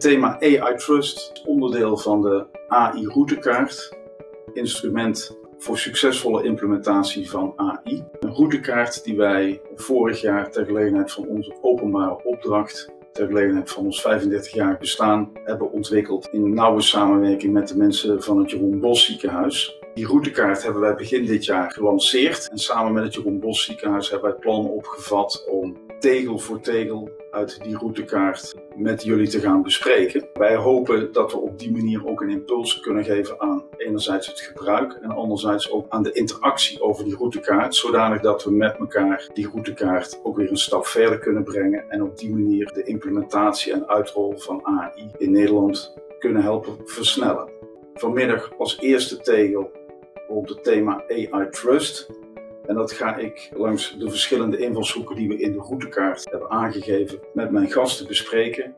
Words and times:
Het 0.00 0.08
thema 0.08 0.40
AI 0.40 0.76
Trust 0.76 1.42
onderdeel 1.46 1.96
van 1.96 2.22
de 2.22 2.46
AI 2.68 3.06
routekaart, 3.06 3.96
instrument 4.52 5.38
voor 5.58 5.78
succesvolle 5.78 6.44
implementatie 6.44 7.30
van 7.30 7.52
AI. 7.56 8.04
Een 8.20 8.34
routekaart 8.34 9.04
die 9.04 9.16
wij 9.16 9.60
vorig 9.74 10.20
jaar 10.20 10.50
ter 10.50 10.64
gelegenheid 10.64 11.12
van 11.12 11.26
onze 11.26 11.56
openbare 11.60 12.24
opdracht, 12.24 12.92
ter 13.12 13.26
gelegenheid 13.26 13.70
van 13.70 13.84
ons 13.84 14.06
35-jarig 14.08 14.78
bestaan, 14.78 15.30
hebben 15.44 15.72
ontwikkeld 15.72 16.28
in 16.32 16.54
nauwe 16.54 16.80
samenwerking 16.80 17.52
met 17.52 17.68
de 17.68 17.76
mensen 17.76 18.22
van 18.22 18.38
het 18.38 18.50
Jeroen 18.50 18.80
Bos 18.80 19.04
ziekenhuis. 19.04 19.78
Die 19.94 20.06
routekaart 20.06 20.62
hebben 20.62 20.80
wij 20.80 20.94
begin 20.94 21.24
dit 21.24 21.44
jaar 21.44 21.70
gelanceerd 21.70 22.48
en 22.50 22.58
samen 22.58 22.92
met 22.92 23.04
het 23.04 23.14
Jeroen 23.14 23.40
Bos 23.40 23.64
ziekenhuis 23.64 24.10
hebben 24.10 24.30
wij 24.30 24.38
plannen 24.38 24.72
opgevat 24.72 25.46
om 25.50 25.76
tegel 25.98 26.38
voor 26.38 26.60
tegel 26.60 27.10
uit 27.30 27.62
die 27.62 27.76
routekaart 27.76 28.59
met 28.76 29.02
jullie 29.02 29.28
te 29.28 29.40
gaan 29.40 29.62
bespreken. 29.62 30.28
Wij 30.32 30.56
hopen 30.56 31.12
dat 31.12 31.32
we 31.32 31.38
op 31.38 31.58
die 31.58 31.72
manier 31.72 32.06
ook 32.06 32.20
een 32.20 32.30
impuls 32.30 32.80
kunnen 32.80 33.04
geven 33.04 33.40
aan 33.40 33.64
enerzijds 33.76 34.26
het 34.26 34.40
gebruik 34.40 34.98
en 35.02 35.10
anderzijds 35.10 35.70
ook 35.70 35.86
aan 35.88 36.02
de 36.02 36.12
interactie 36.12 36.82
over 36.82 37.04
die 37.04 37.16
routekaart, 37.16 37.74
zodanig 37.74 38.20
dat 38.20 38.44
we 38.44 38.52
met 38.52 38.76
elkaar 38.76 39.28
die 39.34 39.48
routekaart 39.52 40.20
ook 40.22 40.36
weer 40.36 40.50
een 40.50 40.56
stap 40.56 40.86
verder 40.86 41.18
kunnen 41.18 41.44
brengen 41.44 41.90
en 41.90 42.02
op 42.02 42.18
die 42.18 42.30
manier 42.30 42.72
de 42.72 42.82
implementatie 42.82 43.72
en 43.72 43.88
uitrol 43.88 44.38
van 44.38 44.60
AI 44.64 45.10
in 45.18 45.30
Nederland 45.30 45.94
kunnen 46.18 46.42
helpen 46.42 46.76
versnellen. 46.84 47.48
Vanmiddag 47.94 48.52
als 48.58 48.78
eerste 48.78 49.18
tegel 49.18 49.70
op 50.28 50.48
het 50.48 50.64
thema 50.64 51.04
AI 51.08 51.48
Trust. 51.50 52.10
En 52.70 52.76
dat 52.76 52.92
ga 52.92 53.16
ik 53.16 53.50
langs 53.52 53.96
de 53.98 54.08
verschillende 54.08 54.58
invalshoeken 54.58 55.16
die 55.16 55.28
we 55.28 55.36
in 55.36 55.52
de 55.52 55.58
routekaart 55.58 56.30
hebben 56.30 56.50
aangegeven 56.50 57.20
met 57.34 57.50
mijn 57.50 57.70
gasten 57.70 58.06
bespreken. 58.06 58.76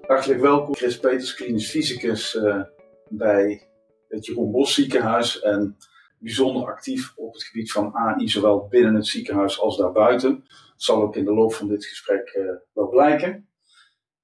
Hartelijk 0.00 0.40
welkom, 0.40 0.74
Chris 0.74 0.98
Peters, 0.98 1.34
klinisch 1.34 1.70
fysicus 1.70 2.34
uh, 2.34 2.62
bij 3.08 3.68
het 4.08 4.26
Jeroen 4.26 4.50
Bos 4.50 4.74
ziekenhuis 4.74 5.40
en 5.40 5.76
bijzonder 6.18 6.66
actief 6.66 7.12
op 7.16 7.32
het 7.32 7.42
gebied 7.42 7.72
van 7.72 7.94
AI, 7.94 8.28
zowel 8.28 8.66
binnen 8.68 8.94
het 8.94 9.06
ziekenhuis 9.06 9.60
als 9.60 9.76
daarbuiten. 9.76 10.44
Dat 10.48 10.82
zal 10.82 11.02
ook 11.02 11.16
in 11.16 11.24
de 11.24 11.34
loop 11.34 11.54
van 11.54 11.68
dit 11.68 11.84
gesprek 11.84 12.34
uh, 12.34 12.50
wel 12.72 12.88
blijken. 12.88 13.48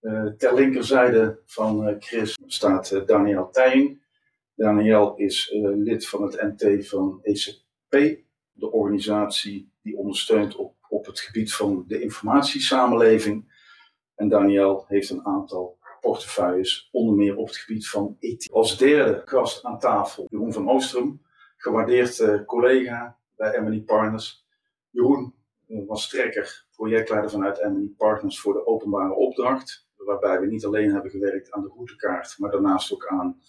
Uh, 0.01 0.27
ter 0.27 0.55
linkerzijde 0.55 1.41
van 1.47 1.97
Chris 1.99 2.39
staat 2.47 3.03
Daniel 3.07 3.51
Tijn. 3.51 4.03
Daniel 4.55 5.15
is 5.17 5.51
lid 5.75 6.09
van 6.09 6.23
het 6.23 6.57
NT 6.57 6.89
van 6.89 7.21
ECP, 7.23 8.24
de 8.55 8.71
organisatie 8.71 9.73
die 9.83 9.97
ondersteunt 9.97 10.57
op, 10.57 10.75
op 10.89 11.07
het 11.07 11.21
gebied 11.21 11.55
van 11.55 11.85
de 11.87 12.01
informatiesamenleving. 12.01 13.53
En 14.15 14.29
Daniel 14.29 14.85
heeft 14.89 15.11
een 15.11 15.27
aantal 15.27 15.79
portefeuilles, 16.01 16.89
onder 16.93 17.15
meer 17.15 17.37
op 17.37 17.47
het 17.47 17.57
gebied 17.57 17.89
van 17.89 18.17
ethiek. 18.21 18.53
Als 18.53 18.79
derde 18.79 19.23
gast 19.25 19.65
aan 19.65 19.79
tafel 19.79 20.27
Jeroen 20.31 20.53
van 20.53 20.71
Oostrum, 20.71 21.23
gewaardeerd 21.57 22.19
uh, 22.19 22.45
collega 22.45 23.19
bij 23.37 23.55
Emily 23.55 23.81
Partners. 23.81 24.47
Jeroen 24.91 25.35
uh, 25.69 25.87
was 25.87 26.09
trekker, 26.09 26.67
projectleider 26.77 27.31
vanuit 27.31 27.59
Emily 27.59 27.93
Partners 27.97 28.41
voor 28.41 28.53
de 28.53 28.67
openbare 28.67 29.15
opdracht, 29.15 29.89
waarbij 29.97 30.41
we 30.41 30.47
niet 30.47 30.65
alleen 30.65 30.93
hebben 30.93 31.11
gewerkt 31.11 31.53
aan 31.53 31.63
de 31.63 31.73
routekaart, 31.75 32.35
maar 32.39 32.51
daarnaast 32.51 32.93
ook 32.93 33.07
aan 33.07 33.41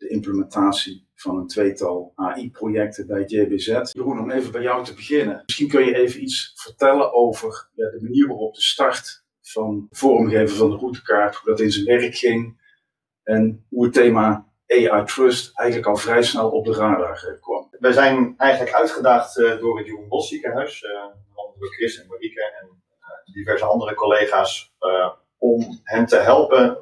de 0.00 0.08
implementatie 0.08 1.08
van 1.14 1.36
een 1.36 1.46
tweetal 1.46 2.12
AI-projecten 2.14 3.06
bij 3.06 3.24
JBZ. 3.24 3.66
Jeroen, 3.66 4.18
om 4.18 4.30
even 4.30 4.52
bij 4.52 4.62
jou 4.62 4.84
te 4.84 4.94
beginnen. 4.94 5.42
Misschien 5.46 5.68
kun 5.68 5.84
je 5.84 5.96
even 5.96 6.22
iets 6.22 6.52
vertellen 6.54 7.12
over 7.12 7.68
ja, 7.74 7.90
de 7.90 7.98
manier 8.02 8.26
waarop 8.26 8.54
de 8.54 8.62
start 8.62 9.24
van 9.42 9.86
vormgeven 9.90 10.56
van 10.56 10.70
de 10.70 10.76
routekaart, 10.76 11.36
hoe 11.36 11.50
dat 11.50 11.60
in 11.60 11.72
zijn 11.72 11.84
werk 11.84 12.14
ging 12.14 12.60
en 13.22 13.66
hoe 13.68 13.84
het 13.84 13.92
thema 13.92 14.52
AI 14.66 15.04
Trust 15.04 15.58
eigenlijk 15.58 15.88
al 15.88 15.96
vrij 15.96 16.22
snel 16.22 16.50
op 16.50 16.64
de 16.64 16.72
radar 16.72 17.38
kwam. 17.40 17.68
Wij 17.70 17.92
zijn 17.92 18.34
eigenlijk 18.36 18.74
uitgedaagd 18.76 19.38
uh, 19.38 19.58
door 19.58 19.78
het 19.78 19.86
Jeroen 19.86 20.08
Bos 20.08 20.28
ziekenhuis, 20.28 20.82
uh, 20.82 20.90
door 21.58 21.74
Chris 21.74 22.00
en 22.00 22.06
Marieke 22.08 22.58
en 22.60 22.82
diverse 23.32 23.64
andere 23.64 23.94
collega's, 23.94 24.74
om 25.38 25.80
hen 25.82 26.06
te 26.06 26.16
helpen 26.16 26.78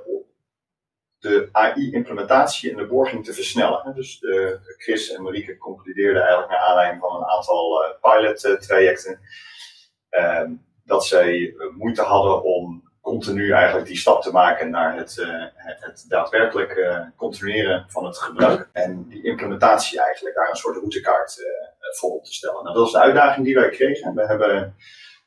de 1.18 1.48
AI-implementatie 1.52 2.70
en 2.70 2.76
de 2.76 2.86
borging 2.86 3.24
te 3.24 3.32
versnellen. 3.32 3.94
Dus 3.94 4.18
de, 4.18 4.58
Chris 4.78 5.12
en 5.12 5.22
Marieke 5.22 5.56
concludeerden 5.56 6.22
eigenlijk 6.22 6.50
naar 6.50 6.60
aanleiding 6.60 7.00
van 7.00 7.16
een 7.16 7.28
aantal 7.28 7.84
uh, 7.84 7.90
pilot-trajecten 8.00 9.20
uh, 10.10 10.42
dat 10.84 11.06
zij 11.06 11.38
uh, 11.38 11.74
moeite 11.76 12.02
hadden 12.02 12.42
om 12.42 12.86
continu 13.00 13.52
eigenlijk 13.52 13.86
die 13.86 13.96
stap 13.96 14.22
te 14.22 14.32
maken 14.32 14.70
naar 14.70 14.96
het, 14.96 15.18
eh, 15.18 15.44
het, 15.54 15.80
het 15.80 16.04
daadwerkelijk 16.08 17.00
continueren 17.16 17.84
van 17.88 18.04
het 18.04 18.18
gebruik. 18.18 18.68
En 18.72 19.08
die 19.08 19.24
implementatie 19.24 20.00
eigenlijk 20.00 20.36
daar 20.36 20.50
een 20.50 20.56
soort 20.56 20.76
routekaart 20.76 21.42
voor 21.98 22.10
op 22.10 22.24
te 22.24 22.32
stellen. 22.32 22.64
Nou, 22.64 22.76
dat 22.76 22.86
is 22.86 22.92
de 22.92 23.00
uitdaging 23.00 23.44
die 23.44 23.54
wij 23.54 23.68
kregen. 23.68 24.14
We 24.14 24.26
hebben 24.26 24.76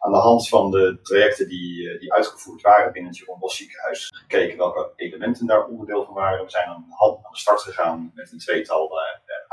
aan 0.03 0.12
de 0.12 0.17
hand 0.17 0.50
van 0.50 0.72
de 0.72 1.00
trajecten 1.01 1.47
die, 1.47 1.89
eh, 1.89 2.00
die 2.00 2.13
uitgevoerd 2.13 2.62
waren 2.62 2.91
binnen 2.91 3.12
het 3.12 3.19
Jeroen 3.19 3.50
ziekenhuis 3.50 4.12
gekeken 4.13 4.57
welke 4.57 4.91
elementen 4.95 5.45
daar 5.47 5.66
onderdeel 5.66 6.06
van 6.06 6.13
waren. 6.13 6.44
We 6.44 6.50
zijn 6.50 6.67
aan 6.67 6.85
de, 6.88 7.06
aan 7.23 7.31
de 7.31 7.38
start 7.38 7.62
gegaan 7.62 8.12
met 8.16 8.31
een 8.31 8.39
tweetal 8.39 8.91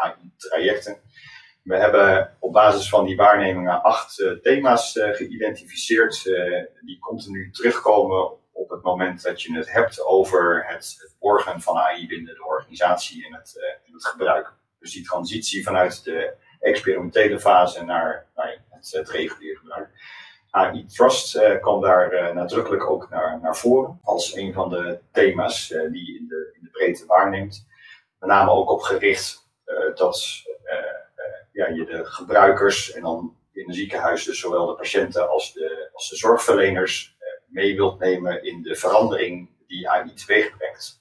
uh, 0.04 0.10
trajecten. 0.36 1.00
We 1.62 1.76
hebben 1.76 2.36
op 2.41 2.53
basis 2.53 2.88
van 2.88 3.04
die 3.04 3.16
waarnemingen 3.16 3.82
acht 3.82 4.38
thema's 4.42 4.92
geïdentificeerd 4.92 6.22
die 6.80 6.98
continu 6.98 7.50
terugkomen 7.50 8.30
op 8.53 8.70
het 8.70 8.82
moment 8.82 9.22
dat 9.22 9.42
je 9.42 9.56
het 9.56 9.72
hebt 9.72 10.04
over 10.04 10.65
het, 10.66 10.97
het 10.98 11.62
van 11.62 11.76
AI 11.76 12.06
binnen 12.06 12.34
de 12.34 12.47
organisatie 12.47 13.26
en 13.26 13.34
het, 13.34 13.80
het 13.92 14.06
gebruik. 14.06 14.53
Dus 14.80 14.92
die 14.92 15.04
transitie 15.04 15.65
vanuit 15.65 16.04
de 16.04 16.34
experimentele 16.60 17.41
fase 17.41 17.84
naar, 17.84 18.26
het 18.91 19.10
reguliere 19.10 19.59
gebruik. 19.59 19.88
AI 20.50 20.86
Trust 20.86 21.36
uh, 21.36 21.60
kwam 21.60 21.81
daar 21.81 22.12
uh, 22.12 22.34
nadrukkelijk 22.34 22.91
ook 22.91 23.10
naar, 23.10 23.38
naar 23.42 23.56
voren 23.56 24.00
als 24.03 24.34
een 24.34 24.53
van 24.53 24.69
de 24.69 24.98
thema's 25.12 25.70
uh, 25.70 25.91
die 25.92 26.19
in 26.19 26.26
de, 26.28 26.50
in 26.54 26.60
de 26.62 26.70
breedte 26.70 27.06
waarneemt. 27.06 27.66
Met 28.19 28.28
name 28.28 28.50
ook 28.50 28.70
op 28.70 28.81
gericht 28.81 29.47
dat 29.94 30.42
ja, 31.53 31.69
je 31.69 31.84
de 31.84 32.04
gebruikers 32.04 32.92
en 32.92 33.03
dan 33.03 33.36
in 33.53 33.69
een 33.69 33.75
ziekenhuis 33.75 34.25
dus 34.25 34.41
zowel 34.41 34.66
de 34.66 34.75
patiënten 34.75 35.28
als 35.28 35.53
de, 35.53 35.91
als 35.92 36.09
de 36.09 36.16
zorgverleners 36.16 37.16
mee 37.47 37.76
wilt 37.76 37.98
nemen 37.98 38.44
in 38.44 38.62
de 38.62 38.76
verandering 38.76 39.50
die 39.66 39.88
AI 39.88 40.15
teweeg 40.15 40.56
brengt. 40.56 41.00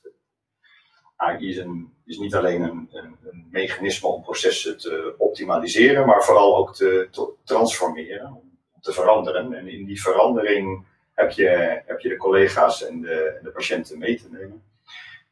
AI 1.15 1.49
is, 1.49 1.57
een, 1.57 1.93
is 2.05 2.17
niet 2.17 2.35
alleen 2.35 2.61
een, 2.61 2.89
een, 2.91 3.17
een 3.23 3.47
mechanisme 3.51 4.07
om 4.07 4.21
processen 4.21 4.77
te 4.77 5.15
optimaliseren, 5.17 6.05
maar 6.05 6.23
vooral 6.23 6.57
ook 6.57 6.75
te, 6.75 7.07
te 7.11 7.33
transformeren 7.43 8.46
te 8.87 8.93
veranderen. 8.93 9.53
En 9.53 9.67
in 9.67 9.85
die 9.85 10.01
verandering 10.01 10.85
heb 11.13 11.31
je, 11.31 11.81
heb 11.85 11.99
je 11.99 12.09
de 12.09 12.17
collega's 12.17 12.85
en 12.87 13.01
de, 13.01 13.39
de 13.43 13.49
patiënten 13.49 13.97
mee 13.97 14.17
te 14.17 14.27
nemen. 14.31 14.63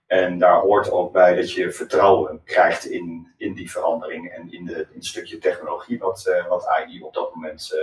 En 0.07 0.37
daar 0.37 0.59
hoort 0.59 0.91
ook 0.91 1.11
bij 1.11 1.35
dat 1.35 1.51
je 1.51 1.71
vertrouwen 1.71 2.41
krijgt 2.43 2.85
in, 2.85 3.33
in 3.37 3.53
die 3.53 3.71
verandering 3.71 4.29
en 4.29 4.51
in, 4.51 4.65
de, 4.65 4.73
in 4.73 4.95
het 4.95 5.05
stukje 5.05 5.37
technologie 5.37 5.99
wat, 5.99 6.25
uh, 6.27 6.47
wat 6.47 6.67
AI 6.67 7.01
op 7.01 7.13
dat 7.13 7.35
moment 7.35 7.71
uh, 7.73 7.79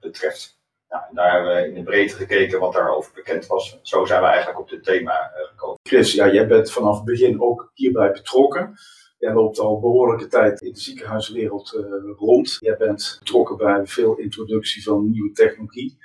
betreft. 0.00 0.58
Nou, 0.88 1.02
en 1.08 1.14
daar 1.14 1.32
hebben 1.32 1.54
we 1.54 1.68
in 1.68 1.74
de 1.74 1.82
breedte 1.82 2.14
gekeken 2.14 2.60
wat 2.60 2.72
daarover 2.72 3.12
bekend 3.14 3.46
was. 3.46 3.78
Zo 3.82 4.04
zijn 4.04 4.20
we 4.20 4.26
eigenlijk 4.26 4.58
op 4.58 4.68
dit 4.68 4.84
thema 4.84 5.32
gekomen. 5.34 5.78
Chris, 5.82 6.12
ja, 6.12 6.32
jij 6.32 6.46
bent 6.46 6.72
vanaf 6.72 6.96
het 6.96 7.04
begin 7.04 7.40
ook 7.40 7.70
hierbij 7.74 8.10
betrokken. 8.10 8.76
Jij 9.24 9.32
loopt 9.32 9.58
al 9.58 9.80
behoorlijke 9.80 10.26
tijd 10.26 10.60
in 10.60 10.72
de 10.72 10.80
ziekenhuiswereld 10.80 11.74
uh, 11.76 11.84
rond. 12.16 12.56
Jij 12.60 12.76
bent 12.76 13.16
betrokken 13.18 13.56
bij 13.56 13.86
veel 13.86 14.16
introductie 14.16 14.82
van 14.82 15.10
nieuwe 15.10 15.32
technologie, 15.32 15.98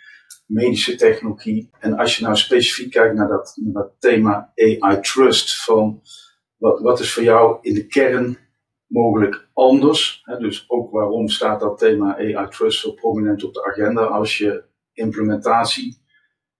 medische 0.45 0.95
technologie. 0.95 1.69
En 1.79 1.97
als 1.97 2.17
je 2.17 2.23
nou 2.23 2.35
specifiek 2.35 2.91
kijkt 2.91 3.15
naar 3.15 3.27
dat, 3.27 3.57
dat 3.61 3.91
thema 3.99 4.53
AI 4.55 4.99
Trust, 4.99 5.63
van 5.63 6.01
wat, 6.57 6.79
wat 6.79 6.99
is 6.99 7.13
voor 7.13 7.23
jou 7.23 7.57
in 7.61 7.73
de 7.73 7.87
kern 7.87 8.37
mogelijk 8.87 9.49
anders? 9.53 10.21
Hè? 10.23 10.37
Dus 10.37 10.69
ook 10.69 10.91
waarom 10.91 11.27
staat 11.27 11.59
dat 11.59 11.77
thema 11.77 12.17
AI 12.17 12.47
Trust 12.49 12.79
zo 12.79 12.91
prominent 12.91 13.43
op 13.43 13.53
de 13.53 13.65
agenda 13.65 14.03
als 14.03 14.37
je 14.37 14.63
implementatie 14.93 15.97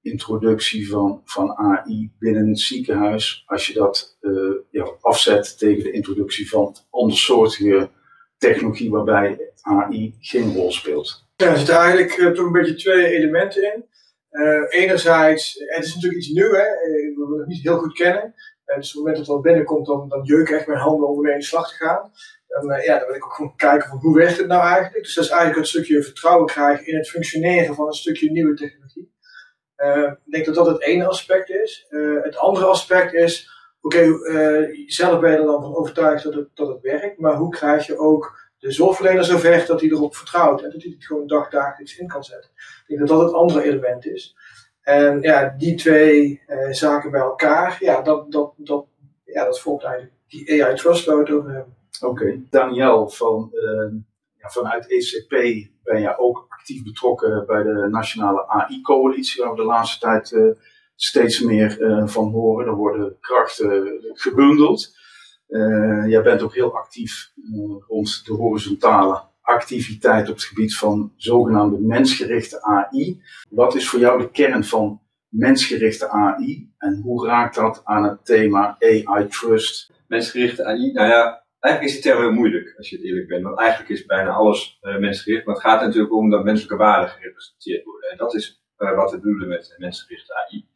introductie 0.02 0.90
van, 0.90 1.22
van 1.26 1.58
AI 1.58 2.12
binnen 2.20 2.48
het 2.48 2.60
ziekenhuis, 2.60 3.44
als 3.46 3.68
je 3.68 3.74
dat 3.74 4.18
uh, 4.22 4.56
ja, 4.72 4.92
afzet 5.02 5.58
tegen 5.58 5.84
de 5.84 5.92
introductie 5.92 6.50
van 6.50 6.76
andersoortige 6.90 7.90
technologie 8.38 8.90
waarbij 8.90 9.52
AI 9.62 10.16
geen 10.20 10.54
rol 10.54 10.72
speelt? 10.72 11.28
Ja, 11.36 11.48
er 11.50 11.58
zitten 11.58 11.76
eigenlijk 11.76 12.18
uh, 12.18 12.32
toch 12.32 12.46
een 12.46 12.52
beetje 12.52 12.76
twee 12.76 13.06
elementen 13.06 13.64
in. 13.64 13.86
Uh, 14.32 14.64
enerzijds, 14.70 15.54
het 15.68 15.86
is 15.86 15.94
natuurlijk 15.94 16.22
iets 16.22 16.32
nieuws, 16.32 16.58
hè, 16.58 16.66
wat 17.16 17.30
we 17.30 17.38
nog 17.38 17.48
niet 17.48 17.64
heel 17.64 17.78
goed 17.78 17.94
kennen. 17.94 18.34
En 18.66 18.80
dus 18.80 18.90
op 18.90 18.94
het 18.94 18.96
moment 18.96 19.16
dat 19.16 19.26
het 19.26 19.36
al 19.36 19.42
binnenkomt, 19.42 19.86
dan, 19.86 20.10
dan 20.10 20.24
jeuken 20.24 20.58
echt 20.58 20.68
mijn 20.68 20.80
handen 20.80 21.08
om 21.08 21.16
ermee 21.16 21.34
in 21.34 21.40
de 21.40 21.46
slag 21.46 21.70
te 21.70 21.76
gaan. 21.76 22.12
En 22.48 22.82
ja, 22.84 22.98
dan 22.98 23.08
wil 23.08 23.16
ik 23.16 23.26
ook 23.26 23.34
gewoon 23.34 23.56
kijken 23.56 23.90
van 23.90 23.98
hoe 23.98 24.16
werkt 24.16 24.38
het 24.38 24.48
nou 24.48 24.62
eigenlijk. 24.62 25.04
Dus 25.04 25.16
dat 25.16 25.24
is 25.24 25.30
eigenlijk 25.30 25.60
het 25.60 25.70
stukje 25.70 26.04
vertrouwen 26.04 26.46
krijgen 26.46 26.88
in 26.88 26.98
het 26.98 27.10
functioneren 27.10 27.76
van 27.76 27.88
een 27.88 27.94
stukje 27.94 28.32
nieuwe 28.32 28.54
technologie. 28.54 28.79
Ik 30.26 30.32
denk 30.32 30.46
dat 30.46 30.56
dat 30.56 30.66
het 30.66 30.82
ene 30.82 31.08
aspect 31.08 31.50
is. 31.50 31.86
het 32.22 32.38
andere 32.38 32.66
aspect 32.66 33.14
is, 33.14 33.50
oké, 33.82 34.08
zelf 34.88 35.20
ben 35.20 35.32
je 35.32 35.38
er 35.38 35.46
dan 35.46 35.62
van 35.62 35.76
overtuigd 35.76 36.24
dat 36.24 36.34
het, 36.34 36.48
dat 36.54 36.68
het 36.68 36.82
werkt, 36.82 37.20
maar 37.20 37.36
hoe 37.36 37.50
krijg 37.52 37.86
je 37.86 37.98
ook 37.98 38.48
de 38.58 38.72
zorgverlener 38.72 39.24
zover 39.24 39.66
dat 39.66 39.82
hij 39.82 39.90
erop 39.90 40.16
vertrouwt 40.16 40.64
en 40.64 40.70
dat 40.72 40.82
hij 40.82 40.92
het 40.92 41.06
gewoon 41.06 41.28
dagdagelijks 41.28 41.98
in 41.98 42.08
kan 42.08 42.24
zetten. 42.24 42.52
Ik 42.56 42.84
denk 42.88 43.00
dat 43.00 43.10
dat 43.10 43.22
het 43.22 43.34
andere 43.34 43.64
element 43.64 44.06
is. 44.06 44.36
En 44.82 45.22
ja, 45.22 45.56
die 45.58 45.76
twee 45.76 46.42
zaken 46.70 47.12
bij 47.12 47.22
elkaar, 47.22 47.78
ja, 47.80 48.02
dat, 48.02 48.32
dat, 48.32 48.54
dat, 48.58 48.86
ja, 49.24 49.46
dat 49.46 49.60
vormt 49.60 49.84
eigenlijk 49.84 50.14
die 50.28 50.64
AI 50.64 50.76
Trust 50.76 51.06
waar 51.06 51.16
we 51.16 51.22
het 51.22 51.32
over 51.32 51.52
hebben. 51.52 51.76
Oké, 52.02 52.42
Daniel, 52.50 53.10
van, 53.10 53.52
ja, 54.38 54.50
vanuit 54.50 54.88
ECP 54.88 55.30
ben 55.84 56.02
je 56.02 56.18
ook 56.18 56.48
actief 56.60 56.84
betrokken 56.84 57.46
bij 57.48 57.64
de 57.64 57.88
Nationale 57.92 58.48
AI-coalitie, 58.48 59.44
waar 59.44 59.52
we 59.52 59.58
de 59.58 59.64
laatste 59.64 60.00
tijd 60.00 60.32
uh, 60.32 60.52
steeds 60.96 61.40
meer 61.40 61.82
uh, 61.82 62.08
van 62.08 62.32
horen. 62.32 62.68
Er 62.68 62.76
worden 62.76 63.18
krachten 63.20 64.00
gebundeld. 64.14 64.98
jij 66.08 66.22
bent 66.24 66.42
ook 66.42 66.54
heel 66.54 66.76
actief 66.76 67.32
rond 67.88 68.26
de 68.26 68.34
horizontale 68.34 69.28
activiteit 69.42 70.30
op 70.30 70.36
het 70.36 70.44
gebied 70.44 70.78
van 70.78 71.14
zogenaamde 71.16 71.80
mensgerichte 71.80 72.62
AI. 72.62 73.22
Wat 73.50 73.76
is 73.76 73.90
voor 73.90 74.00
jou 74.00 74.22
de 74.22 74.32
kern 74.32 74.64
van 74.64 75.02
mensgerichte 75.28 76.10
AI 76.10 76.72
en 76.78 77.02
hoe 77.04 77.28
raakt 77.28 77.56
dat 77.56 77.82
aan 77.84 78.04
het 78.04 78.26
thema 78.26 78.78
AI 78.80 79.28
Trust? 79.28 79.92
Mensgerichte 80.08 80.66
AI, 80.66 80.92
nou 80.92 81.08
ja, 81.08 81.44
eigenlijk 81.60 81.96
is 81.96 82.02
die 82.02 82.12
term 82.12 82.22
heel 82.22 82.34
moeilijk, 82.34 82.74
als 82.78 82.90
je 82.90 82.96
het 82.96 83.06
eerlijk 83.06 83.28
bent. 83.28 83.44
Want 83.44 83.60
eigenlijk 83.60 83.90
is 83.90 84.06
bijna 84.06 84.32
alles 84.32 84.80
uh, 84.82 84.98
mensgericht. 84.98 85.46
Maar 85.46 85.56
het 85.56 85.64
gaat 85.64 85.82
natuurlijk 85.82 86.14
om 86.14 86.30
dat 86.30 86.44
menselijke 86.44 86.78
waarden 86.78 87.10
gerepresenteerd 87.10 87.86
worden. 87.86 88.10
En 88.10 88.18
dat 88.18 88.36
is 88.36 88.64
uh, 88.78 88.96
wat 88.96 89.12
we 89.12 89.18
bedoelen 89.18 89.48
met 89.48 89.76
mensgerichte 89.78 90.34
AI. 90.36 90.68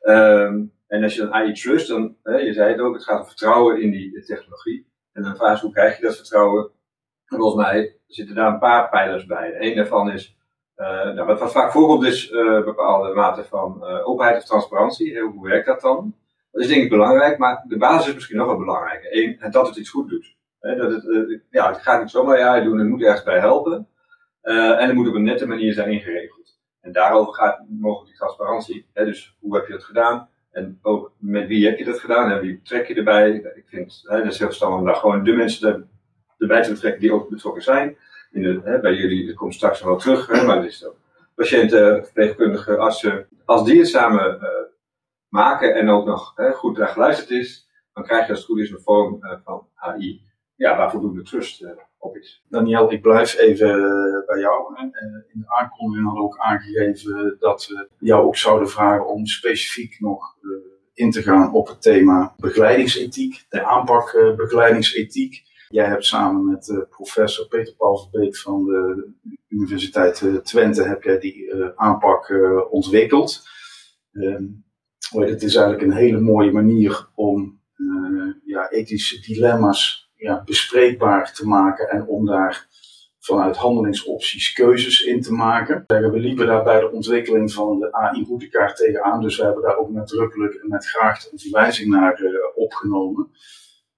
Ehm, 0.00 0.64
en 0.86 1.02
als 1.02 1.14
je 1.14 1.20
dan 1.20 1.32
AI 1.32 1.52
trust, 1.52 1.88
dan, 1.88 2.16
uh, 2.24 2.44
je 2.44 2.52
zei 2.52 2.72
het 2.72 2.80
ook, 2.80 2.94
het 2.94 3.04
gaat 3.04 3.20
om 3.20 3.26
vertrouwen 3.26 3.80
in 3.80 3.90
die 3.90 4.24
technologie. 4.24 4.90
En 5.12 5.22
dan 5.22 5.36
vraag 5.36 5.58
je 5.58 5.64
hoe 5.64 5.74
krijg 5.74 5.96
je 5.96 6.02
dat 6.02 6.16
vertrouwen? 6.16 6.70
En 7.26 7.38
volgens 7.38 7.64
mij 7.64 7.98
zitten 8.06 8.34
daar 8.34 8.52
een 8.52 8.58
paar 8.58 8.88
pijlers 8.88 9.26
bij. 9.26 9.54
Een 9.58 9.76
daarvan 9.76 10.10
is, 10.10 10.36
nou, 10.76 11.24
wat, 11.24 11.52
vaak 11.52 11.72
voorkomt 11.72 12.06
is 12.06 12.28
bepaalde 12.64 13.14
mate 13.14 13.44
van 13.44 13.84
openheid 13.84 14.36
of 14.36 14.44
transparantie. 14.44 15.20
Hoe 15.20 15.48
werkt 15.48 15.66
dat 15.66 15.80
dan? 15.80 16.14
Dat 16.56 16.64
is 16.64 16.70
denk 16.70 16.84
ik 16.84 16.90
belangrijk, 16.90 17.38
maar 17.38 17.64
de 17.68 17.76
basis 17.76 18.08
is 18.08 18.14
misschien 18.14 18.36
nog 18.36 18.46
wel 18.46 18.58
belangrijker. 18.58 19.16
Eén, 19.16 19.50
dat 19.50 19.66
het 19.66 19.76
iets 19.76 19.90
goed 19.90 20.08
doet. 20.08 20.36
dat 20.60 20.92
het, 20.92 21.04
uh, 21.04 21.40
ja, 21.50 21.68
het 21.68 21.82
gaat 21.82 22.00
niet 22.00 22.10
zomaar 22.10 22.38
ja 22.38 22.60
doen, 22.60 22.78
het 22.78 22.88
moet 22.88 23.02
ergens 23.02 23.22
bij 23.22 23.38
helpen. 23.38 23.88
Uh, 24.42 24.80
en 24.80 24.86
het 24.86 24.94
moet 24.94 25.08
op 25.08 25.14
een 25.14 25.22
nette 25.22 25.46
manier 25.46 25.72
zijn 25.72 25.90
ingeregeld. 25.90 26.58
En 26.80 26.92
daarover 26.92 27.34
gaat 27.34 27.64
mogelijk 27.68 28.08
die 28.08 28.18
transparantie. 28.18 28.86
Dus 28.92 29.36
hoe 29.40 29.56
heb 29.56 29.66
je 29.66 29.72
dat 29.72 29.84
gedaan? 29.84 30.28
En 30.50 30.78
ook 30.82 31.12
met 31.18 31.46
wie 31.46 31.66
heb 31.66 31.78
je 31.78 31.84
dat 31.84 32.00
gedaan 32.00 32.30
en 32.30 32.40
wie 32.40 32.60
trek 32.62 32.88
je 32.88 32.94
erbij? 32.94 33.30
Ik 33.30 33.64
vind 33.66 34.02
hè, 34.02 34.16
het 34.16 34.32
is 34.32 34.38
heel 34.38 34.46
verstandig 34.46 34.78
om 34.78 34.86
daar 34.86 34.96
gewoon 34.96 35.24
de 35.24 35.32
mensen 35.32 35.90
erbij 36.38 36.62
te 36.62 36.70
betrekken 36.70 37.00
die 37.00 37.12
ook 37.12 37.28
betrokken 37.28 37.62
zijn. 37.62 37.96
In 38.30 38.62
bij 38.62 38.94
jullie, 38.94 39.26
dat 39.26 39.36
komt 39.36 39.54
straks 39.54 39.80
nog 39.80 39.88
wel 39.88 39.98
terug, 39.98 40.44
maar 40.46 40.56
het 40.56 40.66
is 40.66 40.86
ook 40.86 40.96
patiënten, 41.34 42.04
verpleegkundigen, 42.04 42.78
artsen. 42.78 43.26
Als 43.44 43.64
die 43.64 43.78
het 43.78 43.88
samen 43.88 44.38
uh, 44.42 44.48
maken 45.28 45.74
en 45.74 45.90
ook 45.90 46.06
nog 46.06 46.34
goed 46.54 46.78
naar 46.78 46.88
geluisterd 46.88 47.30
is, 47.30 47.66
dan 47.96 48.04
krijg 48.04 48.26
je 48.26 48.30
als 48.30 48.38
het 48.38 48.48
goed 48.48 48.58
is 48.58 48.70
een 48.70 48.80
vorm 48.80 49.18
uh, 49.20 49.32
van 49.44 49.68
AI 49.74 50.20
ja, 50.54 50.76
waar 50.76 50.90
voldoende 50.90 51.22
trust 51.22 51.62
uh, 51.62 51.70
op 51.98 52.16
is. 52.16 52.44
Daniel, 52.48 52.92
ik 52.92 53.02
blijf 53.02 53.36
even 53.36 53.68
eh, 53.68 54.26
bij 54.26 54.40
jou. 54.40 54.74
In 55.32 55.40
de 55.40 55.56
aankondiging 55.58 56.06
hadden 56.06 56.24
we 56.24 56.28
ook 56.28 56.38
aangegeven 56.38 57.36
dat 57.38 57.66
we 57.66 57.88
jou 57.98 58.26
ook 58.26 58.36
zouden 58.36 58.68
vragen 58.68 59.08
om 59.08 59.26
specifiek 59.26 60.00
nog 60.00 60.36
in 60.94 61.10
te 61.10 61.22
gaan 61.22 61.52
op 61.52 61.66
het 61.66 61.82
thema 61.82 62.34
begeleidingsethiek, 62.36 63.46
de 63.48 63.64
aanpak 63.64 64.34
begeleidingsethiek. 64.36 65.42
Jij 65.68 65.86
hebt 65.86 66.04
samen 66.04 66.46
met 66.46 66.86
professor 66.90 67.48
Peter 67.48 67.74
Paul 67.74 67.96
Verbeek 67.98 68.36
van 68.36 68.64
de 68.64 69.10
Universiteit 69.48 70.44
Twente 70.44 70.82
heb 70.82 71.02
jij 71.02 71.18
die 71.18 71.54
aanpak 71.74 72.32
ontwikkeld. 72.70 73.48
Ehm, 74.12 74.44
het 75.10 75.42
is 75.42 75.54
eigenlijk 75.54 75.86
een 75.86 75.96
hele 75.96 76.20
mooie 76.20 76.52
manier 76.52 77.08
om 77.14 77.60
uh, 77.76 78.32
ja, 78.44 78.70
ethische 78.70 79.20
dilemma's 79.20 80.10
ja, 80.14 80.42
bespreekbaar 80.44 81.32
te 81.32 81.46
maken 81.46 81.88
en 81.88 82.06
om 82.06 82.26
daar 82.26 82.66
vanuit 83.26 83.56
handelingsopties 83.56 84.52
keuzes 84.52 85.00
in 85.00 85.20
te 85.20 85.32
maken. 85.32 85.84
We 85.86 86.18
liepen 86.18 86.46
daar 86.46 86.64
bij 86.64 86.80
de 86.80 86.90
ontwikkeling 86.90 87.52
van 87.52 87.78
de 87.78 87.92
AI-routekaart 87.92 88.76
tegenaan, 88.76 89.20
dus 89.20 89.36
we 89.36 89.44
hebben 89.44 89.62
daar 89.62 89.76
ook 89.76 89.90
nadrukkelijk 89.90 90.54
en 90.54 90.68
met 90.68 90.86
graag 90.86 91.32
een 91.32 91.38
verwijzing 91.38 91.88
naar 91.88 92.20
uh, 92.20 92.30
opgenomen. 92.54 93.30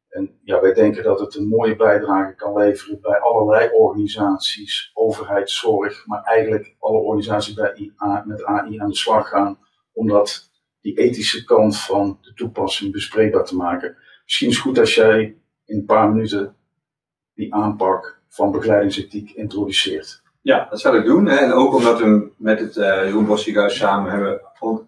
En 0.08 0.38
ja, 0.42 0.60
wij 0.60 0.72
denken 0.72 1.02
dat 1.02 1.20
het 1.20 1.34
een 1.34 1.48
mooie 1.48 1.76
bijdrage 1.76 2.34
kan 2.34 2.56
leveren 2.56 3.00
bij 3.00 3.18
allerlei 3.18 3.70
organisaties, 3.72 4.90
overheid, 4.94 5.50
zorg, 5.50 6.06
maar 6.06 6.22
eigenlijk 6.22 6.76
alle 6.78 6.98
organisaties 6.98 7.54
bij 7.54 7.92
AI, 7.96 8.22
met 8.24 8.44
AI 8.44 8.78
aan 8.78 8.88
de 8.88 8.96
slag 8.96 9.28
gaan, 9.28 9.58
omdat 9.92 10.47
die 10.80 10.98
ethische 10.98 11.44
kant 11.44 11.78
van 11.78 12.18
de 12.22 12.34
toepassing 12.34 12.92
bespreekbaar 12.92 13.44
te 13.44 13.56
maken. 13.56 13.96
Misschien 14.24 14.48
is 14.48 14.54
het 14.54 14.64
goed 14.64 14.78
als 14.78 14.94
jij 14.94 15.36
in 15.64 15.76
een 15.76 15.84
paar 15.84 16.08
minuten 16.08 16.56
die 17.34 17.54
aanpak 17.54 18.20
van 18.28 18.52
begeleidingsethiek 18.52 19.30
introduceert. 19.30 20.22
Ja, 20.40 20.66
dat 20.70 20.80
zal 20.80 20.94
ik 20.94 21.04
doen. 21.04 21.28
En 21.28 21.52
ook 21.52 21.74
omdat 21.74 21.98
we 21.98 22.32
met 22.36 22.60
het 22.60 22.76
uh, 22.76 22.84
Jeroen 22.84 23.26
Bos 23.26 23.52
samen 23.66 24.10
hebben 24.10 24.40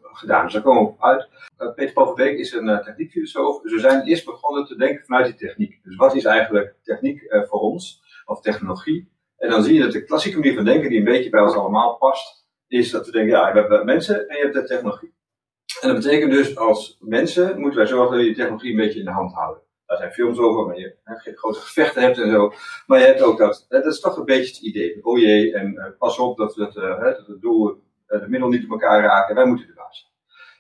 gedaan. 0.02 0.44
Dus 0.44 0.52
daar 0.52 0.62
komen 0.62 0.82
we 0.82 0.88
op 0.88 1.02
uit. 1.02 1.28
Uh, 1.58 1.74
Peter 1.74 1.92
Verbeek 1.92 2.38
is 2.38 2.52
een 2.52 2.68
uh, 2.68 2.78
techniekfilosoof. 2.78 3.62
Dus 3.62 3.72
we 3.72 3.80
zijn 3.80 4.02
eerst 4.02 4.24
begonnen 4.24 4.66
te 4.66 4.76
denken 4.76 5.04
vanuit 5.04 5.26
die 5.26 5.48
techniek. 5.48 5.80
Dus 5.84 5.96
wat 5.96 6.14
is 6.14 6.24
eigenlijk 6.24 6.74
techniek 6.82 7.26
voor 7.48 7.60
ons? 7.60 8.02
Of 8.24 8.40
technologie? 8.40 9.12
En 9.36 9.50
dan 9.50 9.62
zie 9.62 9.74
je 9.74 9.80
dat 9.80 9.92
de 9.92 10.04
klassieke 10.04 10.38
manier 10.38 10.54
van 10.54 10.64
denken, 10.64 10.88
die 10.88 10.98
een 10.98 11.04
beetje 11.04 11.30
bij 11.30 11.40
ons 11.40 11.54
allemaal 11.54 11.96
past, 11.96 12.46
is 12.68 12.90
dat 12.90 13.06
we 13.06 13.12
denken, 13.12 13.30
ja, 13.30 13.52
we 13.52 13.58
hebben 13.58 13.84
mensen 13.84 14.28
en 14.28 14.36
je 14.36 14.42
hebt 14.42 14.54
de 14.54 14.64
technologie. 14.64 15.14
En 15.80 15.88
dat 15.88 15.96
betekent 15.96 16.32
dus 16.32 16.56
als 16.56 16.96
mensen 17.00 17.60
moeten 17.60 17.78
wij 17.78 17.88
zorgen 17.88 18.16
dat 18.16 18.26
je 18.26 18.34
technologie 18.34 18.70
een 18.70 18.76
beetje 18.76 18.98
in 18.98 19.04
de 19.04 19.10
hand 19.10 19.32
houden. 19.32 19.62
Daar 19.86 19.98
zijn 19.98 20.12
films 20.12 20.38
over, 20.38 20.66
maar 20.66 20.78
je 20.78 20.96
geen 21.04 21.36
grote 21.36 21.60
gevechten 21.60 22.02
hebt 22.02 22.18
en 22.18 22.30
zo. 22.30 22.52
Maar 22.86 22.98
je 22.98 23.04
hebt 23.04 23.22
ook 23.22 23.38
dat, 23.38 23.66
dat 23.68 23.86
is 23.86 24.00
toch 24.00 24.16
een 24.16 24.24
beetje 24.24 24.54
het 24.54 24.62
idee. 24.62 25.04
Oh 25.04 25.18
jee, 25.18 25.54
en 25.54 25.72
uh, 25.74 25.84
pas 25.98 26.18
op 26.18 26.36
dat, 26.36 26.54
het, 26.54 26.76
uh, 26.76 27.02
dat 27.02 27.26
het 27.26 27.40
doel, 27.40 27.82
de 28.06 28.26
middel 28.28 28.48
niet 28.48 28.64
op 28.64 28.70
elkaar 28.70 29.02
raken. 29.02 29.34
Wij 29.34 29.44
moeten 29.44 29.66
de 29.66 29.72
baas. 29.72 30.12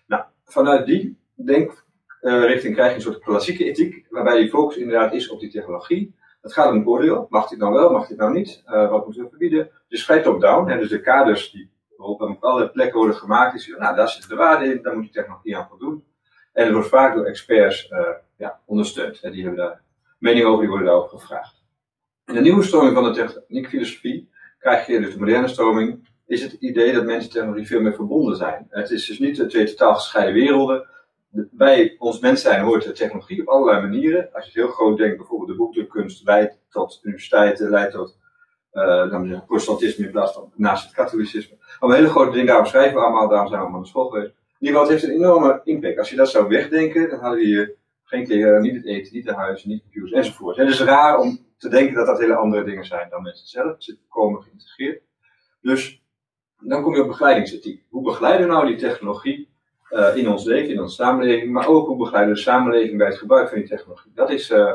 Nou, 0.06 0.22
vanuit 0.44 0.86
die 0.86 1.18
denkrichting 1.34 2.74
krijg 2.74 2.88
je 2.88 2.94
een 2.94 3.00
soort 3.00 3.18
klassieke 3.18 3.64
ethiek, 3.64 4.06
waarbij 4.08 4.40
je 4.40 4.48
focus 4.48 4.76
inderdaad 4.76 5.14
is 5.14 5.28
op 5.28 5.40
die 5.40 5.50
technologie. 5.50 6.14
Het 6.42 6.52
gaat 6.52 6.70
om 6.70 6.76
een 6.76 6.86
oordeel. 6.86 7.26
Mag 7.28 7.48
dit 7.48 7.58
nou 7.58 7.72
wel, 7.72 7.90
mag 7.90 8.06
dit 8.06 8.18
nou 8.18 8.32
niet? 8.32 8.62
wat 8.64 9.04
moeten 9.04 9.22
we 9.22 9.28
verbieden? 9.28 9.70
Dus 9.88 10.04
vrij 10.04 10.22
top-down. 10.22 10.78
Dus 10.78 10.88
de 10.88 11.00
kaders 11.00 11.50
die 11.50 11.70
op 12.02 12.36
alle 12.40 12.70
plekken 12.70 12.98
worden 12.98 13.16
gemaakt, 13.16 13.54
is 13.54 13.74
nou, 13.78 13.96
daar 13.96 14.08
zit 14.08 14.28
de 14.28 14.34
waarde 14.34 14.64
in, 14.64 14.82
daar 14.82 14.96
moet 14.96 15.06
je 15.06 15.12
technologie 15.12 15.56
aan 15.56 15.68
voldoen. 15.68 16.04
En 16.52 16.64
het 16.64 16.72
wordt 16.72 16.88
vaak 16.88 17.14
door 17.14 17.24
experts 17.24 17.90
uh, 17.90 17.98
ja, 18.36 18.60
ondersteund. 18.64 19.20
Hè, 19.20 19.30
die 19.30 19.42
hebben 19.42 19.60
daar 19.64 19.82
mening 20.18 20.44
over, 20.44 20.60
die 20.60 20.68
worden 20.68 20.86
daarover 20.86 21.18
gevraagd. 21.18 21.64
In 22.26 22.34
de 22.34 22.40
nieuwe 22.40 22.62
stroming 22.62 22.94
van 22.94 23.04
de 23.04 23.10
techniekfilosofie 23.10 24.30
krijg 24.58 24.86
je 24.86 25.00
dus 25.00 25.12
de 25.12 25.18
moderne 25.18 25.48
stroming, 25.48 26.08
is 26.26 26.42
het 26.42 26.52
idee 26.52 26.92
dat 26.92 27.04
mensen 27.04 27.24
en 27.24 27.30
technologie 27.30 27.66
veel 27.66 27.80
meer 27.80 27.94
verbonden 27.94 28.36
zijn. 28.36 28.66
Het 28.70 28.90
is 28.90 29.06
dus 29.06 29.18
niet 29.18 29.48
twee 29.50 29.64
totaal 29.64 29.94
gescheiden 29.94 30.34
werelden. 30.34 30.88
Bij 31.50 31.96
ons 31.98 32.20
mens 32.20 32.42
zijn 32.42 32.62
hoort 32.62 32.84
de 32.84 32.92
technologie 32.92 33.40
op 33.40 33.48
allerlei 33.48 33.80
manieren. 33.80 34.28
Als 34.32 34.44
je 34.44 34.50
het 34.50 34.60
heel 34.60 34.74
groot 34.74 34.98
denkt, 34.98 35.16
bijvoorbeeld 35.16 35.50
de 35.50 35.56
boekdrukkunst 35.56 36.24
leidt 36.24 36.58
tot 36.68 37.00
universiteiten, 37.02 37.70
leidt 37.70 37.92
tot 37.92 38.18
uh, 38.72 39.40
protestantisme 39.46 40.04
in 40.04 40.10
plaats 40.10 40.32
van 40.32 40.52
naast 40.54 40.84
het 40.84 40.94
katholicisme. 40.94 41.56
Allemaal 41.78 42.00
hele 42.00 42.12
grote 42.12 42.30
dingen, 42.30 42.46
daarom 42.46 42.66
schrijven 42.66 42.94
we 42.94 43.00
allemaal, 43.00 43.28
daarom 43.28 43.48
zijn 43.48 43.58
we 43.58 43.64
allemaal 43.64 43.80
naar 43.80 43.90
school 43.90 44.08
geweest. 44.08 44.34
In 44.58 44.66
ieder 44.66 44.80
geval, 44.80 44.82
het 44.82 44.90
heeft 44.90 45.12
een 45.12 45.20
enorme 45.20 45.60
impact. 45.64 45.98
Als 45.98 46.10
je 46.10 46.16
dat 46.16 46.30
zou 46.30 46.48
wegdenken, 46.48 47.10
dan 47.10 47.18
hadden 47.20 47.38
we 47.38 47.44
hier 47.44 47.74
geen 48.04 48.24
kleren, 48.24 48.62
niet 48.62 48.74
het 48.74 48.86
eten, 48.86 49.14
niet 49.14 49.24
de 49.24 49.34
huizen, 49.34 49.68
niet 49.68 49.82
computers 49.82 50.12
enzovoort. 50.12 50.56
Het 50.56 50.68
is 50.68 50.80
raar 50.80 51.18
om 51.18 51.38
te 51.58 51.68
denken 51.68 51.94
dat 51.94 52.06
dat 52.06 52.18
hele 52.18 52.34
andere 52.34 52.64
dingen 52.64 52.84
zijn 52.84 53.08
dan 53.10 53.22
mensen 53.22 53.46
zelf. 53.46 53.74
Zit 53.78 53.98
komen 54.08 54.42
geïntegreerd. 54.42 55.02
Dus 55.60 56.02
dan 56.58 56.82
kom 56.82 56.94
je 56.94 57.02
op 57.02 57.08
begeleidingsethiek. 57.08 57.84
Hoe 57.88 58.02
begeleiden 58.02 58.46
we 58.46 58.52
nou 58.52 58.66
die 58.66 58.76
technologie 58.76 59.48
uh, 59.90 60.16
in 60.16 60.28
ons 60.28 60.44
leven, 60.44 60.70
in 60.70 60.80
onze 60.80 60.94
samenleving, 60.94 61.52
maar 61.52 61.66
ook 61.66 61.86
hoe 61.86 61.96
begeleiden 61.96 62.32
we 62.32 62.38
de 62.38 62.44
samenleving 62.46 62.98
bij 62.98 63.06
het 63.06 63.18
gebruik 63.18 63.48
van 63.48 63.58
die 63.58 63.68
technologie? 63.68 64.12
Dat 64.14 64.30
is 64.30 64.50
uh, 64.50 64.72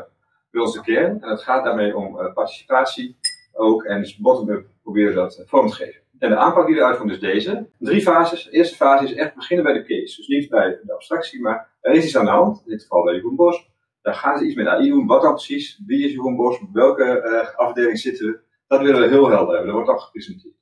bij 0.52 0.62
ons 0.62 0.74
de 0.74 0.82
kern 0.82 1.22
en 1.22 1.30
het 1.30 1.42
gaat 1.42 1.64
daarmee 1.64 1.96
om 1.96 2.34
participatie, 2.34 3.18
ook. 3.56 3.84
En 3.84 4.02
dus 4.02 4.18
bottom-up 4.18 4.68
proberen 4.84 5.16
dat 5.16 5.38
eh, 5.38 5.48
vorm 5.48 5.68
te 5.68 5.76
geven. 5.76 6.02
En 6.20 6.30
de 6.30 6.36
aanpak 6.36 6.68
die 6.68 6.76
eruit 6.76 6.98
komt 6.98 7.12
is 7.12 7.20
deze. 7.20 7.70
Drie 7.80 8.02
fases. 8.02 8.44
De 8.44 8.52
eerste 8.52 8.76
fase 8.76 9.04
is 9.04 9.14
echt 9.14 9.36
beginnen 9.36 9.66
bij 9.66 9.74
de 9.74 9.84
case. 9.84 10.18
Dus 10.18 10.28
niet 10.28 10.50
bij 10.50 10.80
de 10.84 10.94
abstractie, 10.94 11.42
maar 11.42 11.70
er 11.82 11.94
is 11.94 12.06
iets 12.06 12.18
aan 12.18 12.26
de 12.26 12.32
hand. 12.32 12.62
In 12.66 12.72
dit 12.72 12.82
geval 12.82 13.04
bij 13.04 13.14
Jeroen 13.14 13.36
Bos. 13.36 13.70
Daar 14.02 14.14
gaan 14.14 14.38
ze 14.38 14.46
iets 14.46 14.56
met 14.56 14.68
AI 14.68 14.90
doen. 14.90 15.08
Wat 15.08 15.22
dan 15.22 15.34
precies? 15.34 15.82
Wie 15.86 16.06
is 16.06 16.12
Jeroen 16.12 16.36
Bos? 16.36 16.62
Welke 16.74 17.22
uh, 17.26 17.56
afdeling 17.56 18.00
zitten 18.00 18.26
we? 18.26 18.40
Dat 18.68 18.82
willen 18.82 19.02
we 19.02 19.08
heel 19.08 19.30
helder 19.30 19.56
hebben. 19.56 19.66
Dat 19.66 19.76
wordt 19.76 19.90
al 19.90 20.06
gepresenteerd. 20.06 20.56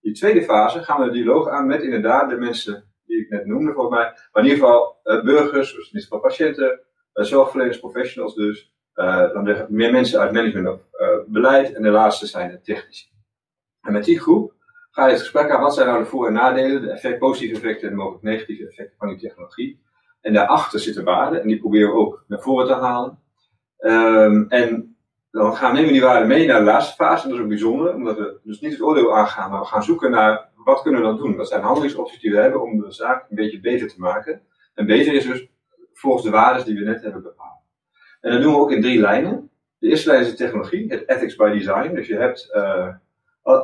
De 0.00 0.12
tweede 0.12 0.42
fase 0.42 0.82
gaan 0.82 1.00
we 1.00 1.06
de 1.06 1.12
dialoog 1.12 1.48
aan 1.48 1.66
met 1.66 1.82
inderdaad 1.82 2.30
de 2.30 2.36
mensen 2.36 2.84
die 3.06 3.20
ik 3.20 3.30
net 3.30 3.46
noemde 3.46 3.72
volgens 3.72 3.96
mij. 3.96 4.04
Maar 4.32 4.42
in 4.42 4.50
ieder 4.50 4.64
geval 4.64 5.00
uh, 5.04 5.22
burgers, 5.22 5.74
dus 5.74 5.78
in 5.78 5.86
ieder 5.86 6.02
geval 6.02 6.20
patiënten, 6.20 6.80
uh, 7.14 7.24
zorgverleners, 7.24 7.78
professionals 7.78 8.34
dus. 8.34 8.74
Dan 9.32 9.66
meer 9.68 9.92
mensen 9.92 10.20
uit 10.20 10.32
management 10.32 10.68
of 10.68 10.80
beleid. 11.26 11.72
En 11.72 11.82
de 11.82 11.90
laatste 11.90 12.26
zijn 12.26 12.50
de 12.50 12.60
technici. 12.60 13.08
En 13.82 13.92
met 13.92 14.04
die 14.04 14.20
groep 14.20 14.52
ga 14.90 15.04
je 15.04 15.12
het 15.12 15.20
gesprek 15.20 15.50
aan 15.50 15.60
wat 15.60 15.74
zijn 15.74 15.86
nou 15.86 15.98
de 15.98 16.06
voor- 16.06 16.26
en 16.26 16.32
nadelen, 16.32 16.82
de 16.82 16.90
effect, 16.90 17.18
positieve 17.18 17.54
effecten 17.54 17.88
en 17.88 17.96
mogelijk 17.96 18.22
negatieve 18.22 18.68
effecten 18.68 18.96
van 18.98 19.08
die 19.08 19.18
technologie. 19.18 19.82
En 20.20 20.32
daarachter 20.32 20.80
zitten 20.80 21.04
waarden 21.04 21.42
en 21.42 21.48
die 21.48 21.58
proberen 21.58 21.88
we 21.88 21.94
ook 21.94 22.24
naar 22.26 22.40
voren 22.40 22.66
te 22.66 22.74
halen. 22.74 23.18
Um, 23.78 24.48
en 24.48 24.96
dan 25.30 25.56
gaan, 25.56 25.72
nemen 25.72 25.86
we 25.86 25.92
die 25.92 26.02
waarden 26.02 26.28
mee 26.28 26.46
naar 26.46 26.58
de 26.58 26.64
laatste 26.64 26.94
fase. 26.94 27.22
En 27.22 27.28
dat 27.28 27.38
is 27.38 27.44
ook 27.44 27.50
bijzonder, 27.50 27.94
omdat 27.94 28.18
we 28.18 28.40
dus 28.42 28.60
niet 28.60 28.72
het 28.72 28.82
oordeel 28.82 29.16
aangaan, 29.16 29.50
maar 29.50 29.60
we 29.60 29.66
gaan 29.66 29.82
zoeken 29.82 30.10
naar 30.10 30.48
wat 30.54 30.82
kunnen 30.82 31.00
we 31.00 31.06
dan 31.06 31.16
doen. 31.16 31.36
Wat 31.36 31.48
zijn 31.48 31.62
handelingsopties 31.62 32.20
die 32.20 32.30
we 32.30 32.40
hebben 32.40 32.62
om 32.62 32.80
de 32.80 32.92
zaak 32.92 33.26
een 33.30 33.36
beetje 33.36 33.60
beter 33.60 33.88
te 33.88 34.00
maken. 34.00 34.42
En 34.74 34.86
beter 34.86 35.14
is 35.14 35.26
dus 35.26 35.48
volgens 35.92 36.24
de 36.24 36.30
waarden 36.30 36.64
die 36.64 36.78
we 36.78 36.84
net 36.84 37.02
hebben 37.02 37.22
bepaald. 37.22 37.59
En 38.20 38.32
dat 38.32 38.42
doen 38.42 38.52
we 38.52 38.58
ook 38.58 38.72
in 38.72 38.82
drie 38.82 39.00
lijnen. 39.00 39.50
De 39.78 39.88
eerste 39.88 40.10
lijn 40.10 40.22
is 40.22 40.30
de 40.30 40.36
technologie, 40.36 40.90
het 40.90 41.08
ethics 41.08 41.36
by 41.36 41.50
design. 41.50 41.94
Dus 41.94 42.06
je 42.06 42.16
hebt 42.16 42.50
uh, 42.54 42.94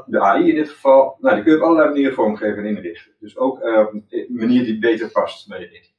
de 0.07 0.21
AI 0.21 0.49
in 0.49 0.55
dit 0.55 0.69
geval, 0.69 1.17
nou, 1.21 1.35
die 1.35 1.45
kun 1.45 1.53
je 1.53 1.59
op 1.59 1.65
allerlei 1.65 1.89
manieren 1.89 2.15
vormgeven 2.15 2.59
en 2.59 2.77
inrichten. 2.77 3.13
Dus 3.21 3.37
ook 3.37 3.63
uh, 3.63 3.87
een 4.09 4.27
manier 4.29 4.65
die 4.65 4.79
beter 4.79 5.11
past 5.11 5.49
bij 5.49 5.61
je 5.61 5.69
ethiek. 5.69 5.95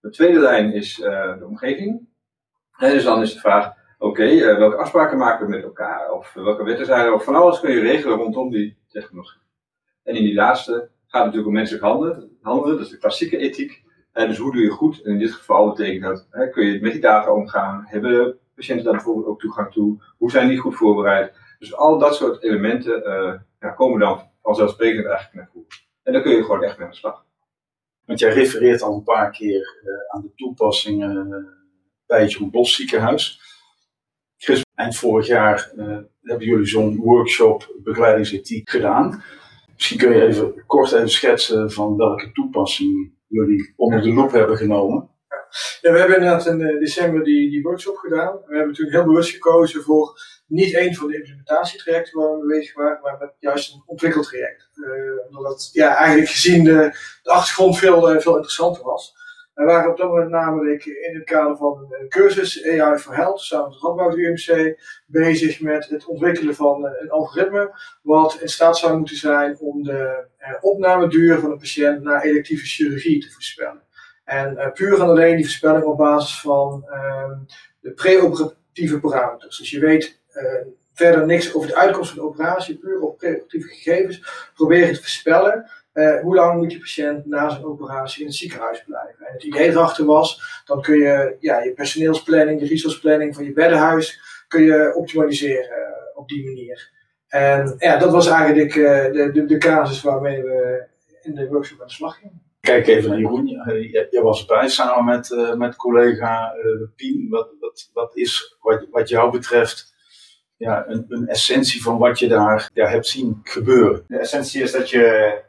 De 0.00 0.10
tweede 0.10 0.38
lijn 0.38 0.72
is 0.72 0.98
uh, 0.98 1.38
de 1.38 1.46
omgeving. 1.46 2.08
En 2.78 2.90
dus 2.90 3.04
dan 3.04 3.22
is 3.22 3.32
de 3.32 3.40
vraag, 3.40 3.72
oké, 3.98 4.24
uh, 4.24 4.58
welke 4.58 4.76
afspraken 4.76 5.18
maken 5.18 5.46
we 5.46 5.52
met 5.52 5.62
elkaar? 5.62 6.10
Of 6.10 6.32
welke 6.32 6.64
wetten 6.64 6.86
zijn 6.86 7.06
er? 7.06 7.12
Of 7.12 7.24
van 7.24 7.34
alles 7.34 7.60
kun 7.60 7.70
je 7.70 7.80
regelen 7.80 8.16
rondom 8.16 8.50
die 8.50 8.76
technologie. 8.88 9.40
En 10.02 10.14
in 10.14 10.24
die 10.24 10.34
laatste 10.34 10.72
gaat 10.72 10.88
het 11.06 11.12
natuurlijk 11.12 11.46
om 11.46 11.52
menselijk 11.52 11.84
handelen, 11.84 12.38
handelen 12.42 12.76
dat 12.76 12.84
is 12.84 12.90
de 12.92 12.98
klassieke 12.98 13.36
ethiek. 13.36 13.83
En 14.14 14.28
dus 14.28 14.38
hoe 14.38 14.52
doe 14.52 14.62
je 14.62 14.70
goed? 14.70 15.02
En 15.02 15.12
in 15.12 15.18
dit 15.18 15.32
geval 15.32 15.68
betekent 15.68 16.02
dat, 16.02 16.50
kun 16.52 16.66
je 16.66 16.80
met 16.80 16.92
die 16.92 17.00
data 17.00 17.32
omgaan? 17.32 17.84
Hebben 17.86 18.38
patiënten 18.54 18.84
daar 18.84 18.94
bijvoorbeeld 18.94 19.26
ook 19.26 19.40
toegang 19.40 19.72
toe? 19.72 20.02
Hoe 20.16 20.30
zijn 20.30 20.48
die 20.48 20.58
goed 20.58 20.74
voorbereid? 20.74 21.34
Dus 21.58 21.74
al 21.74 21.98
dat 21.98 22.14
soort 22.14 22.42
elementen 22.42 23.08
uh, 23.08 23.34
ja, 23.60 23.70
komen 23.70 24.00
dan 24.00 24.20
vanzelfsprekend 24.42 25.06
eigenlijk 25.06 25.34
naar 25.34 25.48
voren. 25.52 25.68
En 26.02 26.12
dan 26.12 26.22
kun 26.22 26.32
je 26.32 26.42
gewoon 26.42 26.62
echt 26.62 26.76
mee 26.76 26.86
aan 26.86 26.92
de 26.92 26.98
slag. 26.98 27.24
Want 28.04 28.18
jij 28.18 28.32
refereert 28.32 28.82
al 28.82 28.94
een 28.94 29.02
paar 29.02 29.30
keer 29.30 29.80
uh, 29.84 30.14
aan 30.14 30.22
de 30.22 30.32
toepassingen 30.34 31.28
bij 32.06 32.20
het 32.20 32.32
Jeroen 32.32 32.50
Bos 32.50 32.74
ziekenhuis. 32.74 33.40
Eind 34.74 34.96
vorig 34.96 35.26
jaar 35.26 35.72
hebben 36.22 36.46
jullie 36.46 36.66
zo'n 36.66 36.96
workshop 36.96 37.74
begeleidingsethiek 37.82 38.70
gedaan. 38.70 39.22
Misschien 39.74 39.98
kun 39.98 40.12
je 40.12 40.26
even 40.26 40.66
kort 40.66 40.92
even 40.92 41.10
schetsen 41.10 41.72
van 41.72 41.96
welke 41.96 42.32
toepassing 42.32 43.12
jullie 43.34 43.72
onder 43.76 44.02
de 44.02 44.12
loep 44.12 44.32
hebben 44.32 44.56
genomen. 44.56 45.08
Ja, 45.80 45.92
we 45.92 45.98
hebben 45.98 46.16
inderdaad 46.16 46.46
in 46.46 46.58
december 46.58 47.24
die, 47.24 47.50
die 47.50 47.62
workshop 47.62 47.96
gedaan. 47.96 48.40
We 48.46 48.56
hebben 48.56 48.74
toen 48.74 48.90
heel 48.90 49.04
bewust 49.04 49.30
gekozen 49.30 49.82
voor 49.82 50.18
niet 50.46 50.74
één 50.74 50.94
van 50.94 51.08
de 51.08 51.16
implementatietrajecten 51.16 52.20
waar 52.20 52.38
we 52.38 52.46
bezig 52.46 52.74
waren, 52.74 53.00
maar 53.02 53.16
met 53.18 53.32
juist 53.38 53.74
een 53.74 53.82
ontwikkeltraject. 53.86 54.68
Uh, 54.74 55.36
omdat 55.36 55.70
ja, 55.72 55.96
eigenlijk 55.96 56.28
gezien 56.28 56.64
de, 56.64 56.96
de 57.22 57.30
achtergrond 57.30 57.78
veel, 57.78 58.14
uh, 58.14 58.20
veel 58.20 58.34
interessanter 58.34 58.84
was. 58.84 59.14
We 59.54 59.64
waren 59.64 59.90
op 59.90 59.96
dat 59.96 60.08
moment 60.08 60.30
namelijk 60.30 60.84
in 60.84 61.14
het 61.14 61.24
kader 61.24 61.56
van 61.56 61.94
een 62.00 62.08
cursus 62.08 62.66
AI 62.66 62.98
for 62.98 63.14
Health, 63.14 63.40
samen 63.40 63.64
met 63.64 63.74
het 63.74 63.82
Radboud 63.82 64.16
UMC, 64.16 64.78
bezig 65.06 65.60
met 65.60 65.88
het 65.88 66.06
ontwikkelen 66.06 66.54
van 66.54 66.84
een 66.84 67.10
algoritme 67.10 67.78
wat 68.02 68.38
in 68.40 68.48
staat 68.48 68.78
zou 68.78 68.98
moeten 68.98 69.16
zijn 69.16 69.58
om 69.58 69.82
de 69.82 70.26
uh, 70.40 70.48
opnameduur 70.60 71.38
van 71.38 71.50
een 71.50 71.58
patiënt 71.58 72.02
na 72.02 72.22
electieve 72.22 72.64
chirurgie 72.64 73.20
te 73.20 73.32
voorspellen. 73.32 73.82
En 74.24 74.70
puur 74.74 74.94
en 74.94 75.00
alleen 75.00 75.36
die 75.36 75.44
voorspelling 75.44 75.84
op 75.84 75.96
basis 75.96 76.40
van 76.40 76.84
ehm, 76.88 77.38
de 77.80 77.92
preoperatieve 77.92 79.00
parameters. 79.00 79.58
Dus 79.58 79.70
je 79.70 79.80
weet 79.80 80.22
verder 80.94 81.26
niks 81.26 81.54
over 81.54 81.68
de 81.68 81.76
uitkomst 81.76 82.10
van 82.10 82.18
de 82.18 82.28
operatie, 82.28 82.78
puur 82.78 83.00
op 83.00 83.18
preventieve 83.18 83.68
gegevens, 83.68 84.50
proberen 84.54 84.94
te 84.94 85.00
voorspellen. 85.00 85.70
Uh, 85.94 86.20
hoe 86.20 86.34
lang 86.34 86.58
moet 86.58 86.70
die 86.70 86.78
patiënt 86.78 87.26
na 87.26 87.48
zijn 87.48 87.64
operatie 87.64 88.20
in 88.20 88.26
het 88.26 88.36
ziekenhuis 88.36 88.84
blijven? 88.84 89.26
En 89.26 89.32
het 89.32 89.42
idee 89.42 89.68
erachter 89.68 90.04
was, 90.04 90.62
dan 90.64 90.82
kun 90.82 90.98
je 90.98 91.36
ja, 91.40 91.62
je 91.62 91.72
personeelsplanning, 91.72 92.60
je 92.60 92.66
resourceplanning 92.66 93.34
van 93.34 93.44
je 93.44 93.52
beddenhuis, 93.52 94.20
kun 94.48 94.62
je 94.62 94.94
optimaliseren 94.94 95.78
uh, 95.78 96.18
op 96.18 96.28
die 96.28 96.44
manier. 96.44 96.90
En 97.28 97.74
ja, 97.78 97.96
dat 97.96 98.10
was 98.10 98.26
eigenlijk 98.26 98.72
de, 98.72 99.30
de, 99.32 99.44
de 99.44 99.58
casus 99.58 100.02
waarmee 100.02 100.42
we 100.42 100.86
in 101.22 101.34
de 101.34 101.48
workshop 101.48 101.80
aan 101.80 101.86
de 101.86 101.92
slag 101.92 102.18
gingen. 102.18 102.42
Kijk 102.60 102.86
even 102.86 103.10
naar 103.10 103.18
Jeroen. 103.18 103.46
Jij 104.10 104.22
was 104.22 104.40
erbij 104.40 104.68
samen 104.68 105.04
met, 105.04 105.30
uh, 105.30 105.54
met 105.54 105.76
collega 105.76 106.52
Pien. 106.96 107.26
Wat, 107.30 107.50
wat, 107.60 107.90
wat 107.92 108.16
is 108.16 108.56
wat, 108.60 108.86
wat 108.90 109.08
jou 109.08 109.30
betreft 109.30 109.94
ja, 110.56 110.84
een, 110.88 111.04
een, 111.08 111.26
essentie 111.26 111.82
van 111.82 111.98
wat 111.98 112.18
je 112.18 112.28
daar 112.28 112.70
ja, 112.74 112.86
hebt 112.86 113.06
zien 113.06 113.40
gebeuren. 113.42 114.04
De 114.06 114.18
essentie 114.18 114.62
is 114.62 114.72
dat 114.72 114.90
je 114.90 115.42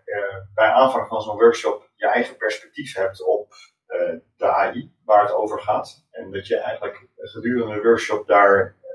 bij 0.53 0.69
aanvang 0.69 1.07
van 1.07 1.21
zo'n 1.21 1.37
workshop 1.37 1.89
je 1.95 2.07
eigen 2.07 2.37
perspectief 2.37 2.95
hebt 2.95 3.23
op 3.23 3.53
uh, 3.87 4.19
de 4.37 4.45
AI, 4.45 4.91
waar 5.05 5.21
het 5.21 5.33
over 5.33 5.61
gaat. 5.61 6.05
En 6.11 6.31
dat 6.31 6.47
je 6.47 6.57
eigenlijk 6.57 7.07
gedurende 7.17 7.75
de 7.75 7.81
workshop 7.81 8.27
daar 8.27 8.75
uh, 8.81 8.89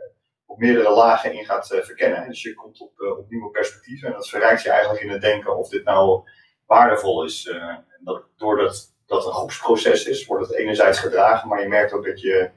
op 0.46 0.58
meerdere 0.58 0.90
lagen 0.90 1.32
in 1.32 1.44
gaat 1.44 1.66
verkennen. 1.66 2.28
Dus 2.28 2.42
je 2.42 2.54
komt 2.54 2.80
op, 2.80 3.00
op 3.18 3.30
nieuwe 3.30 3.50
perspectieven 3.50 4.08
en 4.08 4.14
dat 4.14 4.28
verrijkt 4.28 4.62
je 4.62 4.70
eigenlijk 4.70 5.02
in 5.02 5.10
het 5.10 5.20
denken 5.20 5.56
of 5.56 5.68
dit 5.68 5.84
nou 5.84 6.22
waardevol 6.66 7.24
is. 7.24 7.46
en 7.46 8.00
dat, 8.00 8.24
doordat 8.36 8.94
dat 9.06 9.26
een 9.26 9.32
groepsproces 9.32 10.06
is, 10.06 10.26
wordt 10.26 10.46
het 10.46 10.56
enerzijds 10.56 10.98
gedragen, 10.98 11.48
maar 11.48 11.62
je 11.62 11.68
merkt 11.68 11.92
ook 11.92 12.04
dat 12.04 12.20
je, 12.20 12.50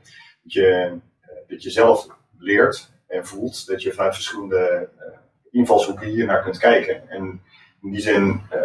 dat 0.43 0.53
je, 0.53 0.98
dat 1.48 1.63
je 1.63 1.69
zelf 1.69 2.07
leert 2.38 2.91
en 3.07 3.25
voelt 3.25 3.67
dat 3.67 3.81
je 3.81 3.93
vanuit 3.93 4.13
verschillende 4.13 4.89
invalshoeken 5.51 6.07
hier 6.07 6.25
naar 6.25 6.43
kunt 6.43 6.57
kijken. 6.57 7.10
En 7.10 7.41
in 7.83 7.91
die 7.91 8.01
zin 8.01 8.41
uh, 8.53 8.59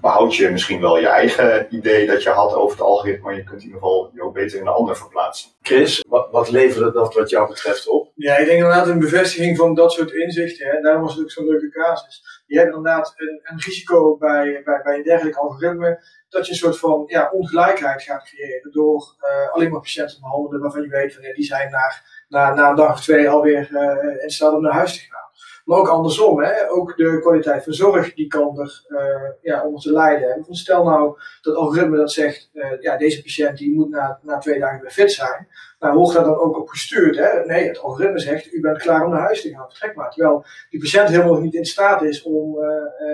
behoud 0.00 0.36
je 0.36 0.50
misschien 0.50 0.80
wel 0.80 0.98
je 0.98 1.08
eigen 1.08 1.66
idee 1.74 2.06
dat 2.06 2.22
je 2.22 2.28
had 2.28 2.54
over 2.54 2.76
het 2.76 2.86
algoritme, 2.86 3.24
maar 3.24 3.34
je 3.34 3.44
kunt 3.44 3.60
in 3.60 3.66
ieder 3.66 3.80
geval 3.80 4.10
je 4.14 4.22
ook 4.22 4.34
beter 4.34 4.58
in 4.58 4.64
de 4.64 4.70
ander 4.70 4.96
verplaatsen. 4.96 5.50
Chris, 5.62 6.04
wat, 6.08 6.28
wat 6.30 6.50
leverde 6.50 6.92
dat 6.92 7.14
wat 7.14 7.30
jou 7.30 7.48
betreft 7.48 7.88
op? 7.88 8.12
Ja, 8.14 8.36
ik 8.36 8.46
denk 8.46 8.58
inderdaad 8.58 8.86
een 8.88 8.98
bevestiging 8.98 9.56
van 9.56 9.74
dat 9.74 9.92
soort 9.92 10.12
inzichten. 10.12 10.66
Hè. 10.66 10.80
Daarom 10.80 11.02
was 11.02 11.14
het 11.14 11.22
ook 11.22 11.30
zo'n 11.30 11.48
leuke 11.48 11.70
casus. 11.70 12.42
Je 12.46 12.58
hebt 12.58 12.74
inderdaad 12.74 13.14
een, 13.16 13.40
een 13.42 13.58
risico 13.58 14.16
bij, 14.16 14.62
bij, 14.64 14.80
bij 14.82 14.96
een 14.96 15.02
dergelijk 15.02 15.36
algoritme 15.36 16.02
dat 16.28 16.46
je 16.46 16.52
een 16.52 16.58
soort 16.58 16.78
van 16.78 17.04
ja, 17.06 17.30
ongelijkheid 17.32 18.02
gaat 18.02 18.24
creëren 18.24 18.72
door 18.72 19.16
uh, 19.20 19.52
alleen 19.52 19.70
maar 19.70 19.80
patiënten 19.80 20.14
te 20.14 20.20
behandelen 20.20 20.60
waarvan 20.60 20.82
je 20.82 20.88
weet 20.88 21.14
van 21.14 21.22
ja, 21.22 21.34
die 21.34 21.44
zijn 21.44 21.70
naar, 21.70 22.24
na, 22.28 22.54
na 22.54 22.68
een 22.68 22.76
dag 22.76 22.92
of 22.92 23.00
twee 23.00 23.28
alweer 23.28 23.68
uh, 23.70 24.22
in 24.22 24.30
staat 24.30 24.52
om 24.52 24.62
naar 24.62 24.72
huis 24.72 24.94
te 24.94 25.00
gaan. 25.00 25.28
Maar 25.64 25.78
ook 25.78 25.88
andersom, 25.88 26.42
hè? 26.42 26.70
ook 26.70 26.96
de 26.96 27.18
kwaliteit 27.20 27.64
van 27.64 27.72
zorg 27.72 28.14
die 28.14 28.26
kan 28.26 28.58
er 28.58 28.84
uh, 28.88 29.30
ja, 29.42 29.64
onder 29.64 29.80
te 29.80 29.92
lijden. 29.92 30.44
Stel 30.50 30.84
nou 30.84 31.18
dat 31.40 31.54
algoritme 31.54 31.96
dat 31.96 32.12
zegt, 32.12 32.50
ja, 32.80 32.96
deze 32.96 33.22
patiënt 33.22 33.58
die 33.58 33.74
moet 33.74 33.90
na, 33.90 34.18
na 34.22 34.38
twee 34.38 34.58
dagen 34.58 34.80
weer 34.80 34.90
fit 34.90 35.12
zijn. 35.12 35.48
Nou, 35.78 35.96
wordt 35.96 36.14
daar 36.14 36.24
dan 36.24 36.38
ook 36.38 36.58
op 36.58 36.68
gestuurd? 36.68 37.16
Hè? 37.16 37.44
Nee, 37.44 37.68
het 37.68 37.78
algoritme 37.78 38.18
zegt, 38.18 38.52
u 38.52 38.60
bent 38.60 38.78
klaar 38.78 39.04
om 39.04 39.10
naar 39.10 39.20
huis 39.20 39.42
te 39.42 39.50
gaan, 39.50 39.68
vertrek 39.68 39.94
maar. 39.94 40.10
Terwijl 40.10 40.44
die 40.70 40.80
patiënt 40.80 41.08
helemaal 41.08 41.40
niet 41.40 41.54
in 41.54 41.64
staat 41.64 42.02
is 42.02 42.22
om 42.22 42.58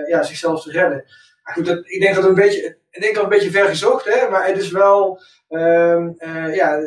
ja, 0.07 0.23
zichzelf 0.23 0.63
te 0.63 0.71
redden. 0.71 1.03
Maar 1.43 1.53
goed, 1.53 1.65
dat, 1.65 1.77
ik 1.85 2.01
denk 2.01 2.15
dat 2.15 2.23
het 2.23 2.37
een 2.37 2.43
beetje, 2.43 2.77
ik 2.89 3.01
denk 3.01 3.15
dat 3.15 3.23
een 3.23 3.29
beetje 3.29 3.51
ver 3.51 3.65
gezocht, 3.65 4.05
hè, 4.05 4.29
maar 4.29 4.47
het 4.47 4.57
is 4.57 4.71
wel 4.71 5.21
uh, 5.49 6.55
ja, 6.55 6.79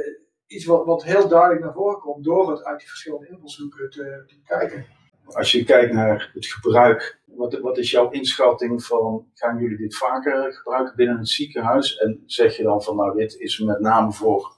iets 0.47 0.65
wat, 0.65 0.85
wat 0.85 1.05
heel 1.05 1.29
duidelijk 1.29 1.61
naar 1.61 1.73
voren 1.73 2.01
komt 2.01 2.25
door 2.25 2.51
het 2.51 2.65
uit 2.65 2.79
die 2.79 2.89
verschillende 2.89 3.29
invalshoeken 3.29 3.91
te, 3.91 4.25
te 4.27 4.35
kijken. 4.45 4.87
Als 5.25 5.53
je 5.53 5.65
kijkt 5.65 5.93
naar 5.93 6.31
het 6.35 6.47
gebruik, 6.47 7.19
wat, 7.25 7.59
wat 7.61 7.79
is 7.79 7.91
jouw 7.91 8.11
inschatting 8.11 8.85
van, 8.85 9.27
gaan 9.35 9.59
jullie 9.59 9.77
dit 9.77 9.97
vaker 9.97 10.53
gebruiken 10.53 10.97
binnen 10.97 11.19
het 11.19 11.29
ziekenhuis? 11.29 11.97
En 11.97 12.23
zeg 12.27 12.57
je 12.57 12.63
dan 12.63 12.83
van, 12.83 12.97
nou 12.97 13.17
dit 13.17 13.35
is 13.35 13.59
met 13.59 13.81
name 13.81 14.13
voor 14.13 14.57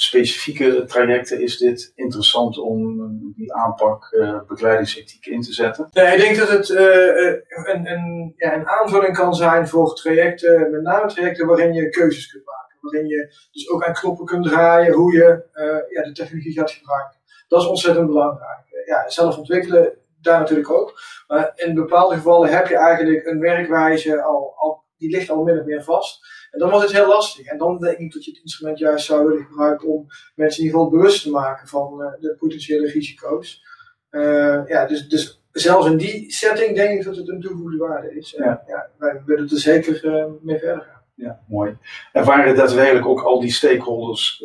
specifieke 0.00 0.84
trajecten 0.84 1.40
is 1.40 1.56
dit 1.56 1.92
interessant 1.94 2.58
om 2.58 2.96
die 3.36 3.54
aanpak 3.54 4.12
uh, 4.12 4.40
begeleidingsethiek 4.46 5.26
in 5.26 5.40
te 5.40 5.52
zetten? 5.52 5.88
Nee, 5.92 6.14
ik 6.14 6.20
denk 6.20 6.36
dat 6.36 6.48
het 6.48 6.68
uh, 6.68 7.26
een, 7.72 7.90
een, 7.90 8.34
ja, 8.36 8.54
een 8.54 8.68
aanvulling 8.68 9.16
kan 9.16 9.34
zijn 9.34 9.68
voor 9.68 9.94
trajecten, 9.94 10.70
met 10.70 10.82
name 10.82 11.06
trajecten 11.06 11.46
waarin 11.46 11.72
je 11.72 11.88
keuzes 11.88 12.30
kunt 12.30 12.44
maken. 12.44 12.76
Waarin 12.80 13.08
je 13.08 13.48
dus 13.52 13.70
ook 13.70 13.84
aan 13.84 13.92
knoppen 13.92 14.26
kunt 14.26 14.44
draaien 14.44 14.94
hoe 14.94 15.12
je 15.12 15.46
ja, 15.90 16.02
de 16.02 16.12
technologie 16.12 16.52
gaat 16.52 16.70
gebruiken. 16.70 17.18
Dat 17.48 17.62
is 17.62 17.68
ontzettend 17.68 18.06
belangrijk. 18.06 18.58
Ja, 18.86 19.08
zelf 19.08 19.38
ontwikkelen, 19.38 19.98
daar 20.20 20.40
natuurlijk 20.40 20.70
ook. 20.70 21.00
Maar 21.26 21.52
in 21.54 21.74
bepaalde 21.74 22.14
gevallen 22.14 22.50
heb 22.50 22.66
je 22.66 22.76
eigenlijk 22.76 23.26
een 23.26 23.40
werkwijze 23.40 24.22
al, 24.22 24.54
al 24.56 24.84
die 24.98 25.10
ligt 25.10 25.30
al 25.30 25.42
min 25.42 25.58
of 25.58 25.64
meer 25.64 25.82
vast. 25.82 26.26
En 26.50 26.58
dan 26.58 26.70
wordt 26.70 26.84
het 26.84 26.94
heel 26.96 27.08
lastig. 27.08 27.46
En 27.46 27.58
dan 27.58 27.78
denk 27.78 27.98
ik 27.98 28.12
dat 28.12 28.24
je 28.24 28.30
het 28.30 28.40
instrument 28.42 28.78
juist 28.78 29.06
zou 29.06 29.26
willen 29.26 29.44
gebruiken 29.44 29.88
om 29.88 30.06
mensen 30.34 30.58
in 30.60 30.66
ieder 30.66 30.80
geval 30.80 30.98
bewust 30.98 31.22
te 31.22 31.30
maken 31.30 31.68
van 31.68 32.00
uh, 32.00 32.06
de 32.20 32.36
potentiële 32.38 32.86
risico's. 32.86 33.64
Uh, 34.10 34.60
ja, 34.66 34.86
dus, 34.86 35.08
dus 35.08 35.42
zelfs 35.52 35.86
in 35.86 35.96
die 35.96 36.32
setting 36.32 36.76
denk 36.76 36.98
ik 36.98 37.04
dat 37.04 37.16
het 37.16 37.28
een 37.28 37.40
toegevoegde 37.40 37.76
waarde 37.76 38.16
is. 38.16 38.30
Ja. 38.30 38.62
ja 38.66 38.90
wij 38.98 39.22
willen 39.26 39.48
er 39.48 39.58
zeker 39.58 40.04
uh, 40.04 40.24
mee 40.42 40.58
verder 40.58 40.82
gaan. 40.82 41.02
Ja, 41.14 41.40
mooi. 41.48 41.76
En 42.12 42.24
waren 42.24 42.56
daadwerkelijk 42.56 43.06
ook 43.06 43.22
al 43.22 43.40
die 43.40 43.52
stakeholders 43.52 44.44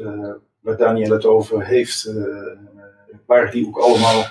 waar 0.60 0.78
Daniel 0.78 1.12
het 1.12 1.26
over 1.26 1.66
heeft, 1.66 2.14
waren 3.26 3.52
die 3.52 3.68
ook 3.68 3.78
allemaal 3.78 4.24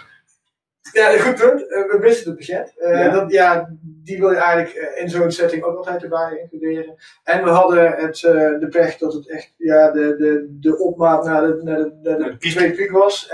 ja, 0.93 1.19
goed 1.19 1.35
punt. 1.35 1.61
Uh, 1.61 1.69
we 1.69 1.99
wisten 2.01 2.29
het 2.29 2.37
budget. 2.37 2.75
Uh, 2.79 2.91
ja. 2.91 3.11
Dat, 3.11 3.33
ja, 3.33 3.69
die 3.83 4.19
wil 4.19 4.31
je 4.31 4.37
eigenlijk 4.37 4.77
uh, 4.77 5.03
in 5.03 5.09
zo'n 5.09 5.31
setting 5.31 5.63
ook 5.63 5.77
altijd 5.77 6.03
erbij 6.03 6.39
includeren. 6.41 6.95
En 7.25 7.45
we 7.45 7.51
hadden 7.51 7.93
het, 7.93 8.17
de 8.61 8.69
pech 8.71 8.99
dat 8.99 9.13
het 9.13 9.31
echt 9.31 9.55
ja, 9.57 9.91
de, 9.91 10.17
de, 10.17 10.57
de 10.61 10.79
opmaat 10.79 11.25
naar 11.25 11.43
de, 11.43 11.61
naar 11.63 11.77
de, 11.77 12.17
naar 12.19 12.31
de 12.31 12.37
tweede 12.37 12.75
piek 12.75 12.91
was. 12.91 13.33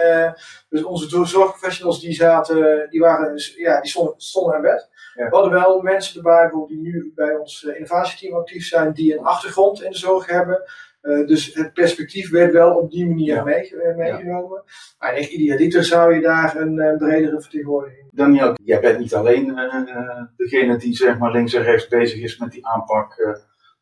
dus 0.68 0.82
onze 0.82 1.26
zorgprofessionals 1.26 2.00
die 2.00 2.12
zaten, 2.12 2.86
die 2.90 3.00
waren, 3.00 3.34
ja, 3.56 3.80
die 3.80 3.90
stonden, 3.90 4.14
stonden 4.16 4.54
aan 4.54 4.62
bed. 4.62 4.88
Ja. 5.14 5.28
We 5.28 5.34
hadden 5.34 5.52
wel 5.52 5.80
mensen 5.80 6.16
erbij 6.16 6.50
die 6.68 6.80
nu 6.80 7.12
bij 7.14 7.36
ons 7.36 7.62
innovatieteam 7.62 8.38
actief 8.38 8.66
zijn, 8.66 8.92
die 8.92 9.18
een 9.18 9.24
achtergrond 9.24 9.82
in 9.82 9.90
de 9.90 9.96
zorg 9.96 10.26
hebben. 10.26 10.62
Uh, 11.08 11.26
dus 11.26 11.54
het 11.54 11.72
perspectief 11.72 12.30
werd 12.30 12.52
wel 12.52 12.76
op 12.76 12.90
die 12.90 13.06
manier 13.06 13.34
ja. 13.34 13.44
mee, 13.44 13.74
meegenomen. 13.96 14.62
Ja. 14.64 14.72
Maar 14.98 15.12
echt 15.12 15.30
idealiter 15.30 15.84
zou 15.84 16.14
je 16.14 16.20
daar 16.20 16.56
een, 16.56 16.78
een 16.80 16.98
bredere 16.98 17.40
vertegenwoordiging. 17.40 18.08
Daniel, 18.10 18.54
jij 18.64 18.80
bent 18.80 18.98
niet 18.98 19.14
alleen 19.14 19.48
uh, 19.48 20.22
degene 20.36 20.76
die 20.76 20.94
zeg 20.94 21.18
maar 21.18 21.32
links 21.32 21.54
en 21.54 21.62
rechts 21.62 21.88
bezig 21.88 22.20
is 22.20 22.38
met 22.38 22.50
die 22.50 22.66
aanpak 22.66 23.18
uh, 23.18 23.34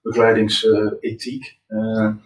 begeleidingsethiek. 0.03 1.59
Hoe, 1.67 2.19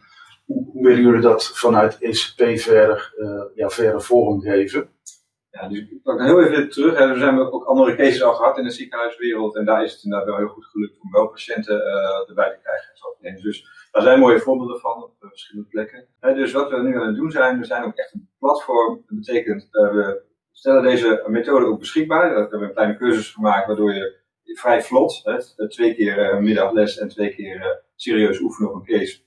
hoe, 0.46 0.82
willen 0.82 1.02
jullie 1.02 1.20
dat 1.20 1.46
vanuit 1.58 1.98
ECP 1.98 2.58
verder, 2.58 3.14
ja, 3.54 3.68
verder 3.70 4.02
vormgeven? 4.02 4.88
Ja, 5.50 5.68
dus 5.68 5.78
ik 5.78 6.02
pak 6.02 6.20
heel 6.20 6.42
even 6.42 6.70
terug. 6.70 6.98
Hè. 6.98 7.12
We 7.12 7.18
zijn 7.18 7.38
ook 7.38 7.64
andere 7.64 7.96
cases 7.96 8.22
al 8.22 8.34
gehad 8.34 8.58
in 8.58 8.64
de 8.64 8.70
ziekenhuiswereld. 8.70 9.56
En 9.56 9.64
daar 9.64 9.84
is 9.84 9.92
het 9.92 10.04
inderdaad 10.04 10.28
wel 10.28 10.38
heel 10.38 10.48
goed 10.48 10.66
gelukt 10.66 11.00
om 11.00 11.10
wel 11.10 11.28
patiënten 11.28 11.80
erbij 12.28 12.50
te 12.50 12.58
krijgen. 12.62 12.90
Dus 13.42 13.79
daar 13.90 14.02
zijn 14.02 14.18
mooie 14.18 14.40
voorbeelden 14.40 14.80
van 14.80 15.02
op 15.02 15.14
verschillende 15.18 15.68
plekken. 15.68 16.06
dus 16.20 16.52
wat 16.52 16.70
we 16.70 16.82
nu 16.82 17.00
aan 17.00 17.06
het 17.06 17.16
doen 17.16 17.30
zijn, 17.30 17.58
we 17.58 17.64
zijn 17.64 17.84
ook 17.84 17.96
echt 17.96 18.14
een 18.14 18.28
platform. 18.38 19.04
Dat 19.06 19.18
betekent, 19.18 19.68
uh, 19.72 19.92
we 19.92 20.22
stellen 20.52 20.82
deze 20.82 21.24
methode 21.26 21.66
ook 21.66 21.78
beschikbaar. 21.78 22.28
Daar 22.28 22.38
hebben 22.38 22.58
we 22.58 22.64
een 22.66 22.72
kleine 22.72 22.96
cursus 22.96 23.32
gemaakt, 23.32 23.66
waardoor 23.66 23.94
je 23.94 24.18
vrij 24.44 24.82
vlot, 24.82 25.20
hè, 25.24 25.68
twee 25.68 25.94
keer 25.94 26.42
middagles 26.42 26.98
en 26.98 27.08
twee 27.08 27.34
keer 27.34 27.82
serieus 27.96 28.40
oefenen 28.40 28.70
op 28.70 28.74
een 28.74 28.98
case. 28.98 29.20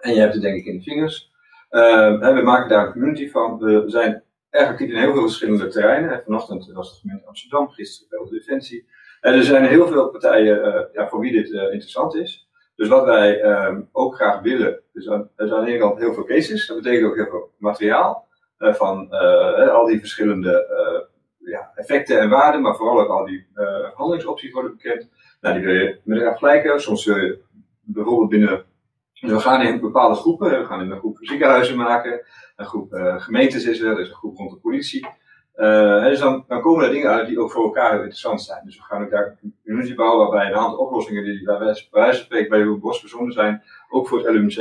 En 0.00 0.14
je 0.14 0.20
hebt 0.20 0.32
het 0.32 0.42
denk 0.42 0.56
ik 0.56 0.66
in 0.66 0.76
de 0.76 0.82
vingers. 0.82 1.32
we 1.68 2.40
maken 2.44 2.68
daar 2.68 2.86
een 2.86 2.92
community 2.92 3.30
van. 3.30 3.58
We 3.58 3.84
zijn 3.86 4.22
erg 4.50 4.68
actief 4.68 4.88
in 4.88 4.96
heel 4.96 5.12
veel 5.12 5.22
verschillende 5.22 5.66
terreinen. 5.66 6.22
Vanochtend 6.24 6.72
was 6.72 6.90
het 6.90 7.00
gemeente 7.00 7.26
Amsterdam, 7.26 7.68
gisteren 7.68 8.08
bij 8.08 8.28
de 8.28 8.36
Defensie. 8.38 8.88
er 9.20 9.42
zijn 9.42 9.64
heel 9.64 9.86
veel 9.86 10.10
partijen 10.10 10.88
voor 11.08 11.20
wie 11.20 11.32
dit 11.32 11.50
interessant 11.50 12.14
is. 12.14 12.43
Dus 12.76 12.88
wat 12.88 13.04
wij 13.04 13.40
ehm, 13.40 13.82
ook 13.92 14.14
graag 14.14 14.40
willen, 14.40 14.80
dus 14.92 15.08
aan, 15.08 15.30
dus 15.36 15.52
aan 15.52 15.64
de 15.64 15.70
ene 15.70 15.78
kant 15.78 15.98
heel 15.98 16.14
veel 16.14 16.24
cases, 16.24 16.66
dat 16.66 16.76
betekent 16.76 17.10
ook 17.10 17.16
heel 17.16 17.30
veel 17.30 17.50
materiaal 17.58 18.28
uh, 18.58 18.74
van 18.74 19.08
uh, 19.10 19.68
al 19.68 19.86
die 19.86 19.98
verschillende 19.98 20.82
ja, 21.38 21.72
effecten 21.74 22.20
en 22.20 22.28
waarden, 22.28 22.62
maar 22.62 22.76
vooral 22.76 23.00
ook 23.00 23.08
al 23.08 23.24
die 23.24 23.46
handelingsopties 23.94 24.52
worden 24.52 24.76
bekend. 24.76 25.08
Nou, 25.40 25.54
die 25.54 25.64
wil 25.64 25.74
je 25.74 25.98
met 26.04 26.18
elkaar 26.18 26.38
vergelijken. 26.38 26.80
Soms 26.80 27.04
wil 27.04 27.16
je 27.16 27.42
bijvoorbeeld 27.80 28.28
binnen, 28.28 28.64
dus 29.20 29.30
we 29.30 29.40
gaan 29.40 29.62
in 29.62 29.80
bepaalde 29.80 30.14
groepen, 30.14 30.58
we 30.58 30.64
gaan 30.64 30.80
in 30.80 30.90
een 30.90 30.98
groep 30.98 31.18
ziekenhuizen 31.20 31.76
maken, 31.76 32.26
een 32.56 32.66
groep 32.66 32.88
gemeentes 33.18 33.66
is 33.66 33.80
er, 33.80 33.90
er 33.90 34.00
is 34.00 34.08
een 34.08 34.14
groep 34.14 34.36
rond 34.36 34.50
de 34.50 34.56
politie. 34.56 35.06
Uh, 35.56 36.04
dus 36.04 36.18
dan, 36.18 36.44
dan, 36.48 36.60
komen 36.60 36.84
er 36.84 36.90
dingen 36.90 37.10
uit 37.10 37.26
die 37.26 37.40
ook 37.40 37.50
voor 37.50 37.64
elkaar 37.64 37.90
heel 37.90 37.98
interessant 37.98 38.42
zijn. 38.42 38.60
Dus 38.64 38.76
we 38.76 38.82
gaan 38.82 39.02
ook 39.02 39.10
daar 39.10 39.38
een 39.42 39.54
community 39.64 39.94
bouwen 39.94 40.28
waarbij 40.28 40.50
een 40.50 40.58
aantal 40.58 40.78
oplossingen 40.78 41.24
die 41.24 41.44
bij 41.44 41.58
wijze 41.58 41.86
van 41.90 42.14
spreken 42.14 42.50
bij 42.50 42.60
uw 42.60 42.78
bos 42.78 43.04
zijn, 43.28 43.62
ook 43.90 44.08
voor 44.08 44.18
het 44.18 44.34
LUMC 44.34 44.56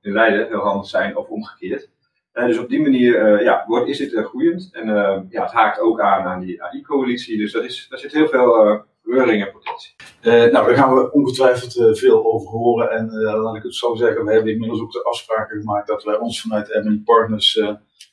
in 0.00 0.12
Leiden 0.12 0.46
heel 0.48 0.58
handig 0.58 0.86
zijn 0.86 1.16
of 1.16 1.28
omgekeerd. 1.28 1.90
Uh, 2.34 2.46
dus 2.46 2.58
op 2.58 2.68
die 2.68 2.82
manier 2.82 3.32
uh, 3.32 3.44
ja, 3.44 3.64
wordt, 3.66 3.88
is 3.88 3.98
dit 3.98 4.24
groeiend 4.24 4.68
en 4.72 4.86
ja, 5.30 5.42
het 5.42 5.52
haakt 5.52 5.80
ook 5.80 6.00
aan 6.00 6.24
aan 6.24 6.40
die 6.40 6.62
AI-coalitie. 6.62 7.38
Dus 7.38 7.52
dat 7.52 7.64
is, 7.64 7.86
daar 7.88 7.98
zit 7.98 8.12
heel 8.12 8.28
veel 8.28 8.84
reuring 9.02 9.44
en 9.44 9.52
potentie. 9.52 9.94
nou, 10.22 10.66
daar 10.66 10.76
gaan 10.76 10.94
we 10.94 11.12
ongetwijfeld 11.12 11.98
veel 11.98 12.32
over 12.32 12.48
horen. 12.48 12.90
En 12.90 13.10
laat 13.20 13.56
ik 13.56 13.62
het 13.62 13.74
zo 13.74 13.94
zeggen, 13.94 14.24
we 14.24 14.32
hebben 14.32 14.52
inmiddels 14.52 14.80
ook 14.80 14.92
de 14.92 15.04
afspraken 15.04 15.58
gemaakt 15.58 15.86
dat 15.86 16.04
wij 16.04 16.18
ons 16.18 16.40
vanuit 16.40 16.74
Emily 16.74 17.02
Partners 17.04 17.62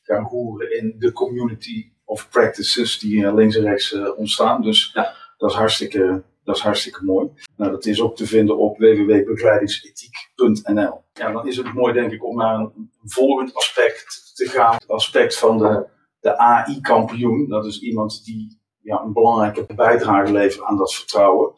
gaan 0.04 0.28
roeren 0.28 0.78
in 0.78 0.96
de 0.98 1.12
community 1.12 1.91
of 2.12 2.30
practices 2.30 3.00
die 3.00 3.34
links 3.34 3.56
en 3.56 3.64
rechts 3.64 3.92
uh, 3.92 4.18
ontstaan. 4.18 4.62
Dus 4.62 4.92
ja. 4.94 5.14
dat, 5.38 5.50
is 5.50 5.56
hartstikke, 5.56 6.24
dat 6.44 6.56
is 6.56 6.62
hartstikke 6.62 7.04
mooi. 7.04 7.30
Nou, 7.58 7.72
dat 7.72 7.86
is 7.86 8.02
ook 8.02 8.16
te 8.16 8.28
vinden 8.28 8.58
op 8.58 8.78
www.begeleidingsethiek.nl. 8.78 11.04
Ja, 11.14 11.32
dan 11.32 11.48
is 11.48 11.58
het 11.58 11.74
mooi 11.74 11.94
denk 11.94 12.12
ik 12.12 12.26
om 12.26 12.38
naar 12.38 12.60
een, 12.60 12.92
volgend 13.04 13.54
aspect 13.54 14.32
te 14.34 14.46
gaan. 14.46 14.74
Het 14.74 14.88
aspect 14.88 15.38
van 15.38 15.58
de, 15.58 15.88
de 16.20 16.38
AI-kampioen. 16.38 17.50
Dat 17.50 17.66
is 17.66 17.82
iemand 17.82 18.26
die 18.26 18.62
ja, 18.82 19.02
een 19.02 19.14
belangrijke 19.14 19.66
bijdrage 19.76 20.32
levert 20.32 20.64
aan 20.64 20.78
dat 20.78 20.94
vertrouwen. 20.94 21.54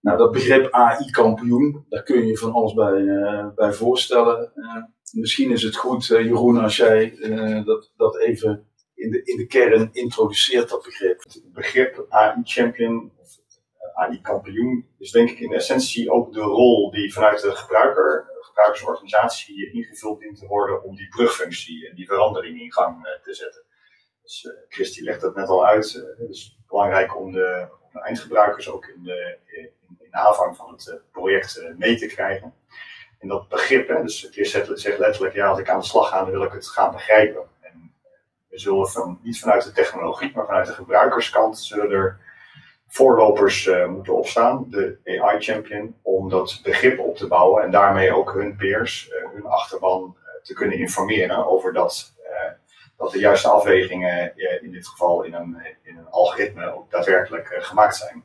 Nou, 0.00 0.18
dat 0.18 0.32
begrip 0.32 0.70
AI-kampioen, 0.70 1.84
daar 1.88 2.02
kun 2.02 2.26
je 2.26 2.38
van 2.38 2.52
alles 2.52 2.74
bij, 2.74 3.00
uh, 3.00 3.46
bij 3.54 3.72
voorstellen. 3.72 4.52
Uh, 4.54 4.82
misschien 5.10 5.50
is 5.50 5.62
het 5.62 5.76
goed, 5.76 6.06
Jeroen, 6.06 6.62
als 6.62 6.76
jij 6.76 7.16
dat, 7.64 7.92
dat 7.96 8.18
even 8.18 8.72
in 9.04 9.10
de, 9.10 9.22
in 9.22 9.36
de 9.36 9.46
kern 9.46 9.88
introduceert 9.92 10.68
dat 10.68 10.82
begrip. 10.82 11.22
Het 11.22 11.52
begrip 11.52 12.06
AI-champion 12.08 13.12
of 13.16 13.38
AI-kampioen 13.94 14.88
is 14.98 15.10
denk 15.10 15.30
ik 15.30 15.38
in 15.38 15.52
essentie 15.52 16.10
ook 16.10 16.32
de 16.32 16.40
rol 16.40 16.90
die 16.90 17.12
vanuit 17.12 17.40
de 17.40 17.50
gebruiker, 17.50 18.24
de 18.26 18.44
gebruikersorganisatie 18.44 19.72
ingevuld 19.72 20.20
dient 20.20 20.38
te 20.38 20.46
worden 20.46 20.82
om 20.82 20.96
die 20.96 21.08
brugfunctie 21.08 21.88
en 21.88 21.94
die 21.96 22.06
verandering 22.06 22.60
in 22.60 22.72
gang 22.72 23.06
eh, 23.06 23.22
te 23.22 23.34
zetten. 23.34 23.62
Dus 24.22 24.44
uh, 24.44 24.52
Christy 24.68 25.02
legt 25.02 25.20
dat 25.20 25.34
net 25.34 25.48
al 25.48 25.66
uit. 25.66 25.94
Uh, 25.94 26.18
het 26.18 26.30
is 26.30 26.58
belangrijk 26.66 27.18
om 27.18 27.32
de, 27.32 27.68
om 27.82 27.88
de 27.92 28.00
eindgebruikers 28.00 28.68
ook 28.68 28.86
in 28.86 29.02
de, 29.02 29.38
in, 29.44 29.70
in 29.88 30.10
de 30.10 30.16
aanvang 30.16 30.56
van 30.56 30.72
het 30.72 31.02
project 31.12 31.72
mee 31.76 31.96
te 31.96 32.06
krijgen. 32.06 32.54
En 33.18 33.28
dat 33.28 33.48
begrip, 33.48 33.88
hè, 33.88 34.02
dus 34.02 34.28
Chris 34.30 34.50
zegt 34.50 34.98
letterlijk, 34.98 35.34
ja, 35.34 35.48
als 35.48 35.58
ik 35.58 35.68
aan 35.68 35.78
de 35.78 35.86
slag 35.86 36.08
ga, 36.08 36.22
dan 36.22 36.30
wil 36.30 36.42
ik 36.42 36.52
het 36.52 36.68
gaan 36.68 36.92
begrijpen. 36.92 37.48
We 38.54 38.60
zullen 38.60 38.88
van, 38.88 39.18
niet 39.22 39.38
vanuit 39.38 39.64
de 39.64 39.72
technologie, 39.72 40.32
maar 40.34 40.46
vanuit 40.46 40.66
de 40.66 40.72
gebruikerskant 40.72 41.58
zullen 41.58 41.90
er 41.90 42.18
voorlopers 42.88 43.66
uh, 43.66 43.86
moeten 43.86 44.16
opstaan, 44.16 44.66
de 44.68 44.98
AI 45.04 45.40
Champion, 45.40 45.96
om 46.02 46.28
dat 46.28 46.60
begrip 46.62 46.98
op 46.98 47.16
te 47.16 47.26
bouwen 47.26 47.62
en 47.62 47.70
daarmee 47.70 48.14
ook 48.14 48.32
hun 48.32 48.56
peers, 48.56 49.08
uh, 49.10 49.32
hun 49.32 49.46
achterban 49.46 50.16
uh, 50.18 50.42
te 50.42 50.54
kunnen 50.54 50.78
informeren 50.78 51.46
over 51.46 51.72
dat, 51.72 52.12
dat 52.96 53.10
de 53.10 53.18
juiste 53.18 53.48
afwegingen 53.48 54.32
in 54.62 54.70
dit 54.70 54.86
geval 54.88 55.22
in 55.22 55.34
een, 55.34 55.56
in 55.82 55.96
een 55.96 56.10
algoritme 56.10 56.74
ook 56.74 56.90
daadwerkelijk 56.90 57.56
gemaakt 57.60 57.96
zijn. 57.96 58.24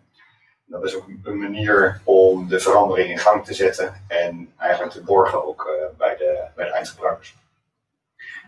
Dat 0.65 0.83
is 0.83 0.95
ook 0.95 1.07
een 1.23 1.39
manier 1.39 2.01
om 2.03 2.47
de 2.47 2.59
verandering 2.59 3.09
in 3.09 3.17
gang 3.17 3.45
te 3.45 3.53
zetten 3.53 4.03
en 4.07 4.53
eigenlijk 4.57 4.93
te 4.93 5.03
borgen 5.03 5.47
ook 5.47 5.69
bij, 5.97 6.15
de, 6.15 6.47
bij 6.55 6.65
de 6.65 6.71
eindgebruikers. 6.71 7.35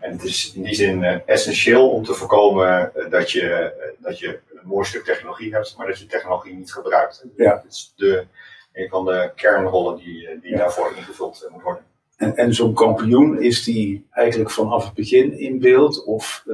En 0.02 0.12
het 0.12 0.24
is 0.24 0.52
in 0.54 0.62
die 0.62 0.74
zin 0.74 1.02
uh, 1.02 1.16
essentieel 1.26 1.90
om 1.90 2.04
te 2.04 2.14
voorkomen 2.14 2.92
uh, 2.96 3.10
dat, 3.10 3.30
je, 3.30 3.42
uh, 3.42 4.04
dat 4.04 4.18
je 4.18 4.28
een 4.28 4.68
mooi 4.68 4.86
stuk 4.86 5.04
technologie 5.04 5.54
hebt, 5.54 5.74
maar 5.76 5.86
dat 5.86 5.98
je 5.98 6.06
technologie 6.06 6.54
niet 6.54 6.72
gebruikt. 6.72 7.24
Ja. 7.36 7.54
Dat 7.54 7.64
is 7.68 7.92
de, 7.96 8.26
een 8.72 8.88
van 8.88 9.04
de 9.04 9.30
kernrollen 9.34 9.96
die, 9.96 10.40
die 10.40 10.50
ja. 10.50 10.56
daarvoor 10.56 10.92
ingevuld 10.96 11.48
moet 11.50 11.62
worden. 11.62 11.84
En, 12.16 12.36
en 12.36 12.54
zo'n 12.54 12.74
kampioen, 12.74 13.42
is 13.42 13.64
die 13.64 14.06
eigenlijk 14.10 14.50
vanaf 14.50 14.84
het 14.84 14.94
begin 14.94 15.38
in 15.38 15.60
beeld? 15.60 16.04
Of 16.04 16.44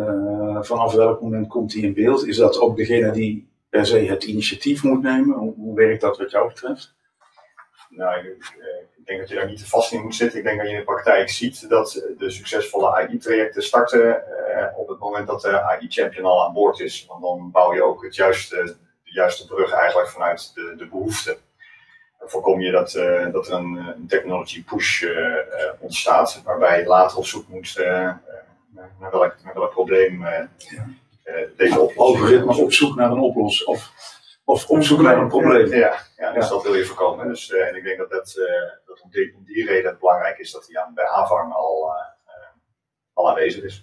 vanaf 0.60 0.92
welk 0.92 1.20
moment 1.20 1.48
komt 1.48 1.70
die 1.70 1.82
in 1.82 1.94
beeld? 1.94 2.26
Is 2.26 2.36
dat 2.36 2.58
ook 2.60 2.76
degene 2.76 3.10
die 3.10 3.48
per 3.68 3.86
se 3.86 3.98
het 3.98 4.24
initiatief 4.24 4.82
moet 4.82 5.02
nemen? 5.02 5.36
Hoe, 5.36 5.54
hoe 5.56 5.76
werkt 5.76 6.00
dat 6.00 6.18
wat 6.18 6.30
jou 6.30 6.48
betreft? 6.48 6.94
Nou, 7.88 8.18
ik, 8.18 8.56
denk 9.08 9.20
dat 9.20 9.28
je 9.28 9.34
daar 9.34 9.46
niet 9.46 9.58
te 9.58 9.68
vast 9.68 9.92
in 9.92 10.02
moet 10.02 10.14
zitten. 10.14 10.38
Ik 10.38 10.44
denk 10.44 10.58
dat 10.58 10.66
je 10.66 10.72
in 10.72 10.78
de 10.78 10.84
praktijk 10.84 11.30
ziet 11.30 11.68
dat 11.68 12.06
de 12.18 12.30
succesvolle 12.30 12.94
AI-trajecten 12.94 13.62
starten 13.62 14.22
uh, 14.56 14.78
op 14.78 14.88
het 14.88 14.98
moment 14.98 15.26
dat 15.26 15.40
de 15.40 15.62
AI-champion 15.62 16.24
al 16.24 16.44
aan 16.44 16.52
boord 16.52 16.80
is. 16.80 17.06
Want 17.08 17.22
dan 17.22 17.50
bouw 17.50 17.74
je 17.74 17.82
ook 17.82 18.02
het 18.04 18.14
juiste, 18.14 18.76
de 19.04 19.12
juiste 19.12 19.46
brug 19.46 19.72
eigenlijk 19.72 20.08
vanuit 20.08 20.54
de, 20.54 20.74
de 20.76 20.86
behoefte. 20.86 21.38
Dan 22.18 22.28
voorkom 22.28 22.60
je 22.60 22.70
dat, 22.70 22.94
uh, 22.94 23.32
dat 23.32 23.46
er 23.46 23.52
een, 23.52 23.76
een 23.76 24.06
technology 24.08 24.64
push 24.64 25.02
uh, 25.02 25.36
ontstaat, 25.78 26.42
waarbij 26.44 26.80
je 26.80 26.86
later 26.86 27.18
op 27.18 27.26
zoek 27.26 27.48
moet 27.48 27.74
naar, 28.98 29.10
welk, 29.10 29.34
naar 29.44 29.54
welk 29.54 29.70
probleem 29.70 30.26
deze 31.56 31.80
oplossing. 31.80 31.98
Algoritme 31.98 32.62
op 32.62 32.72
zoek 32.72 32.96
naar 32.96 33.10
een 33.10 33.18
oplossing. 33.18 33.68
Of 33.68 33.92
of 34.48 34.68
op 34.68 34.82
zoek 34.82 35.00
naar 35.00 35.18
een 35.18 35.28
probleem. 35.28 35.66
Ja, 35.66 35.98
ja, 36.16 36.32
dus 36.32 36.48
dat 36.48 36.62
wil 36.62 36.74
je 36.74 36.84
voorkomen. 36.84 37.28
Dus, 37.28 37.50
uh, 37.50 37.68
en 37.68 37.76
ik 37.76 37.84
denk 37.84 37.98
dat, 37.98 38.10
dat, 38.10 38.34
uh, 38.38 38.44
dat 38.86 39.00
om, 39.00 39.10
die, 39.10 39.34
om, 39.36 39.44
die, 39.44 39.66
reden 39.66 39.90
het 39.90 39.98
belangrijk 39.98 40.38
is 40.38 40.50
dat 40.50 40.66
hij 40.68 40.82
aan, 40.82 40.94
bij 40.94 41.06
aanvang 41.06 41.52
al, 41.52 41.86
uh, 41.86 41.92
al 43.12 43.28
aanwezig 43.28 43.64
is. 43.64 43.82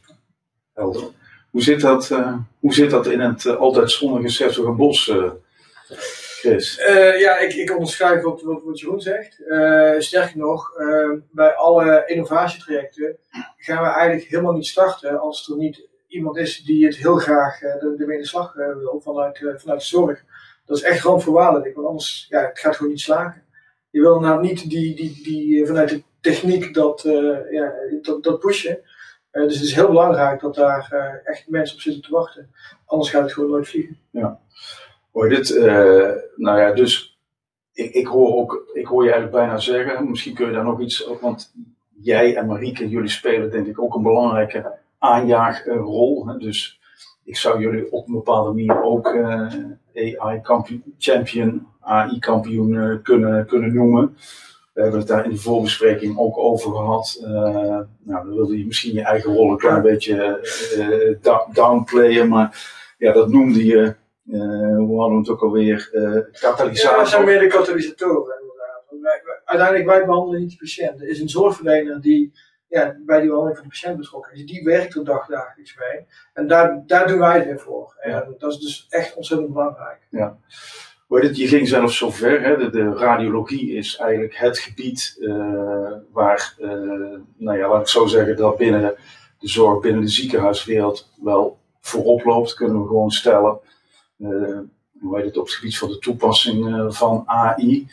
Helder. 0.74 1.04
Hoe 1.52 1.62
zit 1.62 1.82
dat, 1.82 2.08
hoe 2.60 2.74
zit 2.74 2.90
dat 2.90 3.08
in 3.08 3.20
het 3.20 3.46
altijd 3.46 3.92
zonnige 3.92 4.30
Sertogenbos, 4.30 5.14
Chris? 6.40 6.80
Uh, 6.80 7.20
ja, 7.20 7.38
ik, 7.38 7.54
ik 7.54 7.72
onderschrijf 7.72 8.22
wat, 8.22 8.42
wat, 8.42 8.64
wat 8.64 8.80
Jeroen 8.80 9.02
zegt. 9.02 9.40
Uh, 9.40 10.00
sterker 10.00 10.38
nog, 10.38 10.78
uh, 10.78 11.12
bij 11.32 11.54
alle 11.54 12.04
innovatietrajecten 12.06 13.18
gaan 13.58 13.84
we 13.84 13.90
eigenlijk 13.90 14.30
helemaal 14.30 14.54
niet 14.54 14.68
starten 14.68 15.20
als 15.20 15.50
er 15.50 15.58
niet 15.58 15.88
iemand 16.08 16.38
is 16.38 16.64
die 16.64 16.86
het 16.86 16.96
heel 16.96 17.18
graag 17.18 17.62
ermee 17.62 18.16
in 18.16 18.22
de 18.22 18.28
slag 18.28 18.54
wil 18.54 19.02
vanuit, 19.04 19.38
vanuit 19.38 19.80
de 19.80 19.86
zorg. 19.86 20.24
Dat 20.66 20.78
is 20.78 20.84
echt 20.84 21.04
randvoorwaardelijk, 21.04 21.76
want 21.76 21.88
anders 21.88 22.26
ja, 22.30 22.42
het 22.42 22.60
gaat 22.60 22.76
gewoon 22.76 22.92
niet 22.92 23.02
slagen. 23.02 23.44
Je 23.90 24.02
wil 24.02 24.20
nou 24.20 24.42
niet 24.42 24.70
die, 24.70 24.96
die, 24.96 25.24
die, 25.24 25.66
vanuit 25.66 25.90
de 25.90 26.04
techniek 26.22 26.74
dat, 26.74 27.02
ja, 27.52 27.74
dat, 28.02 28.24
dat 28.24 28.40
pushen. 28.40 28.80
dus 29.32 29.54
het 29.56 29.64
is 29.64 29.76
heel 29.76 29.88
belangrijk 29.88 30.42
dat 30.42 30.56
daar 30.56 31.22
echt 31.24 31.48
mensen 31.48 31.76
op 31.76 31.82
zitten 31.82 32.02
te 32.02 32.12
wachten. 32.12 32.52
Anders 32.86 33.10
gaat 33.10 33.22
het 33.22 33.34
gewoon 33.34 33.50
nooit 33.50 33.68
vliegen. 33.68 33.98
Ja. 34.10 34.40
Hoor 35.16 35.30
dit, 35.30 35.50
uh, 35.50 36.12
nou 36.36 36.60
ja, 36.60 36.72
dus 36.74 37.20
ik, 37.74 37.94
ik, 37.94 38.08
hoor 38.08 38.36
ook, 38.36 38.70
ik 38.74 38.86
hoor 38.86 39.04
je 39.04 39.12
eigenlijk 39.12 39.44
bijna 39.44 39.58
zeggen, 39.58 40.10
misschien 40.10 40.34
kun 40.34 40.48
je 40.48 40.54
daar 40.54 40.64
nog 40.64 40.82
iets, 40.82 41.10
want 41.22 41.54
jij 42.02 42.36
en 42.36 42.46
Marieke, 42.46 42.90
jullie 42.90 43.10
spelen 43.10 43.52
denk 43.52 43.68
ik 43.68 43.82
ook 43.82 43.96
een 43.96 44.04
belangrijke 44.04 44.72
aanjaagrol. 45.00 46.38
Dus 46.40 46.80
ik 47.26 47.38
zou 47.38 47.62
jullie 47.62 47.92
op 47.92 48.08
een 48.08 48.14
bepaalde 48.14 48.50
manier 48.50 48.84
ook 48.84 49.08
uh, 49.08 50.18
AI 50.18 50.42
champion, 50.98 51.68
AI 51.80 52.20
kampioen 52.20 52.74
uh, 52.74 52.96
kunnen, 53.04 53.46
kunnen 53.46 53.74
noemen. 53.74 54.18
We 54.74 54.82
hebben 54.82 55.00
het 55.00 55.10
daar 55.10 55.26
in 55.26 55.30
de 55.30 55.38
voorbespreking 55.38 56.18
ook 56.18 56.38
over 56.38 56.72
gehad. 56.72 57.20
Uh, 57.22 57.30
nou, 57.30 57.88
dan 58.04 58.36
wilde 58.36 58.58
je 58.58 58.66
misschien 58.66 58.94
je 58.94 59.02
eigen 59.02 59.34
rol 59.34 59.52
een 59.52 59.58
klein 59.58 59.82
beetje 59.82 60.40
downplayen, 61.54 62.28
maar 62.28 62.74
ja, 62.98 63.12
dat 63.14 63.30
noemde 63.30 63.66
je 63.66 63.96
hoe 64.78 65.00
hadden 65.00 65.12
we 65.12 65.18
het 65.18 65.30
ook 65.30 65.42
alweer? 65.42 65.90
Katalysator. 66.40 66.92
Ja, 66.92 66.98
dat 66.98 67.10
zijn 67.10 67.26
meer 67.26 67.40
de 67.40 67.48
katalysatoren 67.48 68.36
inderdaad. 68.42 69.42
uiteindelijk, 69.46 69.90
wij 69.90 70.06
behandelen 70.06 70.40
niet 70.40 70.52
de 70.52 70.58
patiënt. 70.58 71.02
Er 71.02 71.10
is 71.10 71.20
een 71.20 71.30
zorgverlener 71.30 72.02
die 72.02 72.34
ja, 72.68 72.96
bij 73.06 73.20
die 73.20 73.30
behandeling 73.30 73.58
van 73.58 73.68
de 73.68 73.70
patiënt 73.70 73.98
betrokken 73.98 74.34
is. 74.34 74.46
Die 74.46 74.64
werkt 74.64 74.96
er 74.96 75.06
dagdagelijks 75.06 75.78
mee. 75.78 76.06
En 76.34 76.48
daar, 76.48 76.84
daar 76.86 77.08
doen 77.08 77.20
wij 77.20 77.38
het 77.38 77.46
weer 77.46 77.60
voor. 77.60 77.96
En 78.00 78.12
ja. 78.12 78.28
dat 78.38 78.52
is 78.52 78.60
dus 78.60 78.86
echt 78.90 79.16
ontzettend 79.16 79.54
belangrijk. 79.54 80.08
Ja. 80.10 80.38
Je 81.08 81.48
ging 81.48 81.68
zelfs 81.68 81.98
zo 81.98 82.12
ver, 82.12 82.42
hè? 82.42 82.58
De, 82.58 82.70
de, 82.70 82.94
radiologie 82.94 83.76
is 83.76 83.96
eigenlijk 83.96 84.38
het 84.38 84.58
gebied 84.60 85.16
uh, 85.20 85.92
waar, 86.12 86.56
uh, 86.60 86.70
nou 87.38 87.58
ja, 87.58 87.70
laat 87.70 87.82
ik 87.82 87.88
zo 87.88 88.06
zeggen, 88.06 88.36
dat 88.36 88.58
binnen 88.58 88.96
de 89.40 89.48
zorg, 89.48 89.82
binnen 89.82 90.02
de 90.02 90.08
ziekenhuiswereld 90.08 91.10
wel 91.22 91.60
voorop 91.82 92.24
loopt, 92.24 92.54
kunnen 92.54 92.82
we 92.82 92.88
gewoon 92.88 93.12
stellen. 93.12 93.60
Uh, 94.18 94.60
hoe 95.00 95.16
heet 95.16 95.26
het, 95.26 95.38
op 95.38 95.46
het 95.46 95.54
gebied 95.54 95.78
van 95.78 95.90
de 95.90 96.00
toepassing 96.00 96.86
van 96.96 97.24
AI. 97.26 97.88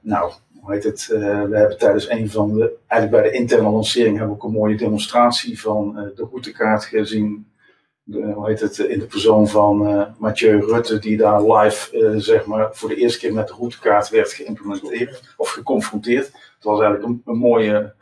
Nou, 0.00 0.32
hoe 0.66 0.74
heet 0.74 0.84
het, 0.84 1.06
we 1.06 1.56
hebben 1.56 1.78
tijdens 1.78 2.08
een 2.08 2.30
van 2.30 2.54
de, 2.54 2.76
eigenlijk 2.86 3.22
bij 3.22 3.30
de 3.30 3.38
interne 3.38 3.70
lancering 3.70 4.18
hebben 4.18 4.36
we 4.36 4.42
ook 4.42 4.48
een 4.48 4.58
mooie 4.58 4.76
demonstratie 4.76 5.60
van 5.60 5.94
de 5.94 6.26
routekaart 6.30 6.84
gezien. 6.84 7.50
De, 8.02 8.32
hoe 8.32 8.48
heet 8.48 8.60
het, 8.60 8.78
in 8.78 8.98
de 8.98 9.06
persoon 9.06 9.48
van 9.48 10.06
Mathieu 10.18 10.60
Rutte, 10.60 10.98
die 10.98 11.16
daar 11.16 11.52
live, 11.52 12.14
zeg 12.20 12.46
maar, 12.46 12.74
voor 12.74 12.88
de 12.88 12.96
eerste 12.96 13.18
keer 13.18 13.32
met 13.32 13.48
de 13.48 13.54
routekaart 13.54 14.08
werd 14.08 14.32
geïmplementeerd 14.32 15.34
of 15.36 15.48
geconfronteerd. 15.48 16.26
Het 16.26 16.64
was 16.64 16.80
eigenlijk 16.80 17.08
een, 17.08 17.22
een, 17.24 17.38
mooie, 17.38 17.94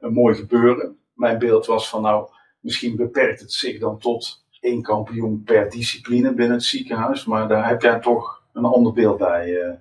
een 0.00 0.12
mooi 0.12 0.34
gebeuren. 0.34 0.96
Mijn 1.14 1.38
beeld 1.38 1.66
was 1.66 1.88
van, 1.88 2.02
nou, 2.02 2.28
misschien 2.60 2.96
beperkt 2.96 3.40
het 3.40 3.52
zich 3.52 3.78
dan 3.78 3.98
tot 3.98 4.44
één 4.60 4.82
kampioen 4.82 5.42
per 5.44 5.70
discipline 5.70 6.34
binnen 6.34 6.56
het 6.56 6.64
ziekenhuis, 6.64 7.24
maar 7.24 7.48
daar 7.48 7.68
heb 7.68 7.82
jij 7.82 8.00
toch 8.00 8.43
een 8.54 8.64
ander 8.64 8.92
beeld 8.92 9.18
bij. 9.18 9.48
Uh. 9.48 9.72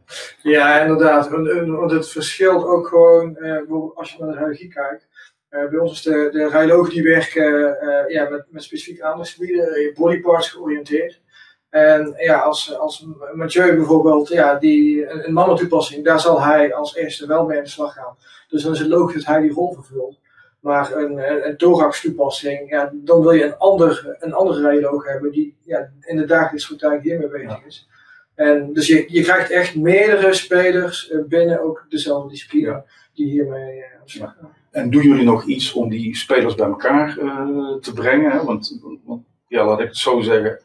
Ja, 0.42 0.80
inderdaad. 0.82 1.30
Want 1.30 1.92
het 1.92 2.10
verschilt 2.10 2.66
ook 2.66 2.88
gewoon, 2.88 3.36
uh, 3.40 3.96
als 3.96 4.12
je 4.12 4.20
naar 4.20 4.28
de 4.28 4.34
radiologie 4.34 4.74
kijkt. 4.74 5.08
Uh, 5.50 5.70
bij 5.70 5.80
ons 5.80 5.92
is 5.92 6.02
de, 6.02 6.30
de 6.32 6.50
radiologen 6.50 6.94
die 6.94 7.04
werken 7.04 7.78
ja, 8.08 8.30
met, 8.30 8.46
met 8.50 8.64
specifieke 8.64 9.04
aandachtsgebieden, 9.04 9.94
bodyparts 9.94 10.50
georiënteerd. 10.50 11.22
En 11.70 12.14
ja, 12.18 12.40
als, 12.40 12.78
als 12.78 13.08
Mathieu 13.34 13.76
bijvoorbeeld, 13.76 14.28
ja, 14.28 14.56
die, 14.56 15.10
een, 15.10 15.38
een 15.38 15.56
toepassing, 15.56 16.06
daar 16.06 16.20
zal 16.20 16.42
hij 16.42 16.74
als 16.74 16.96
eerste 16.96 17.28
wel 17.28 17.46
mee 17.46 17.58
aan 17.58 17.64
de 17.64 17.70
slag 17.70 17.94
gaan. 17.94 18.18
Dus 18.48 18.64
dan 18.64 18.74
is 18.74 18.80
het 18.80 18.88
logisch 18.88 19.26
dat 19.26 19.34
hij 19.34 19.42
die 19.42 19.54
rol 19.54 19.74
vervult. 19.74 20.20
Maar 20.60 20.96
een, 20.96 21.48
een, 21.48 21.58
thorax 21.58 22.02
toepassing, 22.02 22.70
ja, 22.70 22.92
dan 22.94 23.22
wil 23.22 23.32
je 23.32 23.44
een, 23.44 23.58
ander, 23.58 24.18
een 24.20 24.34
andere 24.34 24.62
radioloog 24.62 25.06
hebben 25.06 25.32
die 25.32 25.58
ja, 25.64 25.92
in 26.02 26.18
de 26.18 26.26
dagelijkse 26.26 26.76
praktijk 26.76 27.04
hiermee 27.04 27.28
bezig 27.28 27.66
is. 27.66 27.88
En 28.36 28.74
dus 28.74 28.88
je, 28.88 29.06
je 29.08 29.22
krijgt 29.22 29.52
echt 29.52 29.76
meerdere 29.76 30.34
spelers 30.34 31.10
eh, 31.10 31.20
binnen 31.28 31.62
ook 31.62 31.86
dezelfde 31.90 32.30
discipline 32.30 32.84
die 33.14 33.28
hiermee 33.28 33.78
uh, 33.78 33.84
aan 33.84 34.02
de 34.04 34.12
slag 34.12 34.36
gaan. 34.40 34.54
En 34.72 34.90
doen 34.90 35.04
jullie 35.04 35.24
nog 35.24 35.46
iets 35.46 35.74
om 35.74 35.90
die 35.90 36.16
spelers 36.16 36.56
bij 36.56 36.68
elkaar 36.68 37.18
uh, 37.18 37.76
te 37.80 37.94
brengen? 37.94 38.46
Want, 38.46 38.80
want, 39.04 39.24
ja, 39.48 39.66
laat 39.66 39.80
ik 39.80 39.88
het 39.88 39.98
zo 39.98 40.22
zeggen, 40.22 40.60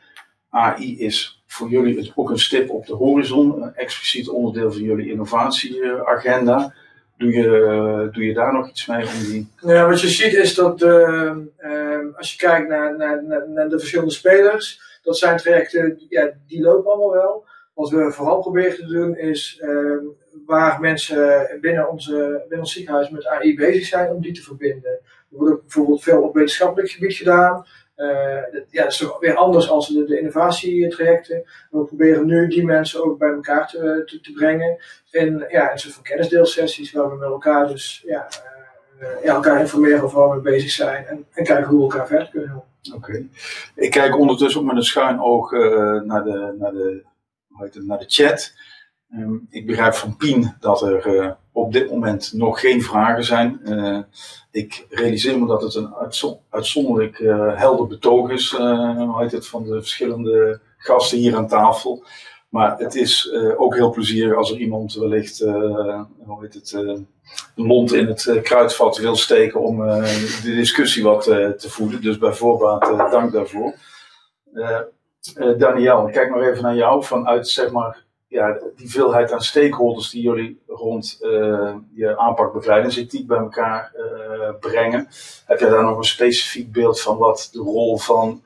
AI 0.51 0.99
is 0.99 1.43
voor 1.47 1.69
jullie 1.69 2.13
ook 2.15 2.31
een 2.31 2.39
stip 2.39 2.71
op 2.71 2.87
de 2.87 2.95
horizon, 2.95 3.63
een 3.63 3.75
expliciet 3.75 4.29
onderdeel 4.29 4.73
van 4.73 4.83
jullie 4.83 5.11
innovatieagenda. 5.11 6.75
Doe 7.17 7.33
je, 7.33 8.09
doe 8.13 8.25
je 8.25 8.35
daar 8.35 8.53
nog 8.53 8.69
iets 8.69 8.87
mee 8.87 9.07
om 9.07 9.25
die... 9.31 9.49
Ja, 9.61 9.89
wat 9.89 10.01
je 10.01 10.09
ziet 10.09 10.35
is 10.35 10.55
dat 10.55 10.83
uh, 10.83 11.37
als 12.17 12.33
je 12.33 12.39
kijkt 12.39 12.69
naar, 12.69 12.97
naar, 12.97 13.23
naar, 13.49 13.69
de 13.69 13.79
verschillende 13.79 14.13
spelers, 14.13 14.81
dat 15.03 15.19
zijn 15.19 15.37
trajecten, 15.37 16.07
ja, 16.09 16.31
die 16.47 16.63
lopen 16.63 16.91
allemaal 16.91 17.13
wel. 17.13 17.47
Wat 17.79 17.91
we 17.91 18.13
vooral 18.13 18.41
proberen 18.41 18.77
te 18.77 18.87
doen 18.87 19.17
is 19.17 19.61
uh, 19.63 19.97
waar 20.47 20.81
mensen 20.81 21.49
binnen, 21.61 21.91
onze, 21.91 22.13
binnen 22.41 22.59
ons 22.59 22.73
ziekenhuis 22.73 23.11
met 23.11 23.27
AI 23.27 23.55
bezig 23.57 23.87
zijn, 23.87 24.11
om 24.11 24.23
die 24.23 24.33
te 24.33 24.43
verbinden. 24.43 24.91
Er 24.91 25.01
wordt 25.29 25.63
bijvoorbeeld 25.63 26.03
veel 26.03 26.23
op 26.23 26.35
wetenschappelijk 26.35 26.91
gebied 26.91 27.15
gedaan. 27.15 27.67
Ja, 28.71 28.83
dat 28.83 28.93
is 28.93 28.97
toch 28.97 29.21
weer 29.21 29.35
anders 29.35 29.71
als 29.71 29.89
de, 29.89 30.05
de 30.05 30.19
innovatietrajecten. 30.19 31.45
We 31.71 31.85
proberen 31.85 32.27
nu 32.27 32.49
die 32.49 32.65
mensen 32.65 33.05
ook 33.05 33.19
bij 33.19 33.33
elkaar 33.33 33.69
te, 33.69 34.19
te, 34.23 34.33
brengen 34.33 34.79
in, 35.11 35.45
ja, 35.49 35.73
een 35.73 35.79
soort 35.79 35.95
van 35.95 36.03
kennisdeelsessies 36.03 36.93
waar 36.93 37.11
we 37.11 37.17
met 37.17 37.29
elkaar 37.29 37.69
dus 37.69 38.03
ja, 38.07 38.29
uh, 39.01 39.25
ja, 39.25 39.35
elkaar 39.35 39.61
informeren 39.61 40.03
over 40.03 40.19
waar 40.19 40.37
we 40.37 40.43
bezig 40.43 40.71
zijn 40.71 41.07
en, 41.07 41.27
en 41.33 41.45
kijken 41.45 41.69
hoe 41.69 41.79
we 41.79 41.93
elkaar 41.93 42.07
verder 42.07 42.29
kunnen 42.29 42.49
helpen. 42.49 42.69
Oké. 42.95 43.27
Ik 43.75 43.91
kijk 43.91 44.19
ondertussen 44.19 44.61
ook 44.61 44.67
met 44.67 44.77
een 44.77 44.83
schuin 44.83 45.21
oog 45.21 45.53
uh, 45.53 46.01
naar, 46.03 46.25
de, 46.25 46.55
naar, 46.59 46.73
de, 46.73 47.03
naar 47.87 47.99
de 47.99 48.05
chat. 48.09 48.53
Um, 49.15 49.47
ik 49.51 49.67
begrijp 49.67 49.95
van 49.95 50.17
Pien 50.17 50.57
dat 50.61 50.83
er 50.83 51.07
uh, 51.07 51.31
op 51.53 51.73
dit 51.73 51.91
moment 51.91 52.33
nog 52.33 52.61
geen 52.61 52.83
vragen 52.83 53.25
zijn. 53.25 53.61
Uh, 53.65 53.99
ik 54.51 54.87
realiseer 54.89 55.39
me 55.39 55.47
dat 55.47 55.63
het 55.63 55.75
een 55.75 55.95
uitzon 55.95 56.39
uitzonderlijk 56.51 57.19
uh, 57.19 57.59
helder 57.59 57.87
betoog 57.87 58.31
is, 58.31 58.51
het, 59.31 59.47
van 59.47 59.65
de 59.65 59.81
verschillende 59.81 60.61
gasten 60.77 61.19
hier 61.19 61.37
aan 61.37 61.49
tafel. 61.49 62.05
Maar 62.49 62.79
het 62.79 62.95
is 62.95 63.33
ook 63.57 63.75
heel 63.75 63.91
plezierig 63.91 64.37
als 64.37 64.51
er 64.51 64.59
iemand 64.59 64.95
wellicht, 64.95 65.39
hoe 65.39 66.39
heet 66.41 66.55
het, 66.55 66.73
een 66.73 67.07
mond 67.55 67.93
in 67.93 68.07
het 68.07 68.41
kruidvat 68.43 68.97
wil 68.97 69.17
steken 69.17 69.61
om 69.61 69.77
de 69.77 70.53
discussie 70.55 71.03
wat 71.03 71.23
te 71.23 71.67
voeden. 71.69 72.01
Dus 72.03 72.19
bij 72.19 72.33
voorbaat 72.33 73.11
dank 73.11 73.33
daarvoor. 73.33 73.75
Daniel, 75.35 76.09
kijk 76.13 76.31
maar 76.31 76.43
even 76.43 76.63
naar 76.63 76.75
jou 76.75 77.05
vanuit 77.05 77.49
zeg 77.49 77.71
maar 77.71 78.07
ja, 78.29 78.59
die 78.77 78.91
veelheid 78.91 79.33
aan 79.33 79.41
stakeholders 79.41 80.11
die 80.11 80.23
jullie 80.23 80.61
rond 80.67 81.19
uh, 81.23 81.75
je 81.93 82.19
aanpak 82.19 82.53
bevrijdingsethiek 82.53 83.27
bij 83.27 83.39
elkaar 83.39 83.93
uh, 83.97 84.51
brengen. 84.61 85.09
Heb 85.47 85.61
jij 85.61 85.69
daar 85.69 85.83
nog 85.83 85.97
een 85.97 86.05
specifiek 86.05 86.73
beeld 86.73 87.01
van 87.01 87.17
wat 87.17 87.49
de 87.53 87.59
rol 87.59 87.99
van 87.99 88.43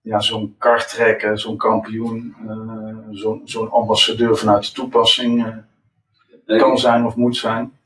ja, 0.00 0.20
zo'n 0.20 0.54
karttrekker, 0.58 1.38
zo'n 1.38 1.56
kampioen, 1.56 2.36
uh, 2.46 2.98
zo'n 3.10 3.42
zo'n 3.44 3.70
ambassadeur 3.70 4.36
vanuit 4.36 4.66
de 4.66 4.72
toepassing 4.72 5.62
kan 6.46 6.78
zijn 6.78 7.06
of 7.06 7.16
moet 7.16 7.36
zijn? 7.36 7.78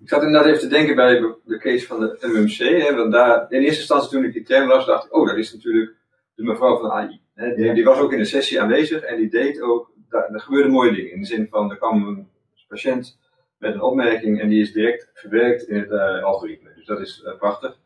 Ik 0.00 0.08
zat 0.08 0.22
inderdaad 0.22 0.48
even 0.48 0.60
te 0.60 0.68
denken 0.68 0.94
bij 0.94 1.34
de 1.44 1.58
case 1.58 1.86
van 1.86 2.00
de 2.00 2.18
MMC. 2.20 2.82
Hè, 2.82 2.96
want 2.96 3.12
daar, 3.12 3.46
in 3.48 3.60
eerste 3.60 3.78
instantie 3.78 4.10
toen 4.10 4.24
ik 4.24 4.32
die 4.32 4.42
term 4.42 4.68
las, 4.68 4.86
dacht 4.86 5.04
ik, 5.04 5.14
oh, 5.14 5.26
dat 5.26 5.36
is 5.36 5.52
natuurlijk 5.52 5.92
de 6.34 6.42
mevrouw 6.42 6.78
van 6.80 6.90
AI. 6.90 7.20
Die, 7.34 7.84
was 7.84 7.98
ook 7.98 8.12
in 8.12 8.18
de 8.18 8.24
sessie 8.24 8.60
aanwezig 8.60 9.02
en 9.02 9.16
die 9.16 9.30
deed 9.30 9.60
ook 9.60 9.92
er 10.10 10.40
gebeurden 10.40 10.72
mooie 10.72 10.94
dingen. 10.94 11.12
In 11.12 11.20
de 11.20 11.26
zin 11.26 11.46
van, 11.50 11.70
er 11.70 11.76
kwam 11.76 12.06
een 12.06 12.28
patiënt 12.68 13.18
met 13.58 13.74
een 13.74 13.82
opmerking 13.82 14.40
en 14.40 14.48
die 14.48 14.60
is 14.60 14.72
direct 14.72 15.10
verwerkt 15.14 15.62
in 15.62 15.78
het 15.78 15.90
uh, 15.90 16.22
algoritme. 16.22 16.72
Dus 16.74 16.86
dat 16.86 17.00
is 17.00 17.22
uh, 17.26 17.36
prachtig. 17.36 17.78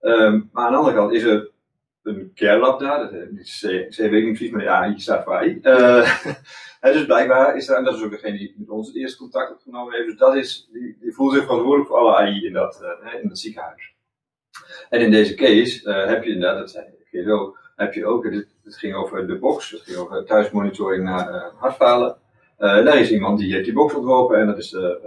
Um, 0.00 0.48
maar 0.52 0.64
aan 0.64 0.72
de 0.72 0.78
andere 0.78 0.96
kant 0.96 1.12
is 1.12 1.22
er 1.22 1.50
een 2.02 2.30
care 2.34 2.58
lab 2.58 2.80
daar, 2.80 2.98
dat 2.98 3.12
is 3.38 3.66
C, 3.96 3.96
weet 3.96 4.12
niet 4.12 4.22
precies, 4.22 4.50
maar 4.50 4.62
ja, 4.62 4.88
hier 4.88 5.00
staat 5.00 5.24
voor 5.24 5.34
AI. 5.34 5.60
Dus 6.82 7.04
blijkbaar 7.04 7.56
is 7.56 7.68
er, 7.68 7.76
en 7.76 7.84
dat 7.84 7.94
is 7.94 8.02
ook 8.02 8.10
degene 8.10 8.38
die 8.38 8.54
met 8.58 8.68
ons 8.68 8.86
het 8.86 8.96
eerste 8.96 9.18
contact 9.18 9.52
opgenomen 9.52 9.94
heeft, 9.94 10.06
dus 10.06 10.18
dat 10.18 10.34
is, 10.34 10.68
die, 10.72 10.96
die 11.00 11.12
voelt 11.12 11.32
zich 11.32 11.42
verantwoordelijk 11.42 11.88
voor 11.88 11.98
alle 11.98 12.16
AI 12.16 12.46
in 12.46 12.52
dat, 12.52 12.84
in 13.22 13.36
ziekenhuis. 13.36 13.94
En 14.88 15.00
in 15.00 15.10
deze 15.10 15.34
case 15.34 15.90
heb 15.90 16.24
je 16.24 16.32
inderdaad, 16.32 16.58
dat 16.58 16.70
zei 16.70 16.86
ik 17.10 17.28
ook, 17.28 17.72
heb 17.76 17.94
je 17.94 18.06
ook, 18.06 18.24
het, 18.24 18.51
het 18.64 18.76
ging 18.76 18.94
over 18.94 19.26
de 19.26 19.38
box, 19.38 19.70
het 19.70 19.80
ging 19.80 19.96
over 19.96 20.24
thuismonitoring 20.24 21.04
naar 21.04 21.34
uh, 21.34 21.44
hartfalen. 21.54 22.16
Uh, 22.58 22.84
daar 22.84 22.98
is 22.98 23.10
iemand 23.10 23.38
die 23.38 23.52
heeft 23.52 23.64
die 23.64 23.74
box 23.74 23.94
ontworpen 23.94 24.40
en 24.40 24.46
dat 24.46 24.58
is 24.58 24.70
de, 24.70 25.00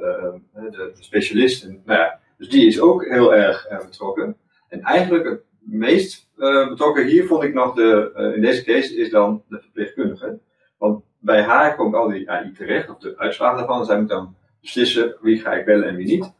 uh, 0.55 0.71
de, 0.71 0.91
specialist. 0.99 1.63
En, 1.63 1.81
nou 1.85 1.99
ja, 1.99 2.19
dus 2.37 2.49
die 2.49 2.67
is 2.67 2.81
ook 2.81 3.05
heel 3.05 3.35
erg 3.35 3.67
betrokken. 3.85 4.37
En 4.67 4.81
eigenlijk 4.81 5.25
het 5.25 5.41
meest 5.59 6.29
betrokken 6.69 7.05
hier 7.05 7.25
vond 7.25 7.43
ik 7.43 7.53
nog 7.53 7.75
de, 7.75 8.11
in 8.35 8.41
deze 8.41 8.63
case 8.63 8.95
is 8.95 9.09
dan 9.09 9.43
de 9.47 9.59
verpleegkundige. 9.59 10.39
Want 10.77 11.03
bij 11.19 11.41
haar 11.41 11.75
komt 11.75 11.95
al 11.95 12.07
die 12.07 12.31
AI 12.31 12.51
terecht, 12.51 12.89
of 12.89 12.97
de 12.97 13.17
uitslagen 13.17 13.57
daarvan. 13.57 13.85
Zij 13.85 13.99
moet 13.99 14.09
dan 14.09 14.35
beslissen 14.61 15.15
wie 15.21 15.39
ga 15.39 15.53
ik 15.53 15.65
bellen 15.65 15.87
en 15.87 15.95
wie 15.95 16.05
niet. 16.05 16.33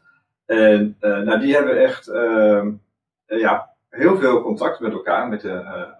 En 0.46 0.96
nou, 1.00 1.40
die 1.40 1.54
hebben 1.54 1.82
echt 1.82 2.08
ehm, 2.08 2.72
ja, 3.26 3.76
heel 3.96 4.16
veel 4.16 4.42
contact 4.42 4.80
met 4.80 4.92
elkaar, 4.92 5.28
met 5.28 5.40
de 5.40 5.94